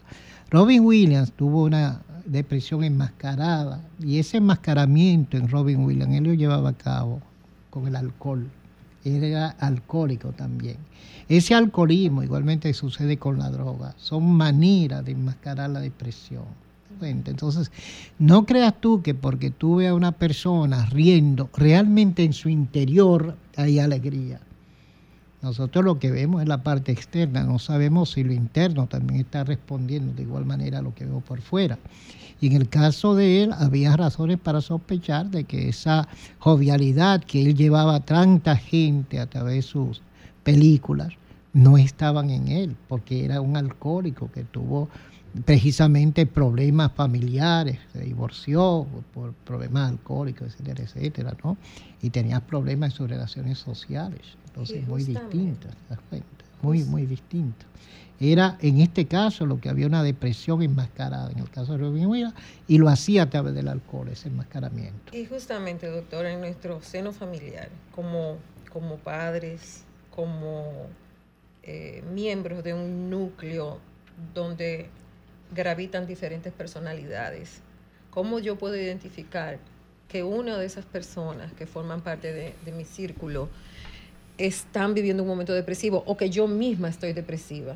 Robin 0.49 0.83
Williams 0.85 1.31
tuvo 1.31 1.63
una 1.63 2.01
depresión 2.25 2.83
enmascarada 2.83 3.81
y 3.99 4.19
ese 4.19 4.37
enmascaramiento 4.37 5.37
en 5.37 5.47
Robin 5.47 5.83
Williams 5.83 6.15
él 6.15 6.23
lo 6.23 6.33
llevaba 6.33 6.69
a 6.69 6.73
cabo 6.73 7.21
con 7.69 7.87
el 7.87 7.95
alcohol. 7.95 8.47
Era 9.05 9.49
alcohólico 9.51 10.33
también. 10.33 10.77
Ese 11.29 11.55
alcoholismo 11.55 12.23
igualmente 12.23 12.73
sucede 12.73 13.17
con 13.17 13.39
la 13.39 13.49
droga. 13.49 13.93
Son 13.97 14.29
maneras 14.31 15.05
de 15.05 15.13
enmascarar 15.13 15.69
la 15.69 15.79
depresión. 15.79 16.43
Entonces, 17.01 17.71
no 18.19 18.45
creas 18.45 18.73
tú 18.79 19.01
que 19.01 19.13
porque 19.13 19.51
tú 19.51 19.77
veas 19.77 19.91
a 19.91 19.95
una 19.95 20.13
persona 20.13 20.85
riendo, 20.85 21.49
realmente 21.55 22.23
en 22.23 22.33
su 22.33 22.49
interior 22.49 23.35
hay 23.57 23.79
alegría. 23.79 24.39
Nosotros 25.41 25.85
lo 25.85 25.99
que 25.99 26.09
vemos 26.09 26.41
es 26.41 26.47
la 26.47 26.63
parte 26.63 26.91
externa, 26.91 27.43
no 27.43 27.59
sabemos 27.59 28.11
si 28.11 28.23
lo 28.23 28.33
interno 28.33 28.87
también 28.87 29.19
está 29.19 29.43
respondiendo 29.43 30.13
de 30.13 30.23
igual 30.23 30.45
manera 30.45 30.79
a 30.79 30.81
lo 30.81 30.95
que 30.95 31.05
vemos 31.05 31.23
por 31.23 31.41
fuera. 31.41 31.77
Y 32.41 32.47
en 32.47 32.53
el 32.53 32.69
caso 32.69 33.15
de 33.15 33.43
él, 33.43 33.53
había 33.53 33.95
razones 33.95 34.39
para 34.39 34.61
sospechar 34.61 35.29
de 35.31 35.45
que 35.45 35.69
esa 35.69 36.07
jovialidad 36.39 37.23
que 37.23 37.41
él 37.41 37.55
llevaba 37.55 37.95
a 37.95 37.99
tanta 38.01 38.55
gente 38.55 39.19
a 39.19 39.27
través 39.27 39.55
de 39.55 39.61
sus 39.61 40.01
películas 40.43 41.13
no 41.53 41.77
estaban 41.77 42.29
en 42.29 42.49
él, 42.49 42.75
porque 42.89 43.23
era 43.23 43.39
un 43.39 43.55
alcohólico 43.55 44.29
que 44.31 44.43
tuvo 44.43 44.89
precisamente 45.45 46.25
problemas 46.25 46.91
familiares, 46.93 47.79
se 47.91 48.01
divorció 48.01 48.85
por 49.13 49.33
problemas 49.33 49.91
alcohólicos, 49.91 50.53
etcétera, 50.53 50.83
etcétera, 50.83 51.37
¿no? 51.43 51.57
Y 52.01 52.09
tenía 52.09 52.39
problemas 52.39 52.91
en 52.91 52.97
sus 52.97 53.09
relaciones 53.09 53.57
sociales, 53.57 54.21
entonces 54.45 54.87
muy 54.87 55.03
distintas, 55.03 55.75
¿te 55.75 55.95
das 55.95 55.99
cuenta? 56.09 56.27
Muy, 56.61 56.83
muy 56.83 57.05
distintas. 57.05 57.67
Era 58.19 58.57
en 58.61 58.79
este 58.79 59.05
caso 59.05 59.45
lo 59.45 59.59
que 59.59 59.69
había 59.69 59.87
una 59.87 60.01
depresión 60.01 60.61
enmascarada, 60.61 61.31
en 61.31 61.39
el 61.39 61.49
caso 61.49 61.73
de 61.73 61.79
Robin 61.79 62.05
Williams, 62.05 62.33
y 62.67 62.77
lo 62.77 62.87
hacía 62.87 63.23
a 63.23 63.29
través 63.29 63.53
del 63.53 63.67
alcohol, 63.67 64.07
ese 64.07 64.29
enmascaramiento. 64.29 65.15
Y 65.15 65.25
justamente, 65.25 65.87
doctor, 65.87 66.25
en 66.25 66.39
nuestro 66.39 66.81
seno 66.81 67.11
familiar, 67.11 67.69
como, 67.93 68.37
como 68.71 68.95
padres, 68.97 69.83
como 70.15 70.87
eh, 71.63 72.03
miembros 72.13 72.63
de 72.63 72.73
un 72.73 73.09
núcleo 73.09 73.79
donde 74.33 74.89
gravitan 75.53 76.07
diferentes 76.07 76.53
personalidades. 76.53 77.59
¿Cómo 78.11 78.39
yo 78.39 78.57
puedo 78.57 78.77
identificar 78.77 79.59
que 80.07 80.23
una 80.23 80.57
de 80.57 80.65
esas 80.65 80.85
personas 80.85 81.51
que 81.51 81.65
forman 81.65 81.99
parte 81.99 82.31
de 82.33 82.71
mi 82.71 82.85
círculo 82.85 83.49
están 84.37 84.93
viviendo 84.93 85.23
un 85.23 85.29
momento 85.29 85.53
depresivo 85.53 86.03
o 86.05 86.15
que 86.15 86.29
yo 86.29 86.47
misma 86.47 86.87
estoy 86.87 87.11
depresiva? 87.11 87.75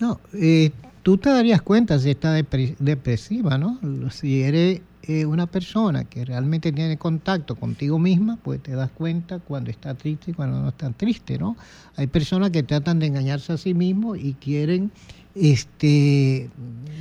No, 0.00 0.20
eh, 0.34 0.70
tú 1.02 1.18
te 1.18 1.30
darías 1.30 1.62
cuenta 1.62 1.98
si 1.98 2.10
está 2.10 2.38
depre- 2.38 2.76
depresiva, 2.78 3.58
¿no? 3.58 3.78
Si 4.10 4.42
eres 4.42 4.80
eh, 5.04 5.26
una 5.26 5.46
persona 5.46 6.04
que 6.04 6.24
realmente 6.24 6.70
tiene 6.72 6.96
contacto 6.96 7.56
contigo 7.56 7.98
misma, 7.98 8.38
pues 8.42 8.62
te 8.62 8.72
das 8.72 8.90
cuenta 8.90 9.38
cuando 9.40 9.70
está 9.70 9.94
triste 9.94 10.30
y 10.30 10.34
cuando 10.34 10.60
no 10.60 10.68
está 10.68 10.90
triste, 10.90 11.38
¿no? 11.38 11.56
Hay 11.96 12.06
personas 12.06 12.50
que 12.50 12.62
tratan 12.62 12.98
de 13.00 13.06
engañarse 13.06 13.52
a 13.52 13.56
sí 13.58 13.74
mismos 13.74 14.18
y 14.18 14.34
quieren 14.34 14.92
este 15.34 16.50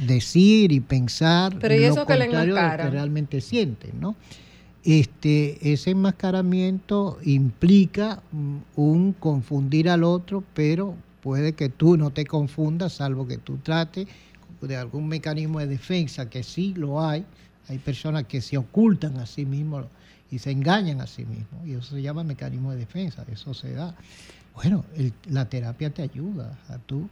decir 0.08 0.72
y 0.72 0.80
pensar 0.80 1.58
Pero 1.60 1.76
¿y 1.76 1.80
lo 1.80 1.94
que 2.06 2.14
contrario 2.26 2.56
de 2.56 2.62
lo 2.62 2.68
que 2.86 2.90
realmente 2.92 3.42
sienten, 3.42 4.00
¿no? 4.00 4.16
Este, 4.84 5.74
ese 5.74 5.92
enmascaramiento 5.92 7.20
implica 7.24 8.24
mm, 8.32 8.58
un 8.78 9.14
confundir 9.14 9.90
al 9.90 10.04
otro, 10.04 10.44
pero 10.56 10.96
puede 11.22 11.54
que 11.54 11.70
tú 11.70 11.98
no 11.98 12.10
te 12.12 12.26
confundas, 12.26 12.94
salvo 12.94 13.28
que 13.28 13.38
tú 13.38 13.58
trates 13.58 14.08
de 14.62 14.76
algún 14.78 15.08
mecanismo 15.08 15.60
de 15.60 15.68
defensa, 15.68 16.30
que 16.30 16.44
sí 16.44 16.74
lo 16.76 17.04
hay. 17.04 17.26
Hay 17.68 17.78
personas 17.80 18.26
que 18.26 18.42
se 18.42 18.58
ocultan 18.58 19.18
a 19.18 19.26
sí 19.26 19.46
mismos 19.46 19.86
y 20.30 20.40
se 20.40 20.52
engañan 20.52 21.02
a 21.02 21.08
sí 21.08 21.26
mismos, 21.26 21.66
y 21.66 21.74
eso 21.74 21.96
se 21.96 22.02
llama 22.02 22.24
mecanismo 22.24 22.72
de 22.72 22.78
defensa, 22.78 23.26
eso 23.32 23.54
se 23.54 23.74
da. 23.74 23.96
Bueno, 24.56 24.84
el- 24.96 25.14
la 25.30 25.46
terapia 25.50 25.90
te 25.90 26.02
ayuda 26.02 26.58
a 26.70 26.78
tú 26.78 27.08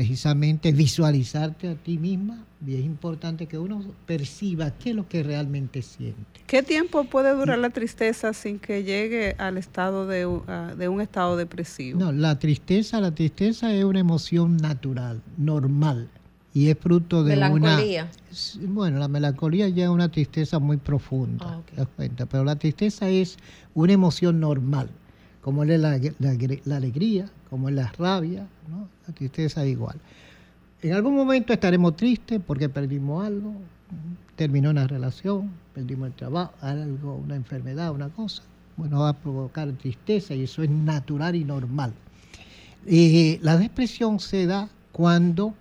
precisamente 0.00 0.72
visualizarte 0.72 1.68
a 1.70 1.74
ti 1.74 1.96
misma 1.96 2.44
y 2.66 2.74
es 2.74 2.84
importante 2.84 3.46
que 3.46 3.56
uno 3.56 3.82
perciba 4.04 4.70
qué 4.72 4.90
es 4.90 4.96
lo 4.96 5.08
que 5.08 5.22
realmente 5.22 5.80
siente. 5.80 6.42
¿Qué 6.46 6.62
tiempo 6.62 7.04
puede 7.04 7.34
durar 7.34 7.58
la 7.58 7.70
tristeza 7.70 8.34
sin 8.34 8.58
que 8.58 8.84
llegue 8.84 9.34
al 9.38 9.56
estado 9.56 10.06
de, 10.06 10.26
u- 10.26 10.42
a- 10.48 10.74
de 10.76 10.88
un 10.90 11.00
estado 11.00 11.38
depresivo? 11.38 11.98
No, 11.98 12.12
la 12.12 12.38
tristeza, 12.38 13.00
la 13.00 13.12
tristeza 13.14 13.72
es 13.72 13.84
una 13.84 13.98
emoción 14.00 14.58
natural, 14.58 15.22
normal, 15.38 16.08
y 16.52 16.68
es 16.68 16.76
fruto 16.78 17.24
de 17.24 17.30
Melancolía. 17.36 18.04
una... 18.04 18.68
Bueno, 18.68 18.98
la 18.98 19.08
melancolía 19.08 19.66
ya 19.70 19.84
es 19.84 19.88
una 19.90 20.10
tristeza 20.10 20.58
muy 20.58 20.76
profunda, 20.76 21.46
Ah, 21.54 21.56
ok. 21.56 21.66
¿te 21.70 21.76
das 21.76 21.88
cuenta? 21.96 22.26
Pero 22.26 22.44
la 22.44 22.56
tristeza 22.56 23.08
es 23.08 23.38
una 23.72 23.94
emoción 23.94 24.40
normal, 24.40 24.90
como 25.46 25.62
es 25.62 25.78
la, 25.78 25.92
alegría, 26.76 27.30
como 27.48 27.68
es 27.68 27.74
la 27.76 27.92
rabia. 27.96 28.48
La 29.06 29.14
tristeza 29.14 29.64
igual. 29.64 29.94
En 30.82 30.92
algún 30.92 31.14
momento 31.14 31.52
estaremos 31.52 31.94
tristes 31.94 32.40
porque 32.44 32.68
perdimos 32.68 33.24
algo, 33.24 33.54
terminó 34.34 34.70
una 34.70 34.88
relación, 34.88 35.52
perdimos 35.72 36.08
el 36.08 36.14
trabajo, 36.14 36.52
algo, 36.62 37.14
una 37.14 37.36
enfermedad, 37.36 37.92
una 37.92 38.08
cosa. 38.08 38.42
Bueno, 38.76 38.98
va 38.98 39.10
a 39.10 39.12
provocar 39.12 39.70
tristeza 39.74 40.34
y 40.34 40.42
eso 40.42 40.64
es 40.64 40.70
natural 40.70 41.36
y 41.36 41.44
normal. 41.44 41.94
Eh, 42.84 43.38
la 43.40 43.56
depresión 43.56 44.18
se 44.18 44.46
da 44.46 44.68
cuando 44.90 45.54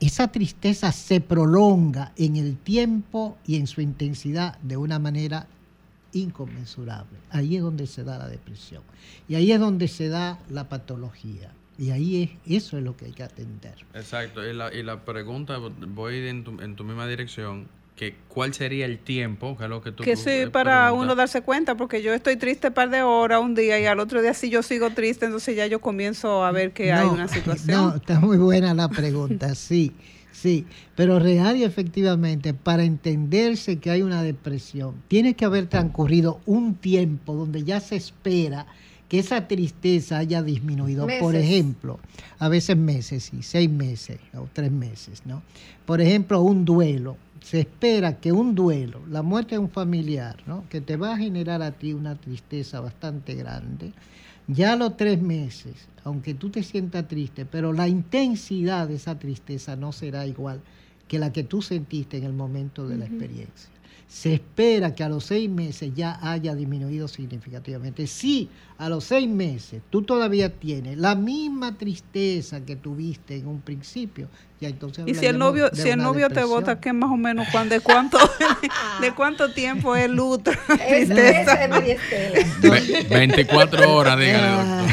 esa 0.00 0.28
tristeza 0.28 0.92
se 0.92 1.22
prolonga 1.22 2.12
en 2.16 2.36
el 2.36 2.58
tiempo 2.58 3.38
y 3.46 3.56
en 3.56 3.66
su 3.66 3.80
intensidad 3.80 4.58
de 4.58 4.76
una 4.76 4.98
manera 4.98 5.46
inconmensurable. 6.12 7.18
Ahí 7.30 7.56
es 7.56 7.62
donde 7.62 7.86
se 7.86 8.04
da 8.04 8.18
la 8.18 8.28
depresión. 8.28 8.82
Y 9.28 9.34
ahí 9.34 9.52
es 9.52 9.60
donde 9.60 9.88
se 9.88 10.08
da 10.08 10.38
la 10.50 10.68
patología. 10.68 11.52
Y 11.78 11.90
ahí 11.90 12.22
es, 12.46 12.56
eso 12.58 12.76
es 12.78 12.84
lo 12.84 12.96
que 12.96 13.06
hay 13.06 13.12
que 13.12 13.22
atender. 13.22 13.74
Exacto, 13.94 14.46
y 14.46 14.52
la, 14.52 14.72
y 14.72 14.82
la 14.82 15.04
pregunta, 15.04 15.58
voy 15.58 16.28
en 16.28 16.44
tu, 16.44 16.60
en 16.60 16.76
tu 16.76 16.84
misma 16.84 17.06
dirección, 17.06 17.66
que 17.96 18.14
¿cuál 18.28 18.54
sería 18.54 18.86
el 18.86 18.98
tiempo? 18.98 19.56
Que 19.56 19.64
es 19.64 19.70
lo 19.70 19.82
que 19.82 19.92
tú 19.92 20.02
Que 20.02 20.16
sí, 20.16 20.30
eh, 20.30 20.50
para 20.50 20.86
preguntas. 20.86 21.04
uno 21.04 21.14
darse 21.14 21.42
cuenta, 21.42 21.76
porque 21.76 22.02
yo 22.02 22.12
estoy 22.12 22.36
triste 22.36 22.68
un 22.68 22.74
par 22.74 22.90
de 22.90 23.02
horas 23.02 23.40
un 23.40 23.54
día 23.54 23.80
y 23.80 23.86
al 23.86 24.00
otro 24.00 24.22
día 24.22 24.34
si 24.34 24.50
yo 24.50 24.62
sigo 24.62 24.90
triste, 24.90 25.26
entonces 25.26 25.56
ya 25.56 25.66
yo 25.66 25.80
comienzo 25.80 26.44
a 26.44 26.52
ver 26.52 26.72
que 26.72 26.92
hay 26.92 27.06
una 27.06 27.28
situación. 27.28 27.62
No, 27.82 27.96
está 27.96 28.20
muy 28.20 28.36
buena 28.36 28.74
la 28.74 28.88
pregunta, 28.88 29.54
sí, 29.54 29.92
sí. 30.32 30.66
Pero 30.96 31.18
real 31.18 31.56
y 31.56 31.64
efectivamente, 31.64 32.54
para 32.54 32.84
entenderse 32.84 33.78
que 33.78 33.90
hay 33.90 34.02
una 34.02 34.22
depresión, 34.22 34.94
tiene 35.08 35.34
que 35.34 35.44
haber 35.44 35.66
transcurrido 35.68 36.40
un 36.46 36.74
tiempo 36.74 37.34
donde 37.34 37.62
ya 37.64 37.80
se 37.80 37.96
espera 37.96 38.66
que 39.12 39.18
esa 39.18 39.46
tristeza 39.46 40.16
haya 40.16 40.42
disminuido. 40.42 41.06
Por 41.20 41.36
ejemplo, 41.36 42.00
a 42.38 42.48
veces 42.48 42.78
meses, 42.78 43.24
sí, 43.24 43.42
seis 43.42 43.68
meses 43.68 44.18
o 44.34 44.48
tres 44.50 44.72
meses, 44.72 45.22
¿no? 45.26 45.42
Por 45.84 46.00
ejemplo, 46.00 46.40
un 46.40 46.64
duelo. 46.64 47.18
Se 47.42 47.60
espera 47.60 48.20
que 48.20 48.32
un 48.32 48.54
duelo, 48.54 49.02
la 49.10 49.20
muerte 49.20 49.56
de 49.56 49.58
un 49.58 49.68
familiar, 49.68 50.36
¿no? 50.46 50.64
que 50.70 50.80
te 50.80 50.96
va 50.96 51.12
a 51.12 51.18
generar 51.18 51.60
a 51.60 51.72
ti 51.72 51.92
una 51.92 52.14
tristeza 52.14 52.80
bastante 52.80 53.34
grande, 53.34 53.92
ya 54.52 54.74
a 54.74 54.76
los 54.76 54.96
tres 54.96 55.20
meses, 55.20 55.88
aunque 56.04 56.34
tú 56.34 56.50
te 56.50 56.62
sientas 56.62 57.08
triste, 57.08 57.44
pero 57.46 57.72
la 57.72 57.88
intensidad 57.88 58.88
de 58.88 58.96
esa 58.96 59.18
tristeza 59.18 59.76
no 59.76 59.92
será 59.92 60.26
igual 60.26 60.60
que 61.08 61.18
la 61.18 61.32
que 61.32 61.44
tú 61.44 61.62
sentiste 61.62 62.16
en 62.18 62.24
el 62.24 62.32
momento 62.32 62.86
de 62.86 62.98
la 62.98 63.06
experiencia. 63.06 63.71
Se 64.12 64.34
espera 64.34 64.94
que 64.94 65.02
a 65.02 65.08
los 65.08 65.24
seis 65.24 65.48
meses 65.48 65.92
ya 65.94 66.18
haya 66.20 66.54
disminuido 66.54 67.08
significativamente. 67.08 68.06
Si 68.06 68.50
a 68.76 68.90
los 68.90 69.04
seis 69.04 69.26
meses 69.26 69.80
tú 69.88 70.02
todavía 70.02 70.50
tienes 70.50 70.98
la 70.98 71.14
misma 71.14 71.78
tristeza 71.78 72.60
que 72.60 72.76
tuviste 72.76 73.36
en 73.38 73.46
un 73.46 73.62
principio, 73.62 74.28
ya 74.60 74.68
entonces 74.68 75.04
y 75.08 75.14
si 75.14 75.24
el 75.26 75.38
novio, 75.38 75.70
si 75.72 75.88
el 75.88 75.98
novio 75.98 76.28
te 76.28 76.44
vota, 76.44 76.78
¿qué 76.78 76.92
más 76.92 77.10
o 77.10 77.16
menos 77.16 77.48
cuán- 77.50 77.68
de 77.70 77.80
cuánto 77.80 78.18
de 79.00 79.12
cuánto 79.14 79.50
tiempo 79.54 79.96
es 79.96 80.10
luto? 80.10 80.50
Es, 80.86 81.08
esa 81.10 81.64
es 81.64 81.70
María 81.70 81.94
Estela. 81.94 82.46
Ve- 82.60 83.06
24 83.08 83.94
horas, 83.94 84.18
dígale, 84.18 84.46
Ah. 84.46 84.86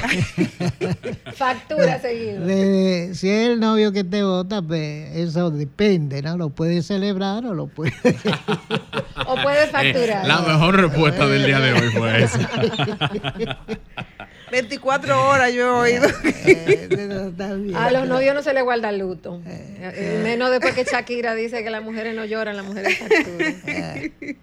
doctor. 0.80 1.16
Factura 1.36 2.00
seguido. 2.00 2.46
De- 2.46 3.12
si 3.14 3.30
es 3.30 3.50
el 3.50 3.60
novio 3.60 3.92
que 3.92 4.04
te 4.04 4.24
vota, 4.24 4.62
pues 4.62 5.16
eso 5.16 5.52
depende, 5.52 6.22
¿no? 6.22 6.38
Lo 6.38 6.50
puedes 6.50 6.86
celebrar 6.88 7.46
o 7.46 7.54
lo 7.54 7.68
puedes... 7.68 7.94
O 9.26 9.36
puedes 9.42 9.68
Eh, 9.68 9.72
facturar. 9.72 10.26
la 10.26 10.40
mejor 10.42 10.76
respuesta 10.82 11.28
del 11.28 11.46
día 11.46 11.60
de 11.60 11.74
hoy 11.74 11.90
fue 11.92 12.24
esa. 12.24 12.50
24 14.52 15.28
horas 15.30 15.54
yo 15.54 15.86
he 15.86 15.92
oído. 15.94 16.08
Eh, 16.46 16.88
bien. 16.90 17.76
A 17.76 17.92
los 17.92 18.08
novios 18.08 18.34
no 18.34 18.42
se 18.42 18.54
le 18.54 18.62
guarda 18.62 18.92
luto. 18.92 19.42
Eh, 19.46 20.22
Menos 20.24 20.52
después 20.52 20.74
que 20.74 20.84
Shakira 20.84 21.36
dice 21.36 21.64
que 21.64 21.70
las 21.70 21.84
mujeres 21.84 22.16
no 22.16 22.26
lloran, 22.26 22.56
las 22.58 22.66
mujeres 22.66 22.98
facturan. 22.98 24.42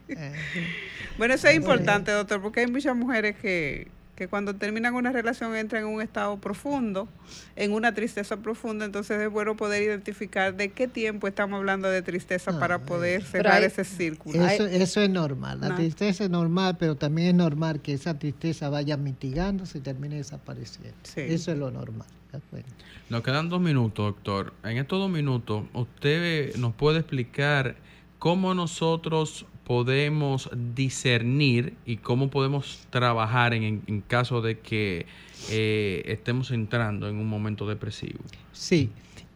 Bueno, 1.19 1.35
eso 1.35 1.49
es 1.49 1.57
importante, 1.57 2.13
doctor, 2.13 2.43
porque 2.43 2.61
hay 2.61 2.67
muchas 2.67 2.95
mujeres 2.95 3.37
que, 3.37 3.89
que 4.17 4.29
cuando 4.29 4.55
terminan 4.55 4.95
una 4.95 5.13
relación 5.13 5.55
entran 5.55 5.83
en 5.83 5.89
un 5.89 6.01
estado 6.01 6.39
profundo, 6.39 7.07
en 7.55 7.73
una 7.73 7.93
tristeza 7.95 8.39
profunda, 8.39 8.87
entonces 8.87 9.21
es 9.21 9.31
bueno 9.31 9.57
poder 9.57 9.83
identificar 9.83 10.57
de 10.57 10.71
qué 10.73 10.89
tiempo 10.89 11.29
estamos 11.29 11.59
hablando 11.59 11.89
de 11.89 12.01
tristeza 12.03 12.53
Ah, 12.55 12.59
para 12.59 12.79
poder 12.81 13.21
Pero 13.21 13.31
cerrar 13.31 13.59
hay- 13.61 13.65
ese 13.67 13.85
círculo. 13.85 14.45
Eso, 14.45 14.67
eso 14.67 15.01
es 15.03 15.11
normal. 15.11 15.61
La 15.61 15.69
No. 15.69 15.75
tristeza 15.77 16.25
es 16.25 16.31
normal, 16.31 16.77
pero 16.79 16.97
también 16.97 17.29
es 17.29 17.35
normal 17.35 17.81
que 17.83 17.93
esa 17.93 18.19
tristeza 18.19 18.71
vaya 18.71 18.97
mitigándose 18.97 19.79
y 19.79 19.81
termine 19.83 20.17
desapareciendo. 20.17 20.97
Sí. 21.03 21.21
Eso 21.21 21.53
es 21.53 21.59
lo 21.59 21.71
normal. 21.71 22.07
¿de 22.33 22.39
acuerdo? 22.39 22.67
Nos 23.09 23.23
quedan 23.23 23.49
dos 23.49 23.61
minutos, 23.61 24.05
doctor. 24.15 24.53
En 24.65 24.79
estos 24.79 24.99
dos 24.99 25.09
minutos, 25.11 25.65
usted 25.75 26.55
nos 26.57 26.75
puede 26.75 26.99
explicar 26.99 27.77
cómo 28.19 28.53
nosotros 28.55 29.47
podemos 29.67 30.49
discernir 30.77 31.75
y 31.85 31.97
cómo 31.97 32.31
podemos 32.31 32.87
trabajar 32.91 33.53
en, 33.53 33.83
en 33.89 34.01
caso 34.01 34.41
de 34.41 34.61
que 34.61 35.07
eh, 35.51 36.05
estemos 36.07 36.53
entrando 36.53 37.09
en 37.09 37.17
un 37.17 37.29
momento 37.29 37.67
depresivo. 37.67 38.21
Sí. 38.53 38.91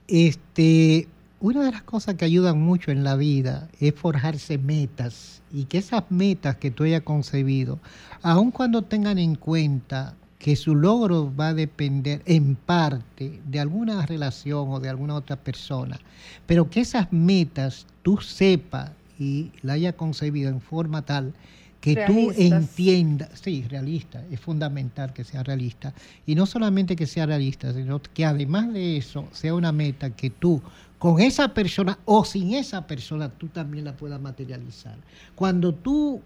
Este, 0.06 1.08
una 1.40 1.64
de 1.64 1.72
las 1.72 1.82
cosas 1.82 2.14
que 2.14 2.24
ayudan 2.24 2.60
mucho 2.60 2.92
en 2.92 3.02
la 3.02 3.16
vida 3.16 3.68
es 3.80 3.92
forjarse 3.92 4.56
metas 4.56 5.42
y 5.52 5.64
que 5.64 5.78
esas 5.78 6.04
metas 6.10 6.54
que 6.56 6.70
tú 6.70 6.84
hayas 6.84 7.02
concebido, 7.02 7.80
aun 8.22 8.52
cuando 8.52 8.82
tengan 8.82 9.18
en 9.18 9.34
cuenta 9.34 10.14
que 10.38 10.54
su 10.54 10.76
logro 10.76 11.34
va 11.34 11.48
a 11.48 11.54
depender 11.54 12.22
en 12.24 12.54
parte 12.54 13.40
de 13.44 13.58
alguna 13.58 14.06
relación 14.06 14.68
o 14.70 14.78
de 14.78 14.90
alguna 14.90 15.16
otra 15.16 15.34
persona, 15.34 15.98
pero 16.46 16.70
que 16.70 16.80
esas 16.80 17.12
metas 17.12 17.84
tú 18.02 18.18
sepas 18.18 18.92
y 19.20 19.52
la 19.62 19.74
hayas 19.74 19.94
concebido 19.94 20.48
en 20.48 20.60
forma 20.60 21.02
tal 21.02 21.34
que 21.80 22.04
tú 22.06 22.30
entiendas, 22.36 23.30
sí, 23.40 23.64
realista, 23.68 24.22
es 24.30 24.38
fundamental 24.40 25.12
que 25.14 25.24
sea 25.24 25.42
realista, 25.42 25.94
y 26.26 26.34
no 26.34 26.44
solamente 26.44 26.94
que 26.94 27.06
sea 27.06 27.24
realista, 27.24 27.72
sino 27.72 28.02
que 28.02 28.24
además 28.24 28.72
de 28.72 28.98
eso 28.98 29.28
sea 29.32 29.54
una 29.54 29.72
meta 29.72 30.10
que 30.10 30.28
tú 30.30 30.60
con 30.98 31.20
esa 31.20 31.54
persona 31.54 31.98
o 32.04 32.24
sin 32.26 32.52
esa 32.52 32.86
persona 32.86 33.30
tú 33.30 33.48
también 33.48 33.86
la 33.86 33.96
puedas 33.96 34.20
materializar. 34.20 34.96
Cuando 35.34 35.74
tú 35.74 36.20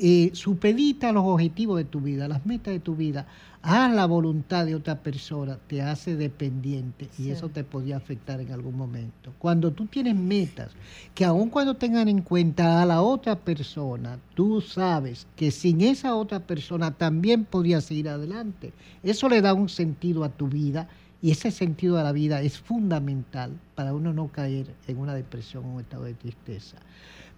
eh, 0.00 0.30
supedita 0.34 1.12
los 1.12 1.24
objetivos 1.24 1.78
de 1.78 1.84
tu 1.84 2.00
vida, 2.00 2.28
las 2.28 2.44
metas 2.46 2.72
de 2.72 2.80
tu 2.80 2.94
vida 2.96 3.26
a 3.62 3.88
la 3.88 4.06
voluntad 4.06 4.64
de 4.64 4.76
otra 4.76 5.02
persona, 5.02 5.58
te 5.66 5.82
hace 5.82 6.14
dependiente 6.14 7.08
y 7.18 7.24
Sí. 7.24 7.30
eso 7.30 7.48
te 7.48 7.64
podía 7.64 7.96
afectar 7.96 8.40
en 8.40 8.52
algún 8.52 8.76
momento. 8.76 9.32
Cuando 9.38 9.72
tú 9.72 9.86
tienes 9.86 10.14
metas, 10.14 10.70
que 11.14 11.24
aun 11.24 11.50
cuando 11.50 11.74
tengan 11.74 12.08
en 12.08 12.22
cuenta 12.22 12.80
a 12.80 12.86
la 12.86 13.02
otra 13.02 13.34
persona, 13.36 14.18
tú 14.34 14.60
sabes 14.60 15.26
que 15.34 15.50
sin 15.50 15.80
esa 15.80 16.14
otra 16.14 16.40
persona 16.40 16.92
también 16.92 17.44
podías 17.44 17.90
ir 17.90 18.08
adelante. 18.08 18.72
Eso 19.02 19.28
le 19.28 19.40
da 19.40 19.52
un 19.52 19.68
sentido 19.68 20.22
a 20.22 20.28
tu 20.28 20.46
vida 20.46 20.88
y 21.20 21.32
ese 21.32 21.50
sentido 21.50 21.98
a 21.98 22.04
la 22.04 22.12
vida 22.12 22.42
es 22.42 22.58
fundamental 22.58 23.50
para 23.74 23.94
uno 23.94 24.12
no 24.12 24.28
caer 24.28 24.66
en 24.86 24.98
una 24.98 25.14
depresión 25.14 25.64
o 25.64 25.74
un 25.74 25.80
estado 25.80 26.04
de 26.04 26.14
tristeza. 26.14 26.76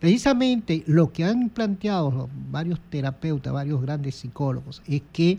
Precisamente 0.00 0.84
lo 0.86 1.12
que 1.12 1.24
han 1.24 1.48
planteado 1.50 2.30
varios 2.50 2.80
terapeutas, 2.88 3.52
varios 3.52 3.82
grandes 3.82 4.14
psicólogos, 4.14 4.82
es 4.86 5.02
que 5.12 5.38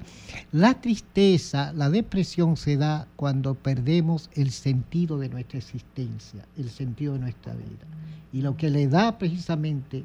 la 0.52 0.82
tristeza, 0.82 1.72
la 1.74 1.90
depresión 1.90 2.58
se 2.58 2.76
da 2.76 3.08
cuando 3.16 3.56
perdemos 3.56 4.30
el 4.34 4.52
sentido 4.52 5.18
de 5.18 5.30
nuestra 5.30 5.60
existencia, 5.60 6.46
el 6.58 6.70
sentido 6.70 7.14
de 7.14 7.20
nuestra 7.20 7.54
vida. 7.54 7.86
Y 8.34 8.42
lo 8.42 8.58
que 8.58 8.70
le 8.70 8.88
da 8.88 9.18
precisamente 9.18 10.04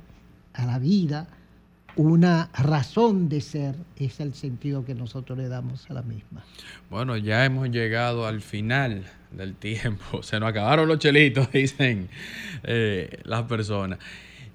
a 0.52 0.66
la 0.66 0.78
vida 0.78 1.26
una 1.96 2.50
razón 2.52 3.28
de 3.28 3.40
ser 3.40 3.76
es 3.96 4.18
el 4.18 4.34
sentido 4.34 4.84
que 4.84 4.94
nosotros 4.94 5.38
le 5.38 5.48
damos 5.48 5.88
a 5.90 5.94
la 5.94 6.02
misma. 6.02 6.44
Bueno, 6.90 7.16
ya 7.16 7.44
hemos 7.44 7.70
llegado 7.70 8.26
al 8.26 8.40
final 8.40 9.04
del 9.30 9.54
tiempo. 9.54 10.22
Se 10.22 10.40
nos 10.40 10.48
acabaron 10.48 10.88
los 10.88 10.98
chelitos, 10.98 11.50
dicen 11.52 12.08
eh, 12.64 13.20
las 13.24 13.44
personas. 13.44 13.98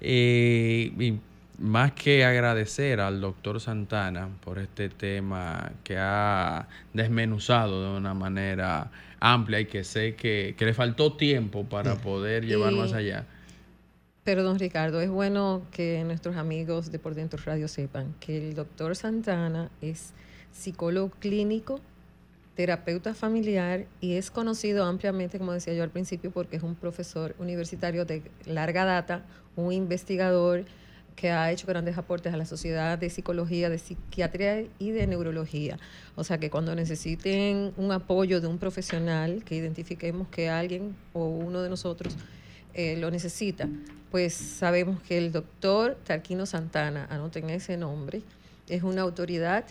Eh, 0.00 0.92
y 0.98 1.18
más 1.58 1.92
que 1.92 2.24
agradecer 2.24 3.00
al 3.00 3.20
doctor 3.20 3.60
Santana 3.60 4.28
por 4.42 4.58
este 4.58 4.88
tema 4.88 5.72
que 5.84 5.96
ha 5.98 6.66
desmenuzado 6.94 7.92
de 7.92 7.98
una 7.98 8.14
manera 8.14 8.90
amplia 9.20 9.60
y 9.60 9.66
que 9.66 9.84
sé 9.84 10.14
que, 10.14 10.54
que 10.56 10.64
le 10.64 10.72
faltó 10.72 11.12
tiempo 11.16 11.64
para 11.64 11.96
poder 11.96 12.46
llevar 12.46 12.72
Y- 12.72 12.76
más 12.76 12.92
allá. 12.94 13.26
Pero, 14.24 14.42
don 14.42 14.58
Ricardo, 14.58 15.00
es 15.00 15.08
bueno 15.10 15.62
que 15.72 16.02
nuestros 16.04 16.36
amigos 16.36 16.92
de 16.92 16.98
Por 16.98 17.14
Dentro 17.14 17.40
Radio 17.44 17.68
sepan 17.68 18.14
que 18.20 18.36
el 18.48 18.54
doctor 18.54 18.94
Santana 18.94 19.70
es 19.80 20.12
psicólogo 20.52 21.10
clínico, 21.18 21.80
terapeuta 22.54 23.14
familiar 23.14 23.86
y 24.00 24.14
es 24.14 24.30
conocido 24.30 24.84
ampliamente, 24.84 25.38
como 25.38 25.52
decía 25.52 25.74
yo 25.74 25.82
al 25.82 25.90
principio, 25.90 26.30
porque 26.30 26.56
es 26.56 26.62
un 26.62 26.74
profesor 26.74 27.34
universitario 27.38 28.04
de 28.04 28.22
larga 28.46 28.84
data, 28.84 29.24
un 29.56 29.72
investigador 29.72 30.64
que 31.16 31.30
ha 31.30 31.50
hecho 31.52 31.66
grandes 31.66 31.98
aportes 31.98 32.32
a 32.32 32.36
la 32.36 32.46
sociedad 32.46 32.96
de 32.96 33.10
psicología, 33.10 33.68
de 33.68 33.78
psiquiatría 33.78 34.64
y 34.78 34.90
de 34.90 35.06
neurología. 35.06 35.78
O 36.16 36.24
sea 36.24 36.38
que 36.38 36.48
cuando 36.48 36.74
necesiten 36.74 37.72
un 37.76 37.92
apoyo 37.92 38.40
de 38.40 38.46
un 38.46 38.58
profesional, 38.58 39.44
que 39.44 39.54
identifiquemos 39.54 40.28
que 40.28 40.48
alguien 40.48 40.96
o 41.12 41.26
uno 41.26 41.62
de 41.62 41.68
nosotros 41.68 42.16
eh, 42.72 42.96
lo 42.96 43.10
necesita, 43.10 43.68
pues 44.10 44.32
sabemos 44.32 45.02
que 45.02 45.18
el 45.18 45.30
doctor 45.30 45.98
Tarquino 46.04 46.46
Santana, 46.46 47.06
anoten 47.10 47.50
ese 47.50 47.76
nombre, 47.76 48.22
es 48.68 48.82
una 48.82 49.02
autoridad 49.02 49.64